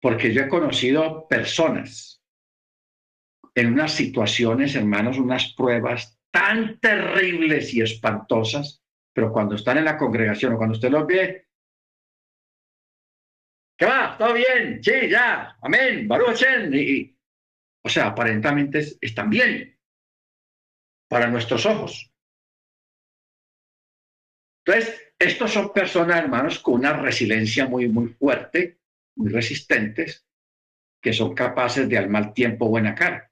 Porque 0.00 0.32
yo 0.32 0.42
he 0.42 0.48
conocido 0.48 1.26
personas 1.26 2.22
en 3.54 3.72
unas 3.72 3.92
situaciones, 3.92 4.74
hermanos, 4.74 5.18
unas 5.18 5.52
pruebas 5.54 6.18
tan 6.30 6.78
terribles 6.80 7.72
y 7.74 7.80
espantosas, 7.80 8.82
pero 9.12 9.32
cuando 9.32 9.56
están 9.56 9.78
en 9.78 9.84
la 9.84 9.96
congregación 9.96 10.52
o 10.52 10.56
cuando 10.56 10.74
usted 10.74 10.90
los 10.90 11.06
ve, 11.06 11.46
¿qué 13.76 13.86
va? 13.86 14.16
¿Todo 14.16 14.34
bien? 14.34 14.82
Sí, 14.82 15.08
ya, 15.08 15.56
amén, 15.62 16.06
Baruch 16.08 16.42
y, 16.72 17.16
O 17.84 17.88
sea, 17.88 18.08
aparentemente 18.08 18.84
están 19.00 19.30
bien 19.30 19.78
para 21.08 21.28
nuestros 21.28 21.66
ojos. 21.66 22.10
Entonces, 24.64 25.14
estos 25.18 25.52
son 25.52 25.72
personas, 25.72 26.18
hermanos, 26.18 26.58
con 26.58 26.74
una 26.74 26.92
resiliencia 26.92 27.66
muy, 27.66 27.88
muy 27.88 28.08
fuerte, 28.08 28.80
muy 29.16 29.30
resistentes, 29.30 30.26
que 31.02 31.12
son 31.12 31.34
capaces 31.34 31.88
de 31.88 31.98
al 31.98 32.08
mal 32.08 32.32
tiempo 32.32 32.68
buena 32.68 32.94
cara. 32.94 33.30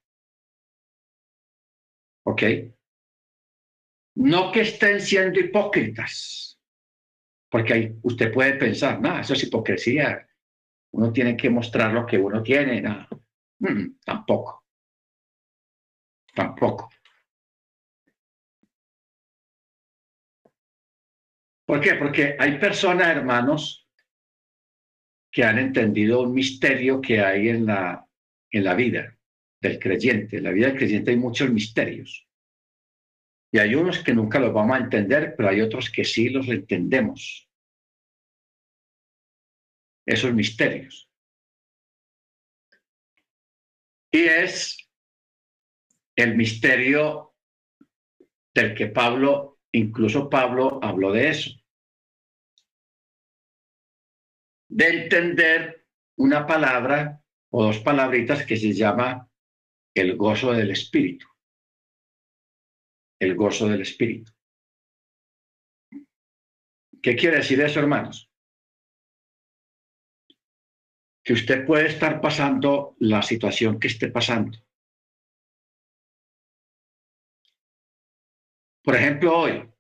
¿Ok? 2.25 2.43
No 4.17 4.53
que 4.53 4.61
estén 4.63 5.01
siendo 5.01 5.41
hipócritas, 5.41 6.61
porque 7.49 7.73
ahí 7.73 7.99
usted 8.03 8.33
puede 8.33 8.55
pensar, 8.55 9.01
no, 9.01 9.19
eso 9.19 9.35
es 9.35 9.45
hipocresía, 9.45 10.29
uno 10.93 11.13
tiene 11.13 11.37
que 11.37 11.51
mostrar 11.51 11.93
lo 11.93 12.07
que 12.07 12.19
uno 12.19 12.43
tiene, 12.43 12.81
no, 12.81 13.07
mm, 13.61 13.99
tampoco, 14.05 14.65
tampoco. 16.35 16.91
¿Por 21.67 21.81
qué? 21.81 21.95
Porque 21.95 22.37
hay 22.37 22.59
personas, 22.59 23.09
hermanos, 23.09 23.89
que 25.31 25.45
han 25.45 25.59
entendido 25.59 26.23
un 26.23 26.35
misterio 26.35 27.01
que 27.01 27.21
hay 27.21 27.49
en 27.49 27.67
la, 27.67 28.05
en 28.51 28.65
la 28.65 28.75
vida 28.75 29.17
del 29.61 29.79
creyente. 29.79 30.39
En 30.39 30.45
la 30.45 30.51
vida 30.51 30.67
del 30.67 30.77
creyente 30.77 31.13
hay 31.13 31.17
muchos 31.17 31.51
misterios. 31.51 32.27
Y 33.53 33.59
hay 33.59 33.75
unos 33.75 34.01
que 34.01 34.15
nunca 34.15 34.41
los 34.41 34.53
vamos 34.53 34.77
a 34.77 34.81
entender, 34.81 35.35
pero 35.37 35.49
hay 35.49 35.61
otros 35.61 35.91
que 35.91 36.05
sí 36.05 36.29
los 36.29 36.49
entendemos. 36.49 37.49
Esos 40.11 40.35
misterios. 40.35 41.09
Y 44.11 44.25
es 44.25 44.91
el 46.17 46.35
misterio 46.35 47.37
del 48.53 48.75
que 48.75 48.89
Pablo, 48.89 49.61
incluso 49.71 50.29
Pablo 50.29 50.81
habló 50.83 51.13
de 51.13 51.29
eso. 51.29 51.51
De 54.69 55.05
entender 55.05 55.87
una 56.17 56.45
palabra 56.45 57.23
o 57.51 57.63
dos 57.67 57.79
palabritas 57.79 58.45
que 58.45 58.57
se 58.57 58.73
llama 58.73 59.31
el 59.95 60.17
gozo 60.17 60.53
del 60.53 60.73
Espíritu. 60.73 61.29
El 63.21 63.37
gozo 63.37 63.69
del 63.69 63.83
Espíritu. 63.83 64.33
¿Qué 67.01 67.15
quiere 67.15 67.37
decir 67.37 67.61
eso, 67.61 67.79
hermanos? 67.79 68.30
Que 71.31 71.35
usted 71.35 71.65
puede 71.65 71.87
estar 71.87 72.21
pasando 72.21 72.97
la 72.99 73.23
situación 73.23 73.79
que 73.79 73.87
esté 73.87 74.09
pasando. 74.09 74.59
Por 78.83 78.97
ejemplo, 78.97 79.39
hoy, 79.39 79.71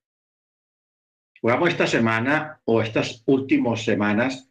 jugamos 1.40 1.70
esta 1.70 1.88
semana 1.88 2.60
o 2.66 2.80
estas 2.80 3.24
últimas 3.26 3.82
semanas, 3.82 4.48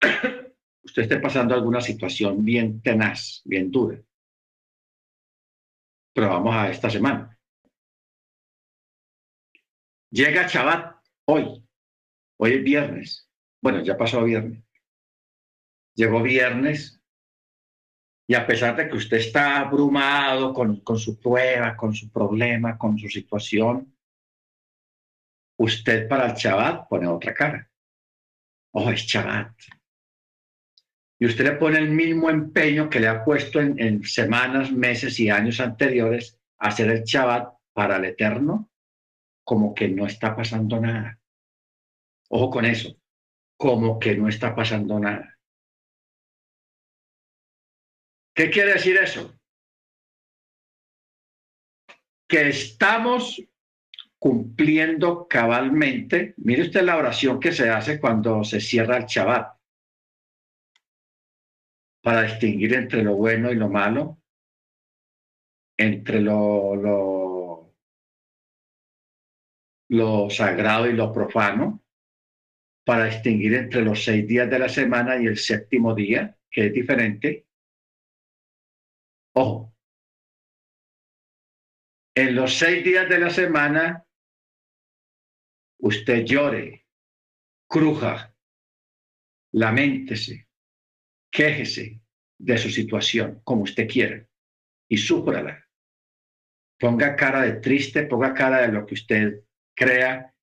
usted 0.82 1.02
esté 1.02 1.20
pasando 1.20 1.54
alguna 1.54 1.82
situación 1.82 2.42
bien 2.42 2.80
tenaz, 2.80 3.42
bien 3.44 3.70
dura 3.70 4.02
pero 6.14 6.30
vamos 6.30 6.54
a 6.56 6.70
esta 6.70 6.88
semana. 6.88 7.38
Llega 10.10 10.48
Shabbat 10.48 11.04
hoy, 11.26 11.62
hoy 12.38 12.52
es 12.54 12.64
viernes, 12.64 13.30
bueno, 13.60 13.84
ya 13.84 13.98
pasó 13.98 14.24
viernes. 14.24 14.69
Llegó 16.00 16.22
viernes 16.22 16.98
y 18.26 18.34
a 18.34 18.46
pesar 18.46 18.74
de 18.76 18.88
que 18.88 18.96
usted 18.96 19.18
está 19.18 19.58
abrumado 19.58 20.54
con, 20.54 20.80
con 20.80 20.98
su 20.98 21.18
prueba, 21.18 21.76
con 21.76 21.94
su 21.94 22.10
problema, 22.10 22.78
con 22.78 22.98
su 22.98 23.08
situación, 23.08 23.94
usted 25.58 26.08
para 26.08 26.26
el 26.26 26.34
Shabbat 26.34 26.88
pone 26.88 27.06
otra 27.06 27.34
cara. 27.34 27.68
Oh, 28.72 28.90
es 28.90 29.02
Shabbat. 29.02 29.52
Y 31.18 31.26
usted 31.26 31.44
le 31.44 31.52
pone 31.56 31.78
el 31.78 31.90
mismo 31.90 32.30
empeño 32.30 32.88
que 32.88 33.00
le 33.00 33.08
ha 33.08 33.24
puesto 33.24 33.60
en, 33.60 34.02
semanas, 34.04 34.72
meses 34.72 35.20
y 35.20 35.28
años 35.28 35.60
anteriores 35.60 36.38
a 36.58 36.68
hacer 36.68 36.88
el 36.88 37.02
Shabbat 37.02 37.52
para 37.74 37.96
el 37.96 38.06
Eterno, 38.06 38.70
como 39.44 39.74
que 39.74 39.88
no 39.88 40.06
está 40.06 40.34
pasando 40.34 40.80
nada. 40.80 41.18
Ojo 42.28 42.48
con 42.48 42.64
eso, 42.64 42.96
como 43.58 43.98
que 43.98 44.16
no 44.16 44.28
está 44.28 44.54
pasando 44.54 44.98
nada. 44.98 45.39
¿Qué 48.34 48.50
quiere 48.50 48.74
decir 48.74 48.96
eso? 48.96 49.38
Que 52.28 52.48
estamos 52.48 53.42
cumpliendo 54.18 55.26
cabalmente. 55.26 56.34
Mire 56.36 56.62
usted 56.62 56.82
la 56.82 56.96
oración 56.96 57.40
que 57.40 57.52
se 57.52 57.70
hace 57.70 57.98
cuando 57.98 58.44
se 58.44 58.60
cierra 58.60 58.98
el 58.98 59.06
Shabbat 59.06 59.58
para 62.02 62.22
distinguir 62.22 62.74
entre 62.74 63.02
lo 63.02 63.14
bueno 63.16 63.50
y 63.50 63.56
lo 63.56 63.68
malo, 63.68 64.22
entre 65.76 66.20
lo, 66.20 66.76
lo, 66.76 67.74
lo 69.88 70.30
sagrado 70.30 70.88
y 70.88 70.92
lo 70.92 71.12
profano, 71.12 71.82
para 72.84 73.06
distinguir 73.06 73.54
entre 73.54 73.82
los 73.82 74.04
seis 74.04 74.26
días 74.26 74.48
de 74.48 74.58
la 74.58 74.68
semana 74.68 75.20
y 75.20 75.26
el 75.26 75.36
séptimo 75.36 75.94
día, 75.94 76.36
que 76.50 76.66
es 76.66 76.72
diferente. 76.72 77.46
En 82.14 82.34
los 82.34 82.58
seis 82.58 82.84
días 82.84 83.08
de 83.08 83.18
la 83.18 83.30
semana 83.30 84.06
usted 85.78 86.24
llore, 86.24 86.86
cruja, 87.66 88.34
lamentese, 89.52 90.48
quéjese 91.30 92.02
de 92.38 92.58
su 92.58 92.70
situación 92.70 93.40
como 93.44 93.62
usted 93.62 93.88
quiera 93.88 94.26
y 94.88 94.96
súprala. 94.96 95.66
Ponga 96.78 97.14
cara 97.16 97.42
de 97.42 97.60
triste, 97.60 98.04
ponga 98.04 98.34
cara 98.34 98.62
de 98.62 98.72
lo 98.72 98.86
que 98.86 98.94
usted 98.94 99.44
crea 99.74 100.34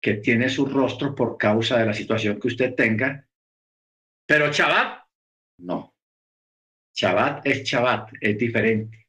que 0.00 0.14
tiene 0.14 0.48
su 0.48 0.66
rostro 0.66 1.14
por 1.14 1.36
causa 1.38 1.78
de 1.78 1.86
la 1.86 1.94
situación 1.94 2.38
que 2.38 2.48
usted 2.48 2.74
tenga. 2.74 3.26
Pero 4.26 4.50
Chabat, 4.50 5.04
no. 5.58 5.97
Chabat 6.98 7.46
es 7.46 7.62
Chabat, 7.62 8.10
es 8.20 8.36
diferente. 8.36 9.08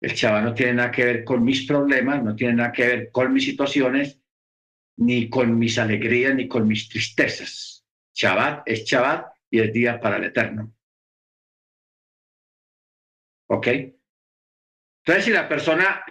El 0.00 0.10
Shabbat 0.10 0.42
no 0.42 0.54
tiene 0.54 0.74
nada 0.74 0.90
que 0.90 1.04
ver 1.04 1.24
con 1.24 1.44
mis 1.44 1.64
problemas, 1.68 2.24
no 2.24 2.34
tiene 2.34 2.54
nada 2.54 2.72
que 2.72 2.84
ver 2.84 3.12
con 3.12 3.32
mis 3.32 3.44
situaciones, 3.44 4.20
ni 4.96 5.30
con 5.30 5.56
mis 5.56 5.78
alegrías, 5.78 6.34
ni 6.34 6.48
con 6.48 6.66
mis 6.66 6.88
tristezas. 6.88 7.86
Shabbat 8.12 8.62
es 8.66 8.84
Shabbat 8.84 9.32
y 9.50 9.60
es 9.60 9.72
día 9.72 10.00
para 10.00 10.16
el 10.16 10.24
Eterno. 10.24 10.74
¿Ok? 13.46 13.68
Entonces, 13.68 15.24
si 15.24 15.30
la 15.30 15.48
persona 15.48 16.04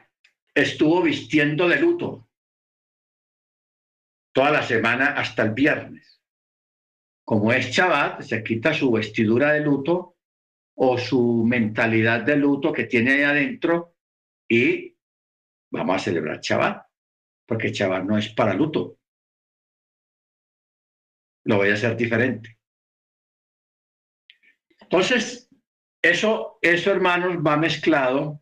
estuvo 0.56 1.02
vistiendo 1.02 1.68
de 1.68 1.78
luto 1.78 2.30
toda 4.32 4.52
la 4.52 4.64
semana 4.64 5.08
hasta 5.18 5.43
el 5.43 5.52
viernes, 5.52 6.18
como 7.30 7.53
es 7.53 7.67
Shabbat, 7.67 8.23
se 8.23 8.43
quita 8.43 8.73
su 8.73 8.91
vestidura 8.91 9.53
de 9.53 9.59
luto 9.59 10.17
o 10.73 10.97
su 10.97 11.43
mentalidad 11.45 12.21
de 12.21 12.36
luto 12.36 12.73
que 12.73 12.86
tiene 12.86 13.11
ahí 13.11 13.21
adentro 13.21 13.97
y 14.49 14.97
vamos 15.71 15.97
a 15.97 15.99
celebrar 15.99 16.39
Shabbat, 16.39 16.88
porque 17.45 17.71
Shabbat 17.71 18.03
no 18.03 18.17
es 18.17 18.30
para 18.30 18.55
luto. 18.55 18.97
Lo 21.45 21.57
voy 21.57 21.69
a 21.69 21.75
hacer 21.75 21.95
diferente. 21.95 22.57
Entonces, 24.80 25.51
eso, 26.01 26.57
eso 26.63 26.91
hermanos, 26.91 27.38
va 27.45 27.57
mezclado 27.57 28.41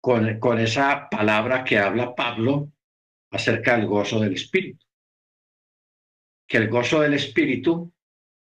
con, 0.00 0.40
con 0.40 0.58
esa 0.60 1.10
palabra 1.10 1.62
que 1.62 1.78
habla 1.78 2.14
Pablo 2.14 2.72
acerca 3.32 3.76
del 3.76 3.86
gozo 3.86 4.18
del 4.18 4.32
Espíritu. 4.32 4.87
Que 6.48 6.56
el 6.56 6.68
gozo 6.68 7.00
del 7.00 7.14
Espíritu 7.14 7.92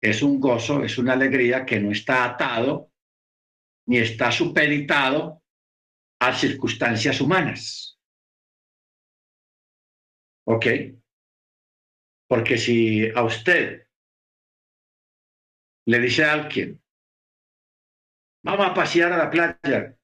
es 0.03 0.23
un 0.23 0.41
gozo, 0.41 0.83
es 0.83 0.99
una 0.99 1.13
alegría 1.13 1.65
que 1.65 1.79
no 1.79 1.93
está 1.93 2.25
atado 2.25 2.91
ni 3.87 3.99
está 3.99 4.31
supeditado 4.33 5.43
a 6.21 6.35
circunstancias 6.35 7.21
humanas. 7.21 7.99
¿Ok? 10.45 10.67
Porque 12.29 12.57
si 12.59 13.09
a 13.11 13.23
usted 13.23 13.87
le 15.87 15.99
dice 15.99 16.25
a 16.25 16.33
alguien, 16.33 16.83
vamos 18.45 18.67
a 18.67 18.75
pasear 18.75 19.13
a 19.13 19.19
la 19.19 19.31
playa, 19.31 19.97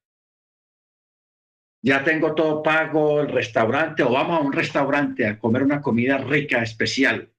ya 1.81 2.03
tengo 2.03 2.35
todo 2.35 2.61
pago, 2.61 3.21
el 3.21 3.29
restaurante, 3.29 4.03
o 4.03 4.11
vamos 4.11 4.39
a 4.39 4.43
un 4.43 4.53
restaurante 4.53 5.25
a 5.25 5.39
comer 5.39 5.63
una 5.63 5.81
comida 5.81 6.17
rica, 6.17 6.61
especial, 6.61 7.33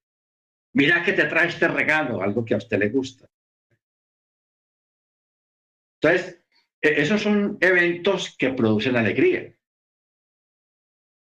mira 0.75 1.03
que 1.03 1.13
te 1.13 1.25
trae 1.25 1.49
este 1.49 1.69
regalo, 1.69 2.23
algo 2.23 2.45
que 2.45 2.55
a 2.55 2.59
usted 2.59 2.79
le 2.79 2.89
gusta. 2.89 3.29
Entonces, 6.01 6.43
e-, 6.81 7.01
esos 7.03 7.23
son 7.23 7.59
eventos 7.61 8.37
que 8.37 8.51
producen 8.51 8.97
alegría. 8.97 9.55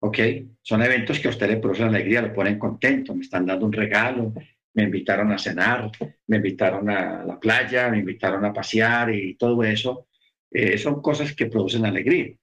¿Ok? 0.01 0.19
Son 0.61 0.81
eventos 0.81 1.19
que 1.19 1.27
a 1.27 1.31
usted 1.31 1.47
le 1.47 1.57
producen 1.57 1.87
alegría, 1.87 2.21
lo 2.21 2.33
ponen 2.33 2.59
contento, 2.59 3.15
me 3.15 3.21
están 3.21 3.45
dando 3.45 3.65
un 3.65 3.73
regalo, 3.73 4.33
me 4.73 4.83
invitaron 4.83 5.31
a 5.31 5.37
cenar, 5.37 5.89
me 6.27 6.37
invitaron 6.37 6.89
a 6.89 7.23
la 7.23 7.39
playa, 7.39 7.89
me 7.89 7.99
invitaron 7.99 8.43
a 8.45 8.53
pasear 8.53 9.13
y 9.13 9.35
todo 9.35 9.63
eso. 9.63 10.07
Eh, 10.51 10.77
son 10.77 11.01
cosas 11.01 11.33
que 11.33 11.47
producen 11.47 11.85
alegría. 11.85 12.35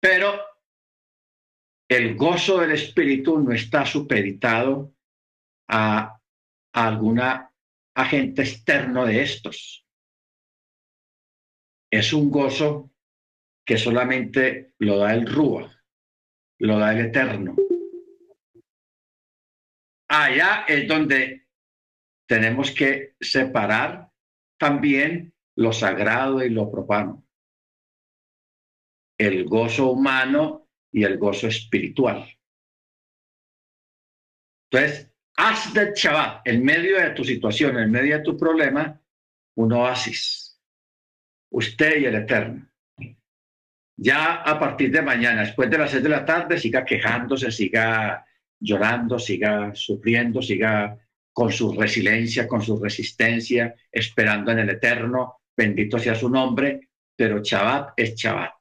Pero 0.00 0.34
el 1.88 2.16
gozo 2.16 2.58
del 2.58 2.72
espíritu 2.72 3.38
no 3.38 3.52
está 3.52 3.86
supeditado 3.86 4.92
a, 5.70 6.20
alguna 6.72 7.52
agente 7.94 8.42
externo 8.42 9.06
de 9.06 9.22
estos. 9.22 9.86
Es 11.90 12.12
un 12.12 12.30
gozo 12.30 12.92
que 13.64 13.76
solamente 13.76 14.74
lo 14.78 14.98
da 14.98 15.14
el 15.14 15.26
Rúa, 15.26 15.70
lo 16.58 16.78
da 16.78 16.92
el 16.92 17.06
Eterno. 17.06 17.56
Allá 20.08 20.64
es 20.66 20.86
donde 20.86 21.48
tenemos 22.28 22.70
que 22.70 23.16
separar 23.20 24.10
también 24.58 25.34
lo 25.56 25.72
sagrado 25.72 26.44
y 26.44 26.50
lo 26.50 26.70
profano. 26.70 27.26
El 29.18 29.44
gozo 29.44 29.90
humano 29.90 30.68
y 30.92 31.04
el 31.04 31.18
gozo 31.18 31.48
espiritual. 31.48 32.26
Entonces, 34.70 35.09
de 35.72 35.92
Shabbat, 35.94 36.46
en 36.46 36.62
medio 36.62 37.00
de 37.00 37.10
tu 37.10 37.24
situación, 37.24 37.78
en 37.78 37.90
medio 37.90 38.18
de 38.18 38.24
tu 38.24 38.36
problema, 38.36 39.00
un 39.56 39.72
oasis. 39.72 40.60
Usted 41.50 42.00
y 42.00 42.04
el 42.04 42.14
Eterno. 42.16 42.68
Ya 43.96 44.42
a 44.42 44.58
partir 44.58 44.90
de 44.90 45.02
mañana, 45.02 45.42
después 45.42 45.70
de 45.70 45.78
las 45.78 45.90
seis 45.90 46.02
de 46.02 46.08
la 46.08 46.24
tarde, 46.24 46.58
siga 46.58 46.84
quejándose, 46.84 47.50
siga 47.50 48.24
llorando, 48.58 49.18
siga 49.18 49.74
sufriendo, 49.74 50.40
siga 50.40 50.98
con 51.32 51.50
su 51.50 51.72
resiliencia, 51.72 52.46
con 52.46 52.62
su 52.62 52.78
resistencia, 52.82 53.74
esperando 53.90 54.52
en 54.52 54.60
el 54.60 54.70
Eterno. 54.70 55.40
Bendito 55.56 55.98
sea 55.98 56.14
su 56.14 56.28
nombre, 56.28 56.88
pero 57.16 57.42
Shabbat 57.42 57.92
es 57.96 58.14
Shabbat. 58.14 58.54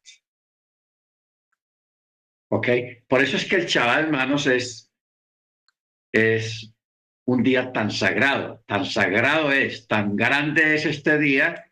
¿Ok? 2.52 2.68
Por 3.08 3.22
eso 3.22 3.38
es 3.38 3.46
que 3.46 3.58
el 3.58 3.66
Shabbat, 3.66 4.06
hermanos, 4.06 4.48
es 4.48 4.89
es 6.12 6.74
un 7.26 7.44
día 7.44 7.72
tan 7.72 7.92
sagrado, 7.92 8.64
tan 8.66 8.86
sagrado 8.86 9.52
es, 9.52 9.88
tan 9.88 10.16
grande 10.16 10.76
es 10.76 10.86
este 10.86 11.18
día 11.20 11.72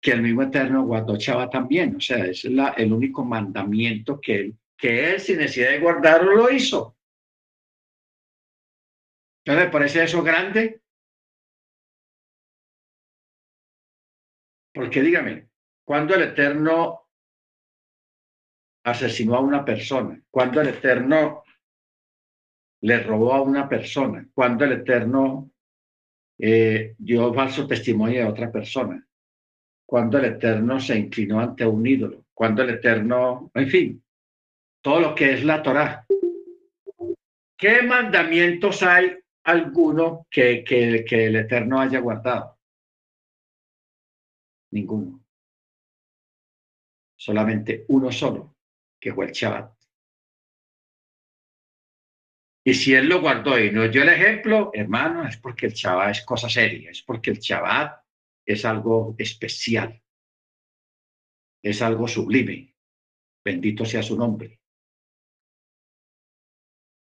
que 0.00 0.12
el 0.12 0.22
mismo 0.22 0.42
Eterno 0.42 0.84
guardochaba 0.84 1.48
también. 1.48 1.96
O 1.96 2.00
sea, 2.00 2.24
es 2.26 2.44
el 2.44 2.92
único 2.92 3.24
mandamiento 3.24 4.20
que 4.20 4.36
él, 4.36 4.58
que 4.76 5.12
él 5.14 5.20
sin 5.20 5.38
necesidad 5.38 5.70
de 5.70 5.80
guardarlo 5.80 6.34
lo 6.34 6.50
hizo. 6.50 6.96
¿No 9.46 9.54
le 9.54 9.68
parece 9.68 10.02
eso 10.02 10.22
grande? 10.22 10.82
Porque 14.74 15.00
dígame, 15.00 15.48
cuando 15.84 16.14
el 16.16 16.22
Eterno 16.22 17.08
asesinó 18.84 19.36
a 19.36 19.40
una 19.40 19.64
persona, 19.64 20.20
cuando 20.30 20.60
el 20.60 20.68
Eterno 20.68 21.44
le 22.82 23.02
robó 23.02 23.32
a 23.32 23.42
una 23.42 23.68
persona, 23.68 24.26
cuando 24.34 24.64
el 24.64 24.72
Eterno 24.72 25.50
eh, 26.38 26.94
dio 26.98 27.32
falso 27.32 27.66
testimonio 27.66 28.20
de 28.20 28.26
otra 28.26 28.52
persona, 28.52 29.04
cuando 29.86 30.18
el 30.18 30.26
Eterno 30.26 30.80
se 30.80 30.98
inclinó 30.98 31.40
ante 31.40 31.64
un 31.64 31.86
ídolo, 31.86 32.26
cuando 32.34 32.62
el 32.62 32.70
Eterno, 32.70 33.50
en 33.54 33.68
fin, 33.68 34.04
todo 34.82 35.00
lo 35.00 35.14
que 35.14 35.32
es 35.32 35.44
la 35.44 35.62
Torá. 35.62 36.06
¿Qué 37.56 37.82
mandamientos 37.82 38.82
hay 38.82 39.16
alguno 39.44 40.26
que, 40.30 40.62
que, 40.62 41.26
el 41.26 41.36
Eterno 41.36 41.80
haya 41.80 42.00
guardado? 42.00 42.58
Ninguno. 44.72 45.24
Solamente 47.16 47.86
uno 47.88 48.12
solo, 48.12 48.56
que 49.00 49.14
fue 49.14 49.26
el 49.26 49.32
Shabbat. 49.32 49.75
Y 52.68 52.74
si 52.74 52.94
él 52.94 53.08
lo 53.08 53.20
guardó 53.20 53.56
y 53.60 53.70
nos 53.70 53.92
dio 53.92 54.02
el 54.02 54.08
ejemplo, 54.08 54.72
hermano, 54.74 55.24
es 55.24 55.36
porque 55.36 55.66
el 55.66 55.72
Shabbat 55.72 56.10
es 56.10 56.24
cosa 56.24 56.48
seria, 56.48 56.90
es 56.90 57.00
porque 57.00 57.30
el 57.30 57.38
Shabbat 57.38 58.02
es 58.44 58.64
algo 58.64 59.14
especial, 59.18 60.02
es 61.62 61.80
algo 61.80 62.08
sublime. 62.08 62.74
Bendito 63.44 63.84
sea 63.84 64.02
su 64.02 64.18
nombre. 64.18 64.58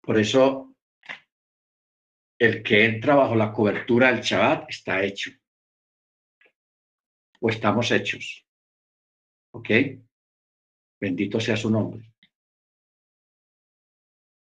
Por 0.02 0.18
eso, 0.18 0.76
el 2.40 2.64
que 2.64 2.86
entra 2.86 3.14
bajo 3.14 3.36
la 3.36 3.54
cobertura 3.54 4.12
del 4.12 4.22
Shabbat 4.22 4.68
está 4.68 5.04
hecho. 5.04 5.30
O 7.40 7.52
estamos 7.52 7.92
hechos. 7.92 8.48
¿Ok? 9.52 9.70
Bendito 11.00 11.40
sea 11.40 11.56
su 11.56 11.70
nombre. 11.70 12.11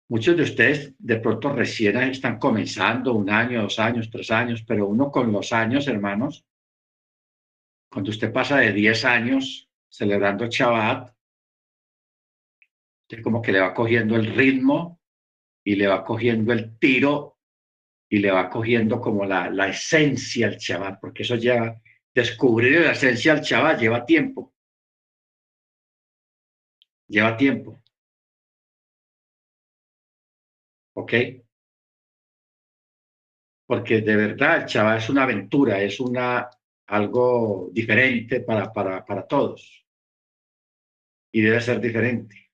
Muchos 0.10 0.36
de 0.36 0.42
ustedes 0.42 0.96
de 0.98 1.18
pronto 1.18 1.54
recién 1.54 1.96
están 1.98 2.40
comenzando 2.40 3.14
un 3.14 3.30
año, 3.30 3.62
dos 3.62 3.78
años, 3.78 4.10
tres 4.10 4.32
años, 4.32 4.64
pero 4.68 4.88
uno 4.88 5.12
con 5.12 5.32
los 5.32 5.54
años, 5.54 5.88
hermanos, 5.88 6.48
cuando 7.92 8.10
usted 8.10 8.34
pasa 8.34 8.58
de 8.58 8.74
diez 8.74 9.06
años 9.06 9.70
celebrando 9.88 10.48
Shabbat, 10.48 11.16
usted 13.04 13.22
como 13.22 13.40
que 13.40 13.52
le 13.52 13.60
va 13.60 13.72
cogiendo 13.74 14.16
el 14.16 14.34
ritmo 14.36 15.00
y 15.64 15.76
le 15.76 15.88
va 15.88 16.04
cogiendo 16.04 16.54
el 16.54 16.80
tiro 16.80 17.38
y 18.10 18.18
le 18.18 18.32
va 18.32 18.50
cogiendo 18.50 19.00
como 19.00 19.26
la, 19.26 19.52
la 19.52 19.68
esencia 19.68 20.48
al 20.48 20.58
Shabbat, 20.58 21.00
porque 21.00 21.22
eso 21.22 21.36
ya, 21.36 21.80
descubrir 22.16 22.82
la 22.82 22.94
esencia 22.94 23.34
al 23.34 23.42
Shabbat 23.42 23.80
lleva 23.80 24.06
tiempo. 24.08 24.56
Lleva 27.08 27.38
tiempo. 27.38 27.84
¿Ok? 31.00 31.14
Porque 33.66 34.02
de 34.02 34.16
verdad 34.18 34.68
el 34.68 34.98
es 34.98 35.10
una 35.10 35.24
aventura, 35.24 35.82
es 35.82 36.00
una, 36.02 36.50
algo 36.88 37.70
diferente 37.72 38.42
para, 38.42 38.74
para, 38.74 39.06
para 39.06 39.26
todos. 39.26 39.86
Y 41.32 41.42
debe 41.42 41.62
ser 41.62 41.80
diferente. 41.80 42.52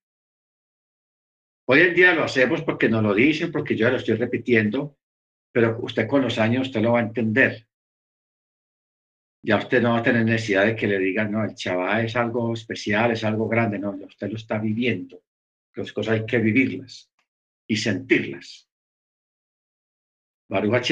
Hoy 1.67 1.79
en 1.79 1.95
día 1.95 2.13
lo 2.13 2.23
hacemos 2.23 2.61
porque 2.61 2.87
nos 2.87 3.01
lo 3.01 3.15
dicen, 3.15 3.51
porque 3.51 3.75
yo 3.75 3.89
lo 3.89 3.97
estoy 3.97 4.15
repitiendo, 4.15 4.99
pero 5.51 5.79
usted 5.81 6.07
con 6.07 6.21
los 6.21 6.37
años 6.37 6.67
usted 6.67 6.81
lo 6.81 6.91
va 6.91 6.99
a 6.99 7.03
entender. 7.09 7.67
Ya 9.43 9.57
usted 9.57 9.81
no 9.81 9.93
va 9.93 9.99
a 9.99 10.03
tener 10.03 10.23
necesidad 10.23 10.67
de 10.67 10.75
que 10.75 10.87
le 10.87 10.99
digan, 10.99 11.31
no, 11.31 11.43
el 11.43 11.55
Shabbat 11.55 12.03
es 12.03 12.15
algo 12.15 12.53
especial, 12.53 13.11
es 13.11 13.23
algo 13.23 13.47
grande, 13.47 13.79
no, 13.79 13.91
usted 13.91 14.29
lo 14.29 14.35
está 14.35 14.59
viviendo. 14.59 15.23
Las 15.73 15.91
cosas 15.91 16.19
hay 16.19 16.25
que 16.27 16.37
vivirlas 16.37 17.09
y 17.67 17.77
sentirlas. 17.77 18.69
Baruch 20.47 20.91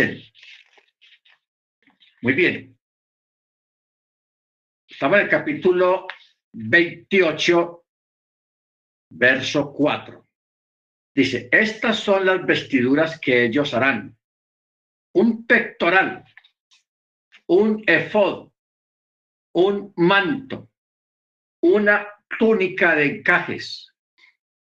Muy 2.21 2.33
bien. 2.33 2.77
Estamos 4.87 5.17
en 5.17 5.23
el 5.23 5.29
capítulo 5.29 6.07
28, 6.53 7.85
verso 9.09 9.73
4. 9.73 10.27
Dice, 11.15 11.49
estas 11.51 11.99
son 11.99 12.25
las 12.25 12.45
vestiduras 12.45 13.19
que 13.19 13.45
ellos 13.45 13.73
harán. 13.73 14.17
Un 15.13 15.45
pectoral, 15.45 16.23
un 17.47 17.83
efod, 17.85 18.51
un 19.53 19.93
manto, 19.97 20.71
una 21.61 22.07
túnica 22.39 22.95
de 22.95 23.17
encajes, 23.17 23.93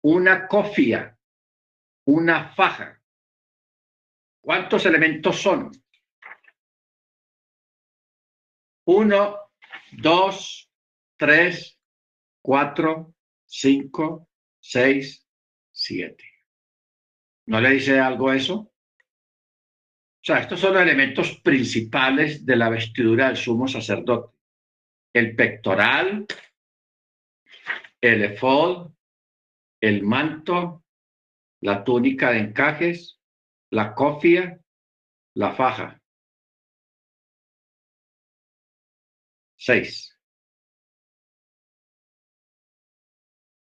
una 0.02 0.48
cofia, 0.48 1.16
una 2.06 2.52
faja. 2.54 3.00
¿Cuántos 4.40 4.84
elementos 4.86 5.40
son? 5.40 5.70
Uno, 8.84 9.38
dos, 9.92 10.70
tres, 11.16 11.78
cuatro, 12.40 13.14
cinco, 13.46 14.28
seis, 14.58 15.26
siete. 15.70 16.24
¿No 17.46 17.60
le 17.60 17.70
dice 17.70 18.00
algo 18.00 18.32
eso? 18.32 18.54
O 18.54 20.24
sea, 20.24 20.38
estos 20.38 20.60
son 20.60 20.74
los 20.74 20.82
elementos 20.82 21.40
principales 21.40 22.44
de 22.46 22.56
la 22.56 22.68
vestidura 22.68 23.28
del 23.28 23.36
sumo 23.36 23.66
sacerdote. 23.66 24.36
El 25.12 25.36
pectoral, 25.36 26.26
el 28.00 28.24
efod, 28.24 28.92
el 29.80 30.02
manto, 30.02 30.81
la 31.62 31.84
túnica 31.84 32.30
de 32.30 32.38
encajes, 32.38 33.20
la 33.70 33.94
cofia, 33.94 34.60
la 35.34 35.54
faja. 35.54 36.02
Seis. 39.56 40.18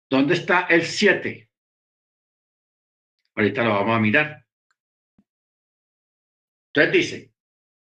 ¿Dónde 0.09 0.35
está 0.35 0.67
el 0.67 0.85
siete? 0.87 1.51
Ahorita 3.35 3.65
lo 3.65 3.71
vamos 3.71 3.97
a 3.97 4.01
mirar. 4.01 4.47
Entonces 6.69 6.93
dice, 6.93 7.35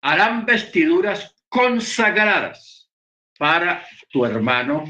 harán 0.01 0.45
vestiduras 0.45 1.35
consagradas 1.47 2.91
para 3.37 3.87
tu 4.09 4.25
hermano 4.25 4.85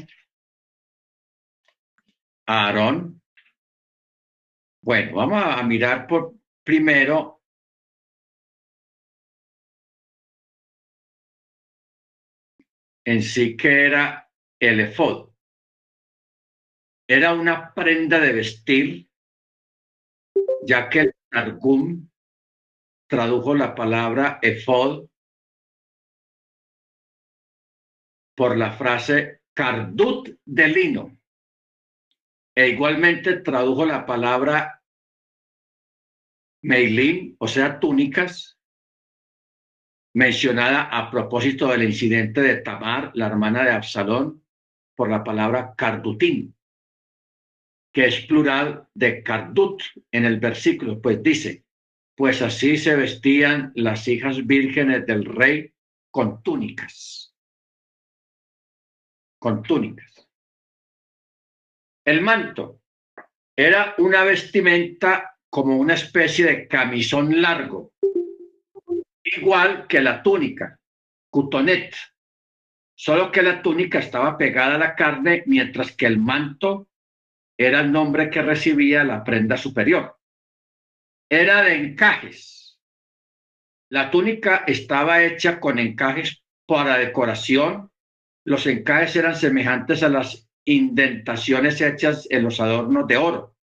Aarón 2.46 3.22
bueno, 4.84 5.16
vamos 5.16 5.42
a 5.42 5.62
mirar 5.62 6.06
por 6.06 6.34
primero 6.62 7.40
en 13.06 13.22
sí 13.22 13.56
que 13.56 13.86
era 13.86 14.30
el 14.60 14.80
efod. 14.80 15.30
Era 17.08 17.32
una 17.32 17.72
prenda 17.72 18.20
de 18.20 18.32
vestir, 18.34 19.10
ya 20.66 20.90
que 20.90 21.00
el 21.00 21.14
Targum 21.30 22.10
tradujo 23.08 23.54
la 23.54 23.74
palabra 23.74 24.38
efod 24.42 25.08
por 28.36 28.58
la 28.58 28.72
frase 28.72 29.44
cardut 29.54 30.28
de 30.44 30.68
lino 30.68 31.23
e 32.54 32.68
igualmente 32.68 33.40
tradujo 33.40 33.84
la 33.84 34.06
palabra 34.06 34.82
meilim, 36.62 37.36
o 37.38 37.48
sea, 37.48 37.78
túnicas, 37.80 38.58
mencionada 40.14 40.84
a 40.84 41.10
propósito 41.10 41.68
del 41.68 41.82
incidente 41.82 42.40
de 42.40 42.56
Tamar, 42.62 43.10
la 43.14 43.26
hermana 43.26 43.64
de 43.64 43.72
Absalón, 43.72 44.44
por 44.94 45.10
la 45.10 45.24
palabra 45.24 45.74
cardutín, 45.76 46.54
que 47.92 48.06
es 48.06 48.20
plural 48.26 48.88
de 48.94 49.22
cardut 49.22 49.82
en 50.12 50.24
el 50.24 50.38
versículo, 50.38 51.00
pues 51.00 51.22
dice, 51.22 51.64
pues 52.16 52.42
así 52.42 52.76
se 52.76 52.94
vestían 52.94 53.72
las 53.74 54.06
hijas 54.06 54.46
vírgenes 54.46 55.04
del 55.04 55.24
rey 55.24 55.74
con 56.12 56.42
túnicas, 56.42 57.34
con 59.40 59.62
túnicas. 59.62 60.13
El 62.04 62.20
manto 62.20 62.80
era 63.56 63.94
una 63.98 64.24
vestimenta 64.24 65.38
como 65.48 65.76
una 65.78 65.94
especie 65.94 66.44
de 66.44 66.68
camisón 66.68 67.40
largo, 67.40 67.94
igual 69.22 69.86
que 69.86 70.00
la 70.00 70.22
túnica, 70.22 70.78
cutonet, 71.30 71.94
solo 72.94 73.32
que 73.32 73.42
la 73.42 73.62
túnica 73.62 74.00
estaba 74.00 74.36
pegada 74.36 74.74
a 74.74 74.78
la 74.78 74.94
carne, 74.94 75.44
mientras 75.46 75.96
que 75.96 76.06
el 76.06 76.18
manto 76.18 76.88
era 77.56 77.80
el 77.80 77.90
nombre 77.90 78.28
que 78.28 78.42
recibía 78.42 79.02
la 79.04 79.24
prenda 79.24 79.56
superior. 79.56 80.18
Era 81.30 81.62
de 81.62 81.74
encajes. 81.74 82.78
La 83.90 84.10
túnica 84.10 84.64
estaba 84.66 85.22
hecha 85.22 85.58
con 85.58 85.78
encajes 85.78 86.42
para 86.66 86.98
decoración. 86.98 87.90
Los 88.44 88.66
encajes 88.66 89.16
eran 89.16 89.36
semejantes 89.36 90.02
a 90.02 90.08
las 90.08 90.48
indentaciones 90.64 91.80
hechas 91.80 92.26
en 92.30 92.44
los 92.44 92.60
adornos 92.60 93.06
de 93.06 93.16
oro. 93.16 93.54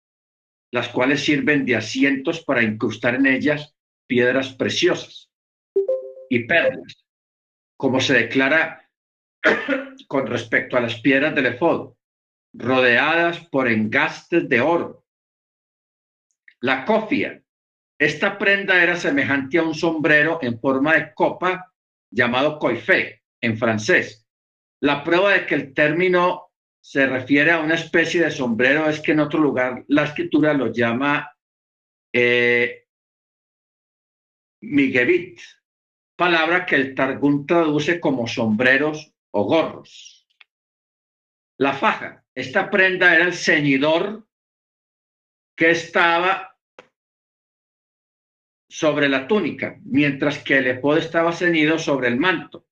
las 0.73 0.89
cuales 0.89 1.25
sirven 1.25 1.67
de 1.67 1.75
asientos 1.75 2.45
para 2.45 2.63
incrustar 2.63 3.17
en 3.17 3.27
ellas 3.27 3.75
piedras 4.07 4.55
preciosas 4.55 5.29
y 6.29 6.45
perlas, 6.45 7.05
como 7.77 8.01
se 8.01 8.15
declara 8.15 8.89
con 10.07 10.29
respecto 10.29 10.77
a 10.77 10.81
las 10.81 11.01
piedras 11.01 11.35
del 11.35 11.47
efod, 11.47 11.95
rodeadas 12.53 13.45
por 13.49 13.67
engastes 13.69 14.49
de 14.49 14.61
oro. 14.61 15.05
La 16.61 16.85
cofia. 16.85 17.43
Esta 17.99 18.39
prenda 18.39 18.83
era 18.83 18.97
semejante 18.97 19.59
a 19.59 19.63
un 19.63 19.75
sombrero 19.75 20.39
en 20.41 20.59
forma 20.61 20.95
de 20.95 21.13
copa 21.15 21.73
llamado 22.11 22.59
coifé 22.59 23.23
en 23.41 23.59
francés. 23.59 24.27
La 24.81 25.03
prueba 25.05 25.33
de 25.33 25.47
que 25.47 25.55
el 25.55 25.75
término 25.75 26.50
se 26.81 27.07
refiere 27.07 27.51
a 27.51 27.61
una 27.61 27.75
especie 27.75 28.23
de 28.23 28.31
sombrero 28.31 28.89
es 28.89 29.01
que 29.01 29.13
en 29.13 29.21
otro 29.21 29.39
lugar 29.39 29.85
la 29.89 30.05
escritura 30.05 30.55
lo 30.55 30.73
llama 30.73 31.31
eh, 32.13 32.87
palabra 36.17 36.67
que 36.67 36.77
el 36.77 36.95
Targum 36.95 37.47
traduce 37.47 38.01
como 38.01 38.27
sombreros 38.27 39.15
o 39.31 39.45
gorros. 39.45 40.27
La 41.59 41.73
faja, 41.73 42.25
esta 42.35 42.71
prenda 42.71 43.15
era 43.15 43.25
el 43.25 43.35
ceñidor 43.35 44.27
que 45.57 45.71
estaba 45.71 46.57
sobre 48.69 49.09
la 49.09 49.27
túnica, 49.27 49.79
mientras 49.85 50.39
que 50.43 50.59
el 50.59 50.69
efod 50.69 50.99
estaba 50.99 51.33
ceñido 51.33 51.79
sobre 51.79 52.09
el 52.09 52.17
manto. 52.17 52.67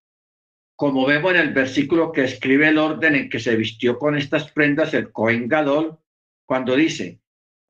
Como 0.78 1.06
vemos 1.06 1.32
en 1.32 1.40
el 1.40 1.52
versículo 1.52 2.12
que 2.12 2.22
escribe 2.22 2.68
el 2.68 2.78
orden 2.78 3.16
en 3.16 3.28
que 3.28 3.40
se 3.40 3.56
vistió 3.56 3.98
con 3.98 4.16
estas 4.16 4.52
prendas 4.52 4.94
el 4.94 5.10
Cohen 5.10 5.48
Gadol, 5.48 5.98
cuando 6.46 6.76
dice, 6.76 7.18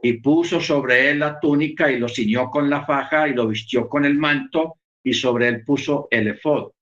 y 0.03 0.21
puso 0.21 0.61
sobre 0.61 1.09
él 1.09 1.21
la 1.21 1.41
túnica 1.41 1.91
y 1.91 1.99
lo 1.99 2.07
ciñó 2.07 2.51
con 2.51 2.69
la 2.69 2.85
faja 2.85 3.27
y 3.27 3.33
lo 3.33 3.49
vistió 3.49 3.89
con 3.89 4.05
el 4.05 4.19
manto 4.19 4.77
y 5.03 5.15
sobre 5.15 5.49
él 5.49 5.65
puso 5.65 6.09
el 6.11 6.29
efod. 6.29 6.73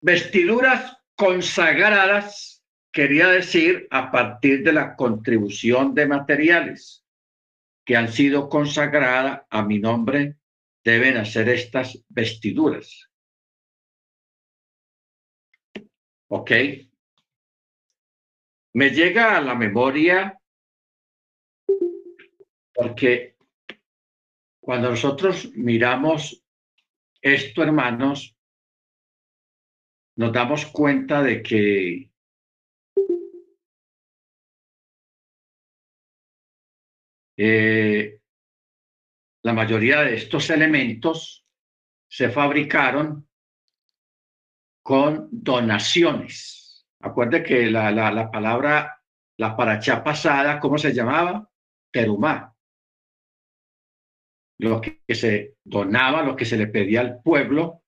Vestiduras 0.00 0.98
consagradas 1.16 2.62
quería 2.92 3.26
decir 3.26 3.88
a 3.90 4.12
partir 4.12 4.62
de 4.62 4.72
la 4.72 4.94
contribución 4.94 5.96
de 5.96 6.06
materiales 6.06 7.04
que 7.84 7.96
han 7.96 8.12
sido 8.12 8.48
consagradas 8.48 9.42
a 9.50 9.64
mi 9.64 9.80
nombre, 9.80 10.36
deben 10.86 11.16
hacer 11.16 11.48
estas 11.48 12.00
vestiduras. 12.08 13.10
¿Ok? 16.28 16.50
Me 18.72 18.90
llega 18.90 19.36
a 19.36 19.40
la 19.40 19.56
memoria 19.56 20.40
porque 22.72 23.36
cuando 24.60 24.90
nosotros 24.90 25.50
miramos 25.54 26.44
esto, 27.20 27.64
hermanos, 27.64 28.36
nos 30.14 30.32
damos 30.32 30.66
cuenta 30.66 31.20
de 31.20 31.42
que 31.42 32.10
eh, 37.36 38.20
la 39.46 39.52
mayoría 39.52 40.00
de 40.00 40.14
estos 40.16 40.50
elementos 40.50 41.46
se 42.10 42.30
fabricaron 42.30 43.28
con 44.82 45.28
donaciones. 45.30 46.84
Acuerde 46.98 47.44
que 47.44 47.70
la, 47.70 47.92
la, 47.92 48.10
la 48.10 48.28
palabra, 48.28 49.00
la 49.38 49.56
paracha 49.56 50.02
pasada, 50.02 50.58
¿cómo 50.58 50.78
se 50.78 50.92
llamaba? 50.92 51.48
Terumá. 51.92 52.56
Lo 54.58 54.80
que 54.80 55.00
se 55.14 55.58
donaba, 55.62 56.24
lo 56.24 56.34
que 56.34 56.44
se 56.44 56.56
le 56.56 56.66
pedía 56.66 57.02
al 57.02 57.22
pueblo, 57.22 57.84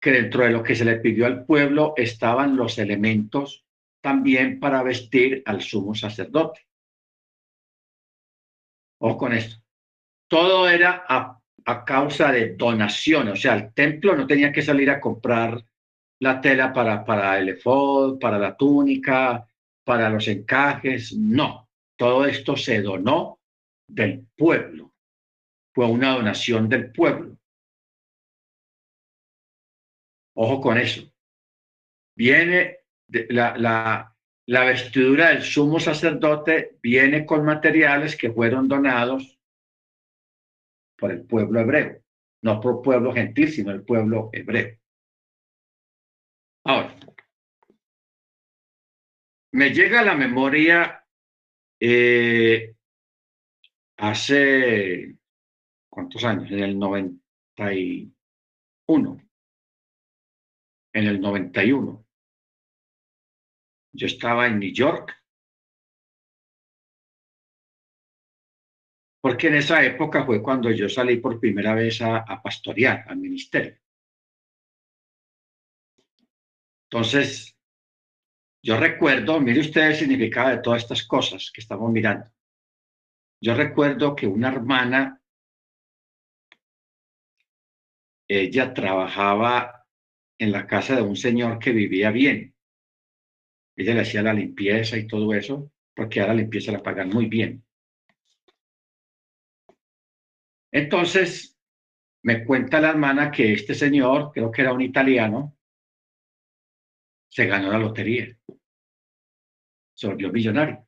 que 0.00 0.12
dentro 0.12 0.44
de 0.44 0.50
lo 0.50 0.62
que 0.62 0.74
se 0.74 0.86
le 0.86 0.96
pidió 0.96 1.26
al 1.26 1.44
pueblo 1.44 1.92
estaban 1.94 2.56
los 2.56 2.78
elementos 2.78 3.66
también 4.00 4.58
para 4.58 4.82
vestir 4.82 5.42
al 5.44 5.60
sumo 5.60 5.94
sacerdote. 5.94 6.66
O 9.00 9.18
con 9.18 9.34
esto. 9.34 9.63
Todo 10.34 10.68
era 10.68 11.04
a, 11.08 11.84
causa 11.84 12.32
de 12.32 12.56
donación, 12.56 13.28
o 13.28 13.36
sea, 13.36 13.54
el 13.54 13.72
templo 13.72 14.16
no 14.16 14.26
tenía 14.26 14.50
que 14.50 14.62
salir 14.62 14.90
a 14.90 15.00
comprar 15.00 15.64
la 16.18 16.40
tela 16.40 16.72
para, 16.72 17.04
para 17.04 17.38
el 17.38 17.50
efod, 17.50 18.18
para 18.18 18.36
la 18.36 18.56
túnica, 18.56 19.46
para 19.84 20.10
los 20.10 20.26
encajes, 20.26 21.12
no. 21.16 21.68
Todo 21.96 22.26
esto 22.26 22.56
se 22.56 22.82
donó 22.82 23.38
del 23.86 24.26
pueblo. 24.36 24.92
Fue 25.72 25.86
una 25.86 26.14
donación 26.14 26.68
del 26.68 26.90
pueblo. 26.90 27.38
Ojo 30.34 30.60
con 30.60 30.78
eso. 30.78 31.08
Viene 32.16 32.78
la, 33.28 33.56
la, 33.56 34.16
la 34.46 34.64
vestidura 34.64 35.28
del 35.28 35.44
sumo 35.44 35.78
sacerdote, 35.78 36.76
viene 36.82 37.24
con 37.24 37.44
materiales 37.44 38.16
que 38.16 38.32
fueron 38.32 38.66
donados 38.66 39.33
por 40.96 41.10
el 41.10 41.26
pueblo 41.26 41.60
hebreo, 41.60 42.00
no 42.42 42.60
por 42.60 42.82
pueblo 42.82 43.12
gentil, 43.12 43.50
sino 43.50 43.72
el 43.72 43.84
pueblo 43.84 44.30
hebreo. 44.32 44.78
Ahora, 46.64 46.94
me 49.52 49.70
llega 49.70 50.00
a 50.00 50.04
la 50.04 50.14
memoria 50.14 51.04
eh, 51.80 52.74
hace, 53.98 55.16
¿cuántos 55.88 56.24
años? 56.24 56.50
En 56.50 56.60
el 56.60 56.78
91 56.78 59.24
en 60.94 61.06
el 61.06 61.20
91. 61.20 62.06
Yo 63.92 64.06
estaba 64.06 64.46
en 64.46 64.60
New 64.60 64.72
York, 64.72 65.12
porque 69.24 69.46
en 69.46 69.54
esa 69.54 69.82
época 69.82 70.26
fue 70.26 70.42
cuando 70.42 70.70
yo 70.70 70.86
salí 70.86 71.16
por 71.16 71.40
primera 71.40 71.74
vez 71.74 72.02
a, 72.02 72.42
pastorear 72.42 73.06
al 73.08 73.16
ministerio. 73.16 73.74
Entonces, 76.90 77.56
yo 78.62 78.78
recuerdo, 78.78 79.40
mire 79.40 79.60
usted 79.60 79.80
el 79.80 79.94
significado 79.94 80.50
de 80.50 80.58
todas 80.58 80.82
estas 80.82 81.06
cosas 81.06 81.50
que 81.50 81.62
estamos 81.62 81.90
mirando. 81.90 82.30
Yo 83.40 83.54
recuerdo 83.54 84.14
que 84.14 84.26
una 84.26 84.48
hermana, 84.48 85.22
ella 88.28 88.74
trabajaba 88.74 89.86
en 90.38 90.52
la 90.52 90.66
casa 90.66 90.96
de 90.96 91.02
un 91.02 91.16
señor 91.16 91.58
que 91.58 91.72
vivía 91.72 92.10
bien. 92.10 92.54
Ella 93.74 93.94
le 93.94 94.00
hacía 94.02 94.20
la 94.20 94.34
limpieza 94.34 94.98
y 94.98 95.06
todo 95.06 95.32
eso, 95.32 95.72
porque 95.94 96.20
a 96.20 96.26
la 96.26 96.34
limpieza 96.34 96.72
la 96.72 96.82
pagan 96.82 97.08
muy 97.08 97.24
bien. 97.24 97.63
Entonces, 100.74 101.56
me 102.24 102.44
cuenta 102.44 102.80
la 102.80 102.90
hermana 102.90 103.30
que 103.30 103.52
este 103.52 103.74
señor, 103.74 104.32
creo 104.32 104.50
que 104.50 104.62
era 104.62 104.72
un 104.72 104.80
italiano, 104.80 105.56
se 107.30 107.46
ganó 107.46 107.70
la 107.70 107.78
lotería. 107.78 108.36
Se 109.94 110.08
volvió 110.08 110.32
millonario. 110.32 110.84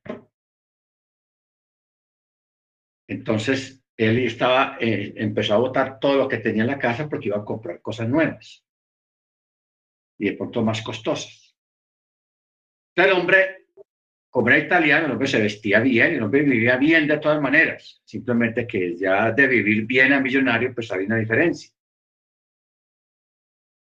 Entonces, 3.07 3.84
él 3.97 4.18
estaba, 4.18 4.76
eh, 4.80 5.12
empezó 5.16 5.55
a 5.55 5.59
botar 5.59 6.01
todo 6.01 6.16
lo 6.16 6.28
que 6.28 6.39
tenía 6.39 6.62
en 6.62 6.70
la 6.70 6.80
casa 6.80 7.09
porque 7.09 7.28
iba 7.28 7.37
a 7.37 7.45
comprar 7.45 7.80
cosas 7.80 8.09
nuevas 8.09 8.66
y 10.18 10.30
de 10.30 10.37
pronto 10.37 10.64
más 10.64 10.82
costosas. 10.82 11.57
el 12.97 13.12
hombre, 13.12 13.55
era 14.45 14.59
italiano, 14.59 15.07
el 15.07 15.12
hombre 15.12 15.28
se 15.28 15.41
vestía 15.41 15.80
bien, 15.80 16.14
el 16.14 16.22
hombre 16.22 16.43
vivía 16.43 16.76
bien 16.76 17.07
de 17.07 17.18
todas 17.18 17.41
maneras, 17.41 18.03
simplemente 18.05 18.66
que 18.66 18.95
ya 18.97 19.32
de 19.32 19.47
vivir 19.47 19.87
bien 19.87 20.12
a 20.12 20.20
millonario, 20.20 20.74
pues 20.74 20.93
había 20.93 21.07
una 21.07 21.16
diferencia. 21.16 21.70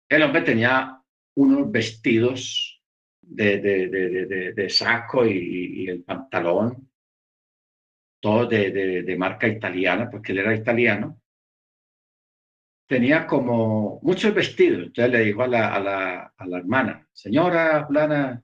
El 0.08 0.22
hombre 0.22 0.42
tenía 0.42 1.02
unos 1.34 1.70
vestidos 1.70 2.80
de, 3.20 3.58
de, 3.58 4.52
de, 4.54 4.70
saco 4.70 5.26
y, 5.26 5.82
y, 5.82 5.88
el 5.88 6.02
pantalón, 6.02 6.88
todo 8.20 8.46
de, 8.46 9.16
marca 9.18 9.46
italiana, 9.46 10.08
porque 10.10 10.32
él 10.32 10.38
era 10.38 10.54
italiano, 10.54 11.20
tenía 12.86 13.26
como 13.26 14.00
muchos 14.02 14.34
vestidos. 14.34 14.86
Entonces 14.86 15.12
le 15.12 15.24
dijo 15.24 15.42
a 15.42 15.48
la, 15.48 15.74
a 15.74 15.80
la, 15.80 16.34
a 16.36 16.46
la 16.46 16.58
hermana, 16.58 17.06
señora 17.12 17.86
Plana, 17.86 18.42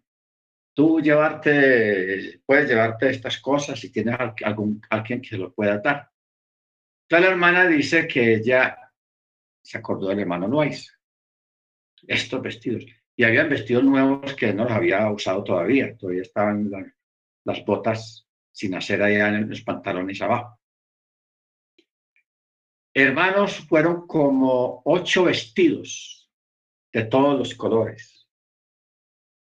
tú 0.75 1.01
llevarte, 1.01 2.41
puedes 2.45 2.69
llevarte 2.69 3.11
estas 3.11 3.39
cosas 3.41 3.79
si 3.79 3.91
tienes 3.91 4.17
algún, 4.45 4.83
alguien 4.91 5.21
que 5.21 5.31
se 5.31 5.39
lo 5.39 5.55
pueda 5.55 5.79
dar. 5.79 6.11
Entonces 7.05 7.27
la 7.27 7.33
hermana 7.33 7.67
dice 7.67 8.07
que 8.07 8.35
ella 8.35 8.77
se 9.63 9.79
acordó 9.79 10.09
del 10.09 10.21
hermano 10.21 10.49
Luis, 10.49 10.93
estos 12.07 12.43
vestidos. 12.43 12.85
Y 13.17 13.25
habían 13.25 13.49
vestidos 13.49 13.85
nuevos 13.85 14.35
que 14.35 14.53
no 14.53 14.65
los 14.65 14.73
había 14.73 15.09
usado 15.11 15.45
todavía, 15.45 15.97
todavía 15.97 16.23
estaban 16.23 16.93
las 17.45 17.65
botas 17.65 18.27
sin 18.51 18.75
hacer 18.75 19.03
allá 19.03 19.29
en 19.29 19.49
los 19.49 19.63
pantalones 19.63 20.21
abajo. 20.21 20.59
Hermanos, 22.93 23.59
fueron 23.69 24.07
como 24.07 24.83
ocho 24.85 25.25
vestidos 25.25 26.31
de 26.93 27.05
todos 27.05 27.39
los 27.39 27.55
colores 27.55 28.29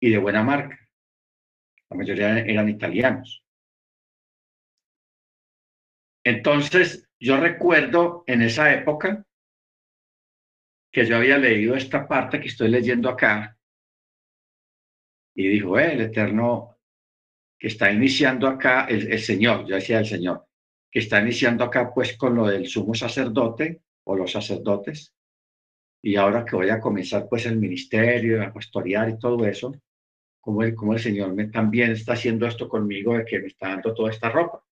y 0.01 0.11
de 0.11 0.19
buena 0.19 0.43
marca. 0.43 0.84
La 1.95 1.99
mayoría 1.99 2.41
eran 2.41 2.69
italianos. 2.69 3.45
Entonces, 6.25 7.09
yo 7.21 7.37
recuerdo 7.37 8.25
en 8.27 8.43
esa 8.43 8.75
época 8.75 9.25
que 10.93 11.07
yo 11.07 11.17
había 11.17 11.39
leído 11.39 11.77
esta 11.77 12.09
parte 12.09 12.41
que 12.41 12.49
estoy 12.49 12.69
leyendo 12.69 13.09
acá 13.09 13.57
y 15.37 15.47
dijo, 15.47 15.79
el 15.79 16.01
Eterno 16.01 16.79
que 17.57 17.69
está 17.69 17.93
iniciando 17.93 18.49
acá, 18.49 18.87
el, 18.87 19.17
Señor, 19.21 19.65
yo 19.65 19.77
decía 19.77 20.01
el 20.01 20.07
Señor, 20.07 20.49
que 20.91 20.99
está 20.99 21.21
iniciando 21.21 21.63
acá 21.63 21.95
pues 21.95 22.17
con 22.17 22.35
lo 22.35 22.49
del 22.49 22.67
sumo 22.67 22.95
sacerdote 22.95 23.83
o 24.03 24.17
los 24.17 24.33
sacerdotes, 24.33 25.15
y 26.03 26.17
ahora 26.17 26.45
que 26.45 26.57
voy 26.57 26.71
a 26.71 26.81
comenzar 26.81 27.29
pues 27.29 27.47
el 27.47 27.57
ministerio, 27.57 28.43
a 28.43 28.53
pastorear 28.53 29.09
y 29.11 29.19
todo 29.19 29.47
eso, 29.47 29.73
como 30.45 30.63
el, 30.63 30.99
Señor 30.99 31.35
me, 31.35 31.49
también 31.49 31.93
está 31.93 32.13
haciendo 32.13 32.47
esto 32.47 32.69
conmigo 32.69 33.17
de 33.17 33.25
que 33.25 33.41
me 33.41 33.47
está 33.47 33.71
dando 33.71 33.95
toda 33.95 34.11
esta 34.11 34.29
ropa. 34.29 34.63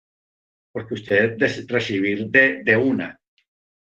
Porque 0.71 0.95
usted 0.95 1.37
recibir 1.69 2.29
de, 2.29 2.63
de 2.63 2.77
una 2.77 3.19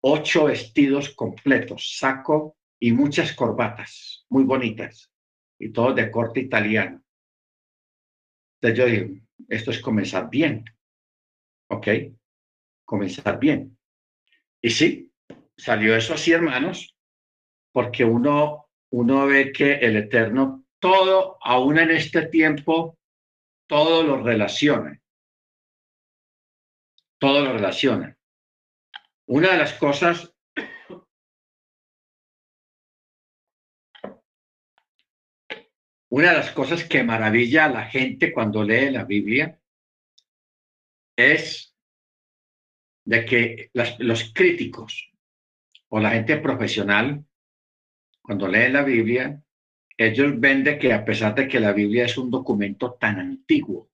ocho 0.08 0.46
vestidos 0.46 1.16
completos, 1.16 1.98
saco 1.98 2.58
y 2.80 2.92
muchas 2.92 3.34
corbatas 3.34 4.26
muy 4.30 4.44
bonitas 4.44 5.12
y 5.58 5.72
todo 5.72 5.94
de 5.94 6.12
corte 6.12 6.42
italiano. 6.42 7.02
Entonces 8.62 8.78
yo 8.78 8.86
digo, 8.86 9.22
esto 9.50 9.72
es 9.72 9.80
comenzar 9.80 10.30
bien, 10.30 10.64
¿ok? 11.70 11.88
Comenzar 12.86 13.40
bien. 13.40 13.78
Y 14.62 14.70
sí, 14.70 15.12
salió 15.58 15.96
eso 15.96 16.14
así, 16.14 16.32
hermanos, 16.32 16.96
porque 17.72 18.06
uno, 18.06 18.70
uno 18.92 19.26
ve 19.26 19.52
que 19.52 19.74
el 19.74 19.96
Eterno 19.98 20.65
todo, 20.86 21.40
aún 21.42 21.80
en 21.80 21.90
este 21.90 22.28
tiempo, 22.28 22.96
todo 23.68 24.04
lo 24.04 24.22
relaciona. 24.22 25.02
Todo 27.20 27.44
lo 27.44 27.54
relaciona. 27.54 28.16
Una 29.26 29.54
de 29.54 29.58
las 29.58 29.74
cosas 29.74 30.32
una 36.10 36.30
de 36.30 36.38
las 36.38 36.52
cosas 36.52 36.84
que 36.84 37.04
maravilla 37.04 37.66
a 37.66 37.70
la 37.70 37.86
gente 37.86 38.32
cuando 38.32 38.64
lee 38.64 38.92
la 38.92 39.06
Biblia 39.06 39.60
es 41.18 41.76
de 43.06 43.26
que 43.26 43.72
los 43.74 44.32
críticos 44.36 45.12
o 45.90 46.00
la 46.00 46.12
gente 46.12 46.38
profesional, 46.38 47.26
cuando 48.22 48.48
lee 48.48 48.70
la 48.70 48.84
Biblia, 48.84 49.42
ellos 49.98 50.40
ven 50.40 50.64
de 50.64 50.78
que 50.78 50.94
a 50.94 51.06
pesar 51.06 51.36
de 51.36 51.48
que 51.48 51.60
la 51.60 51.74
Biblia 51.74 52.06
es 52.06 52.18
un 52.18 52.30
documento 52.30 52.94
tan 52.94 53.20
antiguo, 53.20 53.90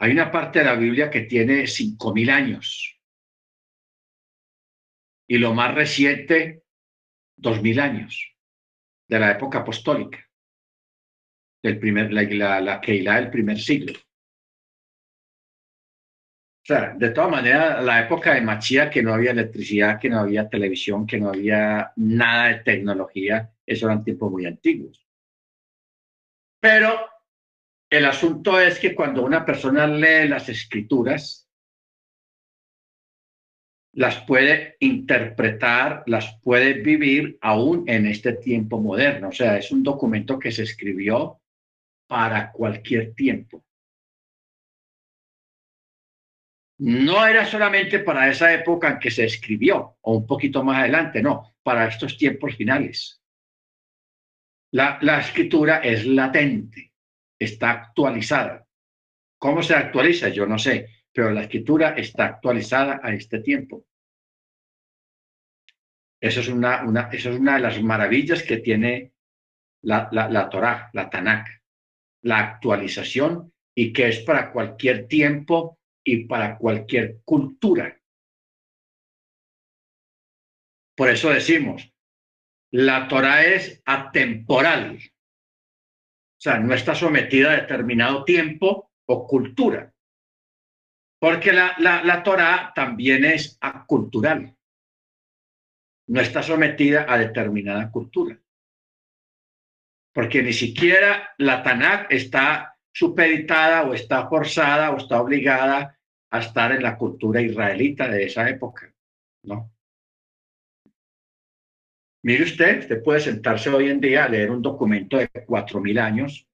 hay 0.00 0.12
una 0.12 0.30
parte 0.30 0.60
de 0.60 0.64
la 0.64 0.76
Biblia 0.76 1.10
que 1.10 1.22
tiene 1.22 1.66
cinco 1.66 2.14
mil 2.14 2.30
años 2.30 3.00
y 5.28 5.38
lo 5.38 5.52
más 5.54 5.74
reciente, 5.74 6.64
dos 7.36 7.60
mil 7.60 7.80
años 7.80 8.34
de 9.08 9.18
la 9.18 9.32
época 9.32 9.58
apostólica, 9.58 10.18
del 11.62 11.78
primer, 11.78 12.12
la, 12.12 12.22
la, 12.60 12.80
la 12.80 13.20
del 13.20 13.30
primer 13.30 13.58
siglo. 13.58 13.92
Sea, 16.68 16.92
de 16.94 17.08
todas 17.12 17.30
maneras, 17.30 17.82
la 17.82 18.00
época 18.00 18.34
de 18.34 18.42
Machía, 18.42 18.90
que 18.90 19.02
no 19.02 19.14
había 19.14 19.30
electricidad, 19.30 19.98
que 19.98 20.10
no 20.10 20.18
había 20.18 20.50
televisión, 20.50 21.06
que 21.06 21.18
no 21.18 21.30
había 21.30 21.94
nada 21.96 22.48
de 22.48 22.56
tecnología, 22.56 23.50
eso 23.64 23.86
eran 23.86 24.04
tiempos 24.04 24.30
muy 24.30 24.44
antiguos. 24.44 25.02
Pero 26.60 26.90
el 27.88 28.04
asunto 28.04 28.60
es 28.60 28.78
que 28.78 28.94
cuando 28.94 29.24
una 29.24 29.46
persona 29.46 29.86
lee 29.86 30.28
las 30.28 30.50
escrituras, 30.50 31.48
las 33.94 34.20
puede 34.26 34.76
interpretar, 34.80 36.02
las 36.04 36.38
puede 36.42 36.74
vivir 36.74 37.38
aún 37.40 37.88
en 37.88 38.04
este 38.04 38.34
tiempo 38.34 38.78
moderno. 38.78 39.30
O 39.30 39.32
sea, 39.32 39.56
es 39.56 39.72
un 39.72 39.82
documento 39.82 40.38
que 40.38 40.52
se 40.52 40.64
escribió 40.64 41.40
para 42.06 42.52
cualquier 42.52 43.14
tiempo. 43.14 43.64
No 46.78 47.26
era 47.26 47.44
solamente 47.44 47.98
para 48.00 48.28
esa 48.28 48.52
época 48.52 48.88
en 48.88 48.98
que 48.98 49.10
se 49.10 49.24
escribió, 49.24 49.96
o 50.00 50.16
un 50.16 50.26
poquito 50.26 50.62
más 50.62 50.78
adelante, 50.78 51.22
no, 51.22 51.54
para 51.62 51.88
estos 51.88 52.16
tiempos 52.16 52.54
finales. 52.54 53.20
La, 54.72 54.98
la 55.02 55.20
escritura 55.20 55.78
es 55.78 56.06
latente, 56.06 56.92
está 57.38 57.70
actualizada. 57.70 58.66
¿Cómo 59.38 59.62
se 59.62 59.74
actualiza? 59.74 60.28
Yo 60.28 60.46
no 60.46 60.58
sé, 60.58 61.04
pero 61.12 61.30
la 61.30 61.42
escritura 61.42 61.90
está 61.90 62.26
actualizada 62.26 63.00
a 63.02 63.12
este 63.12 63.40
tiempo. 63.40 63.84
Eso 66.20 66.40
es 66.40 66.48
una, 66.48 66.84
una, 66.84 67.08
eso 67.12 67.30
es 67.30 67.38
una 67.38 67.54
de 67.54 67.60
las 67.60 67.82
maravillas 67.82 68.42
que 68.42 68.58
tiene 68.58 69.12
la, 69.82 70.08
la, 70.12 70.28
la 70.28 70.48
Torah, 70.48 70.90
la 70.92 71.08
Tanakh, 71.08 71.48
la 72.22 72.38
actualización 72.38 73.52
y 73.74 73.92
que 73.92 74.08
es 74.08 74.20
para 74.20 74.50
cualquier 74.50 75.06
tiempo 75.06 75.77
y 76.08 76.24
para 76.24 76.56
cualquier 76.56 77.20
cultura. 77.22 78.00
Por 80.96 81.10
eso 81.10 81.28
decimos, 81.28 81.92
la 82.72 83.06
Torah 83.08 83.44
es 83.44 83.82
atemporal, 83.84 84.96
o 84.96 86.40
sea, 86.40 86.58
no 86.58 86.74
está 86.74 86.94
sometida 86.94 87.52
a 87.52 87.60
determinado 87.60 88.24
tiempo 88.24 88.90
o 89.06 89.26
cultura, 89.26 89.92
porque 91.20 91.52
la, 91.52 91.76
la, 91.78 92.02
la 92.02 92.22
Torah 92.22 92.72
también 92.74 93.24
es 93.26 93.58
acultural, 93.60 94.56
no 96.08 96.20
está 96.20 96.42
sometida 96.42 97.04
a 97.06 97.18
determinada 97.18 97.90
cultura, 97.90 98.40
porque 100.14 100.42
ni 100.42 100.54
siquiera 100.54 101.34
la 101.36 101.62
Tanakh 101.62 102.10
está 102.10 102.78
supeditada 102.92 103.82
o 103.84 103.92
está 103.92 104.26
forzada 104.26 104.90
o 104.90 104.96
está 104.96 105.20
obligada 105.20 105.97
a 106.30 106.40
estar 106.40 106.72
en 106.72 106.82
la 106.82 106.96
cultura 106.96 107.40
israelita 107.40 108.08
de 108.08 108.24
esa 108.24 108.48
época, 108.48 108.94
¿no? 109.44 109.72
Mire 112.22 112.44
usted, 112.44 112.80
usted 112.80 113.02
puede 113.02 113.20
sentarse 113.20 113.70
hoy 113.70 113.88
en 113.88 114.00
día 114.00 114.24
a 114.24 114.28
leer 114.28 114.50
un 114.50 114.60
documento 114.60 115.16
de 115.16 115.28
cuatro 115.46 115.80
mil 115.80 115.98
años 115.98 116.46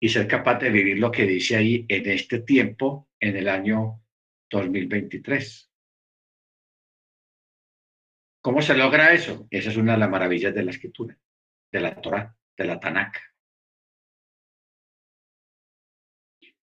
y 0.00 0.08
ser 0.08 0.26
capaz 0.26 0.58
de 0.58 0.70
vivir 0.70 0.98
lo 0.98 1.12
que 1.12 1.24
dice 1.24 1.56
ahí 1.56 1.86
en 1.88 2.10
este 2.10 2.40
tiempo, 2.40 3.08
en 3.20 3.36
el 3.36 3.48
año 3.48 4.02
2023. 4.50 5.70
¿Cómo 8.42 8.60
se 8.60 8.74
logra 8.74 9.12
eso? 9.12 9.46
Esa 9.48 9.70
es 9.70 9.76
una 9.76 9.92
de 9.92 9.98
las 9.98 10.10
maravillas 10.10 10.52
de 10.52 10.64
la 10.64 10.72
escritura, 10.72 11.16
de 11.70 11.80
la 11.80 11.94
Torah, 11.94 12.36
de 12.58 12.64
la 12.64 12.80
Tanakh. 12.80 13.31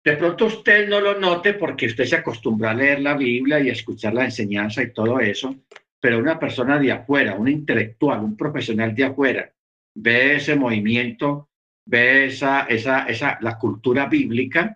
De 0.09 0.17
pronto 0.17 0.47
usted 0.47 0.89
no 0.89 0.99
lo 0.99 1.19
note 1.19 1.53
porque 1.53 1.85
usted 1.85 2.03
se 2.03 2.15
acostumbra 2.15 2.71
a 2.71 2.73
leer 2.73 2.99
la 2.99 3.15
Biblia 3.15 3.59
y 3.59 3.69
a 3.69 3.73
escuchar 3.73 4.11
la 4.15 4.25
enseñanza 4.25 4.81
y 4.81 4.91
todo 4.91 5.19
eso, 5.19 5.55
pero 5.99 6.17
una 6.17 6.39
persona 6.39 6.79
de 6.79 6.91
afuera, 6.91 7.35
un 7.35 7.47
intelectual, 7.47 8.23
un 8.23 8.35
profesional 8.35 8.95
de 8.95 9.03
afuera, 9.03 9.53
ve 9.93 10.37
ese 10.37 10.55
movimiento, 10.55 11.49
ve 11.85 12.25
esa, 12.25 12.61
esa, 12.61 13.03
esa, 13.03 13.37
la 13.41 13.59
cultura 13.59 14.07
bíblica, 14.07 14.75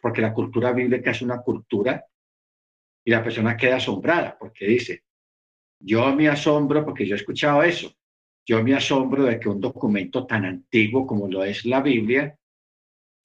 porque 0.00 0.22
la 0.22 0.32
cultura 0.32 0.70
bíblica 0.70 1.10
es 1.10 1.22
una 1.22 1.38
cultura, 1.38 2.06
y 3.04 3.10
la 3.10 3.24
persona 3.24 3.56
queda 3.56 3.78
asombrada 3.78 4.38
porque 4.38 4.64
dice, 4.64 5.02
yo 5.80 6.14
me 6.14 6.28
asombro 6.28 6.84
porque 6.84 7.04
yo 7.04 7.16
he 7.16 7.18
escuchado 7.18 7.64
eso, 7.64 7.92
yo 8.46 8.62
me 8.62 8.76
asombro 8.76 9.24
de 9.24 9.40
que 9.40 9.48
un 9.48 9.60
documento 9.60 10.24
tan 10.24 10.44
antiguo 10.44 11.04
como 11.04 11.26
lo 11.26 11.42
es 11.42 11.64
la 11.64 11.80
Biblia 11.80 12.38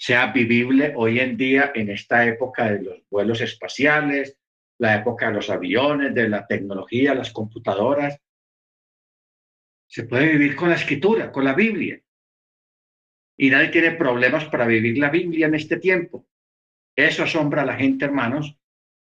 sea 0.04 0.34
vivible 0.34 0.92
hoy 0.98 1.22
en 1.22 1.38
día 1.38 1.72
en 1.74 1.90
esta 1.90 2.26
época 2.26 2.70
de 2.70 2.82
los 2.82 3.10
vuelos 3.10 3.40
espaciales, 3.40 4.38
la 4.78 4.98
época 4.98 5.28
de 5.28 5.36
los 5.36 5.50
aviones, 5.50 6.14
de 6.14 6.28
la 6.28 6.46
tecnología, 6.46 7.16
las 7.16 7.32
computadoras. 7.32 8.20
Se 9.88 10.04
puede 10.04 10.34
vivir 10.34 10.58
con 10.58 10.68
la 10.68 10.76
escritura, 10.76 11.32
con 11.32 11.46
la 11.46 11.54
Biblia. 11.54 12.04
Y 13.38 13.50
nadie 13.50 13.70
tiene 13.70 13.92
problemas 13.92 14.44
para 14.50 14.68
vivir 14.68 14.98
la 14.98 15.10
Biblia 15.10 15.48
en 15.48 15.56
este 15.56 15.78
tiempo. 15.78 16.28
Eso 16.98 17.24
asombra 17.24 17.62
a 17.62 17.66
la 17.66 17.78
gente, 17.78 18.04
hermanos, 18.04 18.58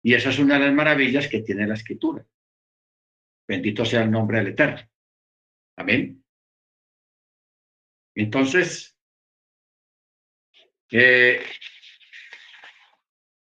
y 0.01 0.13
esa 0.13 0.30
es 0.30 0.39
una 0.39 0.57
de 0.57 0.67
las 0.67 0.73
maravillas 0.73 1.27
que 1.27 1.41
tiene 1.41 1.67
la 1.67 1.73
escritura. 1.73 2.26
Bendito 3.45 3.84
sea 3.84 4.03
el 4.03 4.11
nombre 4.11 4.38
del 4.38 4.47
Eterno. 4.47 4.89
Amén. 5.76 6.23
Entonces, 8.15 8.94
eh, 10.97 11.43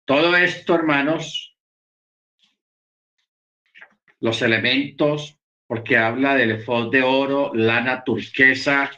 todo 0.04 0.36
esto, 0.36 0.74
hermanos, 0.74 1.56
los 4.20 4.42
elementos, 4.42 5.38
porque 5.66 5.96
habla 5.96 6.34
del 6.34 6.52
efod 6.52 6.90
de 6.90 7.02
oro, 7.02 7.52
lana 7.54 8.02
turquesa. 8.02 8.90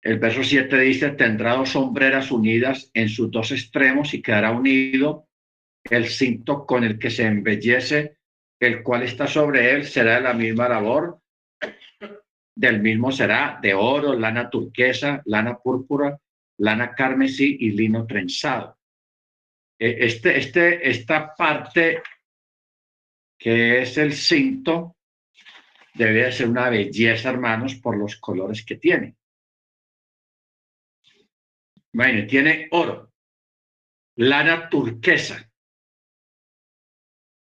El 0.00 0.18
verso 0.18 0.42
7 0.42 0.78
dice, 0.78 1.10
tendrá 1.10 1.54
dos 1.54 1.70
sombreras 1.70 2.30
unidas 2.30 2.90
en 2.94 3.08
sus 3.08 3.30
dos 3.30 3.50
extremos 3.52 4.14
y 4.14 4.22
quedará 4.22 4.52
unido 4.52 5.28
el 5.84 6.06
cinto 6.08 6.64
con 6.64 6.84
el 6.84 6.98
que 6.98 7.10
se 7.10 7.24
embellece, 7.24 8.18
el 8.58 8.82
cual 8.82 9.02
está 9.02 9.26
sobre 9.26 9.72
él, 9.72 9.84
será 9.84 10.20
la 10.20 10.32
misma 10.32 10.68
labor, 10.68 11.20
del 12.56 12.80
mismo 12.80 13.12
será 13.12 13.58
de 13.60 13.74
oro, 13.74 14.14
lana 14.14 14.48
turquesa, 14.48 15.22
lana 15.26 15.58
púrpura, 15.58 16.18
lana 16.58 16.94
carmesí 16.94 17.58
y 17.60 17.70
lino 17.72 18.06
trenzado. 18.06 18.78
E, 19.78 20.06
este, 20.06 20.38
este, 20.38 20.88
esta 20.88 21.34
parte 21.34 22.02
que 23.38 23.82
es 23.82 23.98
el 23.98 24.14
cinto 24.14 24.96
debe 25.92 26.32
ser 26.32 26.48
una 26.48 26.70
belleza, 26.70 27.28
hermanos, 27.28 27.74
por 27.74 27.96
los 27.98 28.16
colores 28.16 28.64
que 28.64 28.76
tiene. 28.76 29.16
Bueno, 31.92 32.26
tiene 32.26 32.68
oro, 32.70 33.12
lana 34.16 34.68
turquesa, 34.70 35.50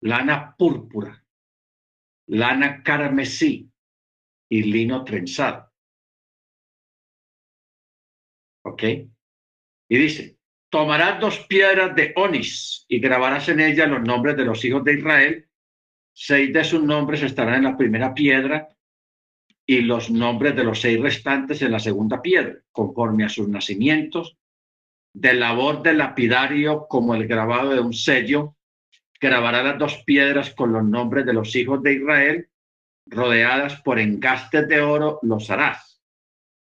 lana 0.02 0.56
púrpura, 0.58 1.24
lana 2.28 2.82
carmesí 2.82 3.73
y 4.54 4.62
lino 4.62 5.04
trenzado. 5.04 5.72
¿Ok? 8.66 8.84
Y 9.90 9.98
dice, 9.98 10.38
tomarás 10.70 11.20
dos 11.20 11.40
piedras 11.48 11.96
de 11.96 12.14
onis 12.16 12.86
y 12.88 13.00
grabarás 13.00 13.50
en 13.50 13.62
ellas 13.62 13.90
los 13.90 14.02
nombres 14.02 14.38
de 14.38 14.46
los 14.46 14.64
hijos 14.64 14.84
de 14.84 14.94
Israel. 14.94 15.50
Seis 16.14 16.54
de 16.54 16.64
sus 16.64 16.84
nombres 16.84 17.24
estarán 17.24 17.56
en 17.56 17.64
la 17.64 17.76
primera 17.76 18.14
piedra 18.14 18.70
y 19.66 19.82
los 19.82 20.12
nombres 20.12 20.56
de 20.56 20.66
los 20.66 20.80
seis 20.80 21.02
restantes 21.02 21.64
en 21.64 21.72
la 21.72 21.80
segunda 21.80 22.22
piedra, 22.22 22.56
conforme 22.72 23.24
a 23.24 23.30
sus 23.30 23.48
nacimientos, 23.48 24.38
de 25.14 25.34
labor 25.34 25.82
del 25.82 25.98
lapidario 25.98 26.86
como 26.88 27.16
el 27.16 27.28
grabado 27.28 27.72
de 27.72 27.80
un 27.80 27.94
sello, 27.94 28.56
grabará 29.20 29.64
las 29.64 29.80
dos 29.80 30.04
piedras 30.06 30.54
con 30.54 30.74
los 30.74 30.84
nombres 30.84 31.26
de 31.26 31.34
los 31.34 31.56
hijos 31.56 31.82
de 31.82 31.94
Israel, 31.94 32.50
rodeadas 33.06 33.82
por 33.82 34.00
engastes 34.00 34.68
de 34.68 34.82
oro, 34.82 35.20
los 35.22 35.50
harás, 35.50 36.02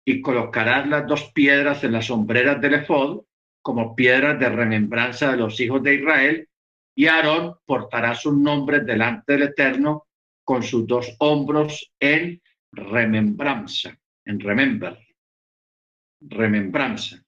y 0.05 0.21
colocarás 0.21 0.87
las 0.87 1.07
dos 1.07 1.31
piedras 1.33 1.83
en 1.83 1.93
las 1.93 2.07
sombreras 2.07 2.59
del 2.61 2.75
efod 2.75 3.23
como 3.61 3.95
piedras 3.95 4.39
de 4.39 4.49
remembranza 4.49 5.31
de 5.31 5.37
los 5.37 5.59
hijos 5.59 5.81
de 5.83 5.95
Israel, 5.95 6.49
y 6.95 7.07
Aarón 7.07 7.55
portará 7.65 8.13
sus 8.13 8.37
nombres 8.37 8.85
delante 8.85 9.33
del 9.33 9.43
Eterno 9.43 10.07
con 10.43 10.61
sus 10.61 10.85
dos 10.85 11.15
hombros 11.19 11.93
en 11.99 12.41
remembranza, 12.71 13.97
en 14.25 14.39
remember, 14.39 14.99
remembranza. 16.19 17.23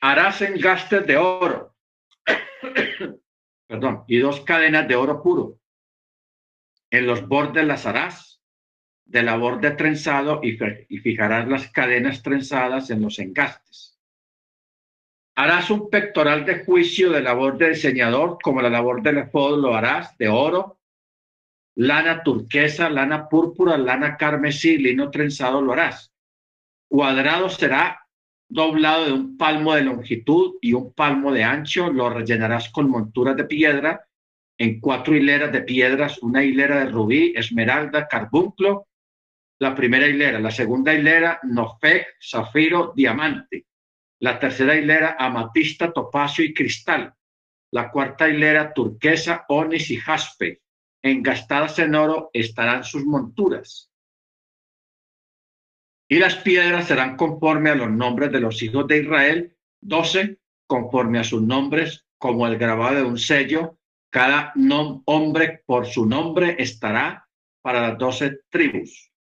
Harás 0.00 0.40
engastes 0.42 1.06
de 1.06 1.16
oro, 1.16 1.76
perdón, 3.66 4.04
y 4.06 4.18
dos 4.18 4.40
cadenas 4.40 4.88
de 4.88 4.96
oro 4.96 5.22
puro. 5.22 5.58
En 6.90 7.06
los 7.06 7.26
bordes 7.28 7.66
las 7.66 7.84
harás 7.84 8.37
de 9.08 9.22
la 9.22 9.36
borde 9.36 9.72
trenzado 9.72 10.40
y 10.42 10.98
fijarás 10.98 11.48
las 11.48 11.68
cadenas 11.70 12.22
trenzadas 12.22 12.90
en 12.90 13.02
los 13.02 13.18
engastes 13.18 13.98
Harás 15.38 15.70
un 15.70 15.88
pectoral 15.88 16.44
de 16.44 16.64
juicio 16.64 17.12
de 17.12 17.20
labor 17.20 17.58
de 17.58 17.68
diseñador, 17.68 18.38
como 18.42 18.60
la 18.60 18.68
labor 18.68 19.02
del 19.02 19.18
efod 19.18 19.60
lo 19.60 19.72
harás, 19.72 20.18
de 20.18 20.28
oro, 20.28 20.80
lana 21.76 22.24
turquesa, 22.24 22.90
lana 22.90 23.28
púrpura, 23.28 23.78
lana 23.78 24.16
carmesí, 24.16 24.78
lino 24.78 25.12
trenzado 25.12 25.62
lo 25.62 25.74
harás. 25.74 26.12
Cuadrado 26.88 27.48
será 27.50 28.04
doblado 28.48 29.04
de 29.04 29.12
un 29.12 29.36
palmo 29.36 29.76
de 29.76 29.82
longitud 29.82 30.56
y 30.60 30.72
un 30.72 30.92
palmo 30.92 31.30
de 31.30 31.44
ancho, 31.44 31.88
lo 31.92 32.10
rellenarás 32.10 32.70
con 32.70 32.90
monturas 32.90 33.36
de 33.36 33.44
piedra, 33.44 34.08
en 34.58 34.80
cuatro 34.80 35.14
hileras 35.14 35.52
de 35.52 35.60
piedras, 35.60 36.18
una 36.20 36.42
hilera 36.42 36.80
de 36.80 36.90
rubí, 36.90 37.32
esmeralda, 37.36 38.08
carbunclo, 38.08 38.87
la 39.60 39.74
primera 39.74 40.06
hilera, 40.06 40.38
la 40.38 40.50
segunda 40.50 40.94
hilera, 40.94 41.40
nofec, 41.42 42.16
zafiro, 42.20 42.92
diamante 42.94 43.66
la 44.20 44.38
tercera 44.38 44.74
hilera 44.74 45.16
amatista, 45.18 45.92
topacio 45.92 46.44
y 46.44 46.52
cristal, 46.52 47.14
la 47.72 47.90
cuarta 47.90 48.28
hilera 48.28 48.72
turquesa, 48.72 49.44
onis 49.48 49.90
y 49.90 49.96
jaspe. 49.96 50.62
Engastadas 51.02 51.78
en 51.78 51.94
oro 51.94 52.30
estarán 52.32 52.82
sus 52.82 53.04
monturas. 53.04 53.92
Y 56.08 56.18
las 56.18 56.36
piedras 56.36 56.88
serán 56.88 57.16
conforme 57.16 57.70
a 57.70 57.74
los 57.74 57.90
nombres 57.90 58.32
de 58.32 58.40
los 58.40 58.62
hijos 58.62 58.88
de 58.88 59.02
Israel, 59.02 59.56
doce, 59.80 60.38
conforme 60.66 61.20
a 61.20 61.24
sus 61.24 61.42
nombres, 61.42 62.06
como 62.16 62.46
el 62.46 62.58
grabado 62.58 62.96
de 62.96 63.02
un 63.02 63.18
sello. 63.18 63.78
Cada 64.10 64.52
hombre 65.04 65.62
por 65.66 65.86
su 65.86 66.06
nombre 66.06 66.56
estará 66.58 67.28
para 67.62 67.88
las 67.88 67.98
doce 67.98 68.40
tribus. 68.48 69.12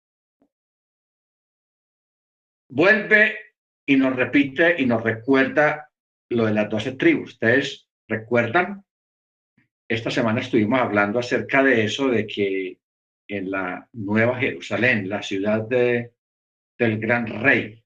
Vuelve 2.69 3.37
y 3.85 3.95
nos 3.95 4.15
repite 4.15 4.81
y 4.81 4.85
nos 4.85 5.03
recuerda 5.03 5.89
lo 6.29 6.45
de 6.45 6.53
las 6.53 6.69
doce 6.69 6.93
tribus. 6.93 7.33
Ustedes 7.33 7.87
recuerdan, 8.07 8.83
esta 9.87 10.11
semana 10.11 10.41
estuvimos 10.41 10.79
hablando 10.79 11.19
acerca 11.19 11.63
de 11.63 11.85
eso, 11.85 12.09
de 12.09 12.27
que 12.27 12.79
en 13.27 13.51
la 13.51 13.87
Nueva 13.93 14.37
Jerusalén, 14.39 15.07
la 15.07 15.21
ciudad 15.21 15.61
de, 15.61 16.13
del 16.77 16.99
gran 16.99 17.27
rey, 17.41 17.83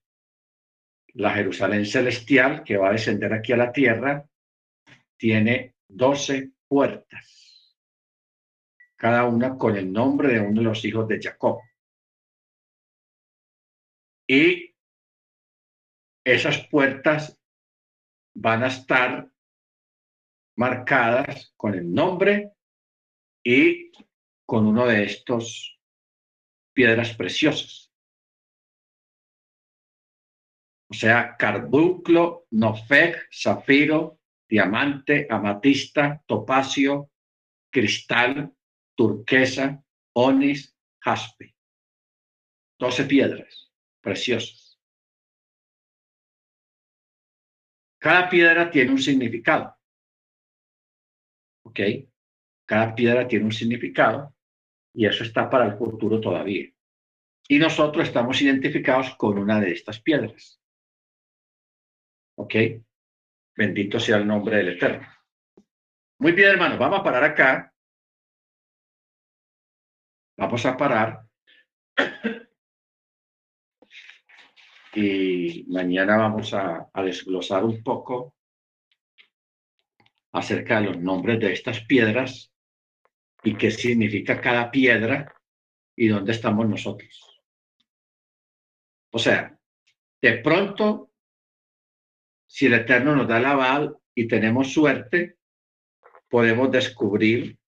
la 1.14 1.30
Jerusalén 1.30 1.86
celestial 1.86 2.64
que 2.64 2.76
va 2.76 2.88
a 2.88 2.92
descender 2.92 3.32
aquí 3.32 3.52
a 3.52 3.56
la 3.56 3.72
tierra, 3.72 4.28
tiene 5.16 5.74
doce 5.86 6.50
puertas, 6.66 7.76
cada 8.96 9.24
una 9.24 9.56
con 9.56 9.76
el 9.76 9.92
nombre 9.92 10.34
de 10.34 10.40
uno 10.40 10.60
de 10.60 10.66
los 10.66 10.84
hijos 10.84 11.06
de 11.06 11.20
Jacob. 11.20 11.60
Y 14.26 14.71
esas 16.24 16.66
puertas 16.68 17.38
van 18.34 18.62
a 18.64 18.68
estar 18.68 19.30
marcadas 20.56 21.52
con 21.56 21.74
el 21.74 21.92
nombre 21.92 22.52
y 23.44 23.90
con 24.46 24.66
uno 24.66 24.86
de 24.86 25.04
estos 25.04 25.78
piedras 26.74 27.14
preciosas. 27.14 27.92
O 30.88 30.94
sea, 30.94 31.36
carbunclo, 31.38 32.46
nofec, 32.50 33.28
zafiro, 33.32 34.20
diamante, 34.46 35.26
amatista, 35.30 36.22
topacio, 36.26 37.10
cristal, 37.70 38.54
turquesa, 38.94 39.82
onis, 40.12 40.76
jaspe. 41.00 41.56
Doce 42.78 43.04
piedras 43.04 43.72
preciosas. 44.02 44.71
Cada 48.02 48.28
piedra 48.28 48.68
tiene 48.68 48.90
un 48.90 48.98
significado. 48.98 49.76
¿Ok? 51.64 51.78
Cada 52.66 52.96
piedra 52.96 53.28
tiene 53.28 53.44
un 53.44 53.52
significado 53.52 54.34
y 54.92 55.06
eso 55.06 55.22
está 55.22 55.48
para 55.48 55.66
el 55.66 55.78
futuro 55.78 56.20
todavía. 56.20 56.68
Y 57.46 57.58
nosotros 57.60 58.08
estamos 58.08 58.42
identificados 58.42 59.14
con 59.14 59.38
una 59.38 59.60
de 59.60 59.70
estas 59.70 60.00
piedras. 60.00 60.60
¿Ok? 62.36 62.54
Bendito 63.56 64.00
sea 64.00 64.16
el 64.16 64.26
nombre 64.26 64.56
del 64.56 64.70
Eterno. 64.70 65.06
Muy 66.18 66.32
bien, 66.32 66.48
hermanos, 66.48 66.80
vamos 66.80 66.98
a 66.98 67.04
parar 67.04 67.22
acá. 67.22 67.72
Vamos 70.36 70.66
a 70.66 70.76
parar 70.76 71.24
y 74.94 75.64
mañana 75.68 76.16
vamos 76.16 76.52
a, 76.54 76.90
desglosar 77.02 77.64
un 77.64 77.82
poco 77.82 78.34
acerca 80.32 80.80
de 80.80 80.86
los 80.86 80.98
nombres 80.98 81.40
de 81.40 81.52
estas 81.52 81.80
piedras 81.84 82.52
y 83.42 83.56
qué 83.56 83.70
significa 83.70 84.40
cada 84.40 84.70
piedra 84.70 85.34
y 85.96 86.08
dónde 86.08 86.32
estamos 86.32 86.68
nosotros. 86.68 87.42
O 89.10 89.18
sea, 89.18 89.58
de 90.20 90.38
pronto, 90.38 91.10
si 92.46 92.66
el 92.66 92.74
Eterno 92.74 93.16
nos 93.16 93.28
da 93.28 93.40
la 93.40 93.52
aval 93.52 93.96
y 94.14 94.28
tenemos 94.28 94.72
suerte, 94.72 95.36
podemos 96.28 96.70
descubrir 96.70 97.58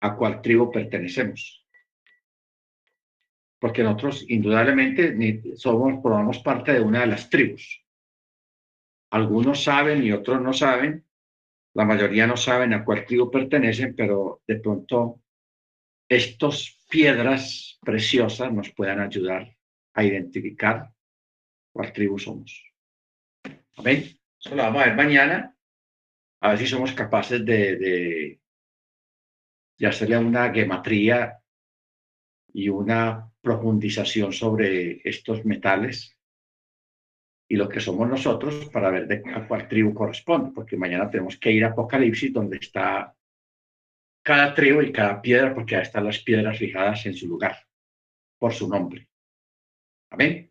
a 0.00 0.16
cuál 0.16 0.42
tribu 0.42 0.70
pertenecemos. 0.70 1.61
Porque 3.62 3.84
nosotros 3.84 4.24
indudablemente 4.28 5.56
somos, 5.56 6.02
formamos 6.02 6.40
parte 6.40 6.72
de 6.72 6.80
una 6.80 7.02
de 7.02 7.06
las 7.06 7.30
tribus. 7.30 7.80
Algunos 9.12 9.62
saben 9.62 10.02
y 10.02 10.10
otros 10.10 10.42
no 10.42 10.52
saben, 10.52 11.06
la 11.74 11.84
mayoría 11.84 12.26
no 12.26 12.36
saben 12.36 12.74
a 12.74 12.84
cuál 12.84 13.06
tribu 13.06 13.30
pertenecen, 13.30 13.94
pero 13.94 14.42
de 14.48 14.56
pronto 14.56 15.22
estas 16.08 16.76
piedras 16.90 17.78
preciosas 17.80 18.52
nos 18.52 18.70
puedan 18.70 18.98
ayudar 18.98 19.56
a 19.94 20.02
identificar 20.02 20.92
cuál 21.72 21.92
tribu 21.92 22.18
somos. 22.18 22.64
Amén. 23.76 24.06
Eso 24.40 24.56
lo 24.56 24.64
vamos 24.64 24.82
a 24.82 24.86
ver 24.86 24.96
mañana, 24.96 25.56
a 26.40 26.48
ver 26.48 26.58
si 26.58 26.66
somos 26.66 26.90
capaces 26.94 27.44
de, 27.44 27.76
de, 27.76 28.40
de 29.78 29.86
hacerle 29.86 30.18
una 30.18 30.52
gematría 30.52 31.38
y 32.52 32.68
una 32.68 33.31
profundización 33.42 34.32
sobre 34.32 35.00
estos 35.04 35.44
metales 35.44 36.16
y 37.48 37.56
lo 37.56 37.68
que 37.68 37.80
somos 37.80 38.08
nosotros 38.08 38.70
para 38.72 38.90
ver 38.90 39.06
de 39.06 39.22
a 39.34 39.46
cuál 39.46 39.68
tribu 39.68 39.92
corresponde, 39.92 40.52
porque 40.54 40.76
mañana 40.76 41.10
tenemos 41.10 41.36
que 41.36 41.50
ir 41.52 41.64
a 41.64 41.68
Apocalipsis 41.68 42.32
donde 42.32 42.56
está 42.56 43.14
cada 44.24 44.54
tribu 44.54 44.80
y 44.80 44.92
cada 44.92 45.20
piedra, 45.20 45.52
porque 45.52 45.76
ahí 45.76 45.82
están 45.82 46.04
las 46.04 46.20
piedras 46.20 46.56
fijadas 46.56 47.04
en 47.06 47.14
su 47.14 47.26
lugar, 47.28 47.56
por 48.38 48.54
su 48.54 48.68
nombre. 48.68 49.08
Amén. 50.10 50.50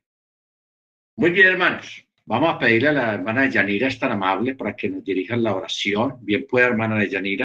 Muy 1.16 1.32
bien, 1.32 1.48
hermanos. 1.48 2.06
Vamos 2.26 2.54
a 2.54 2.60
pedirle 2.60 2.90
a 2.90 2.94
la 2.94 3.14
hermana 3.16 3.42
de 3.44 3.52
Yanira, 3.52 3.88
es 3.88 3.98
tan 3.98 4.12
amable, 4.12 4.56
para 4.56 4.76
que 4.76 4.90
nos 4.90 5.04
dirija 5.04 5.36
la 5.36 5.56
oración. 5.56 6.18
Bien 6.22 6.46
puede, 6.48 6.68
hermana 6.68 7.00
de 7.00 7.10
Yanira. 7.10 7.40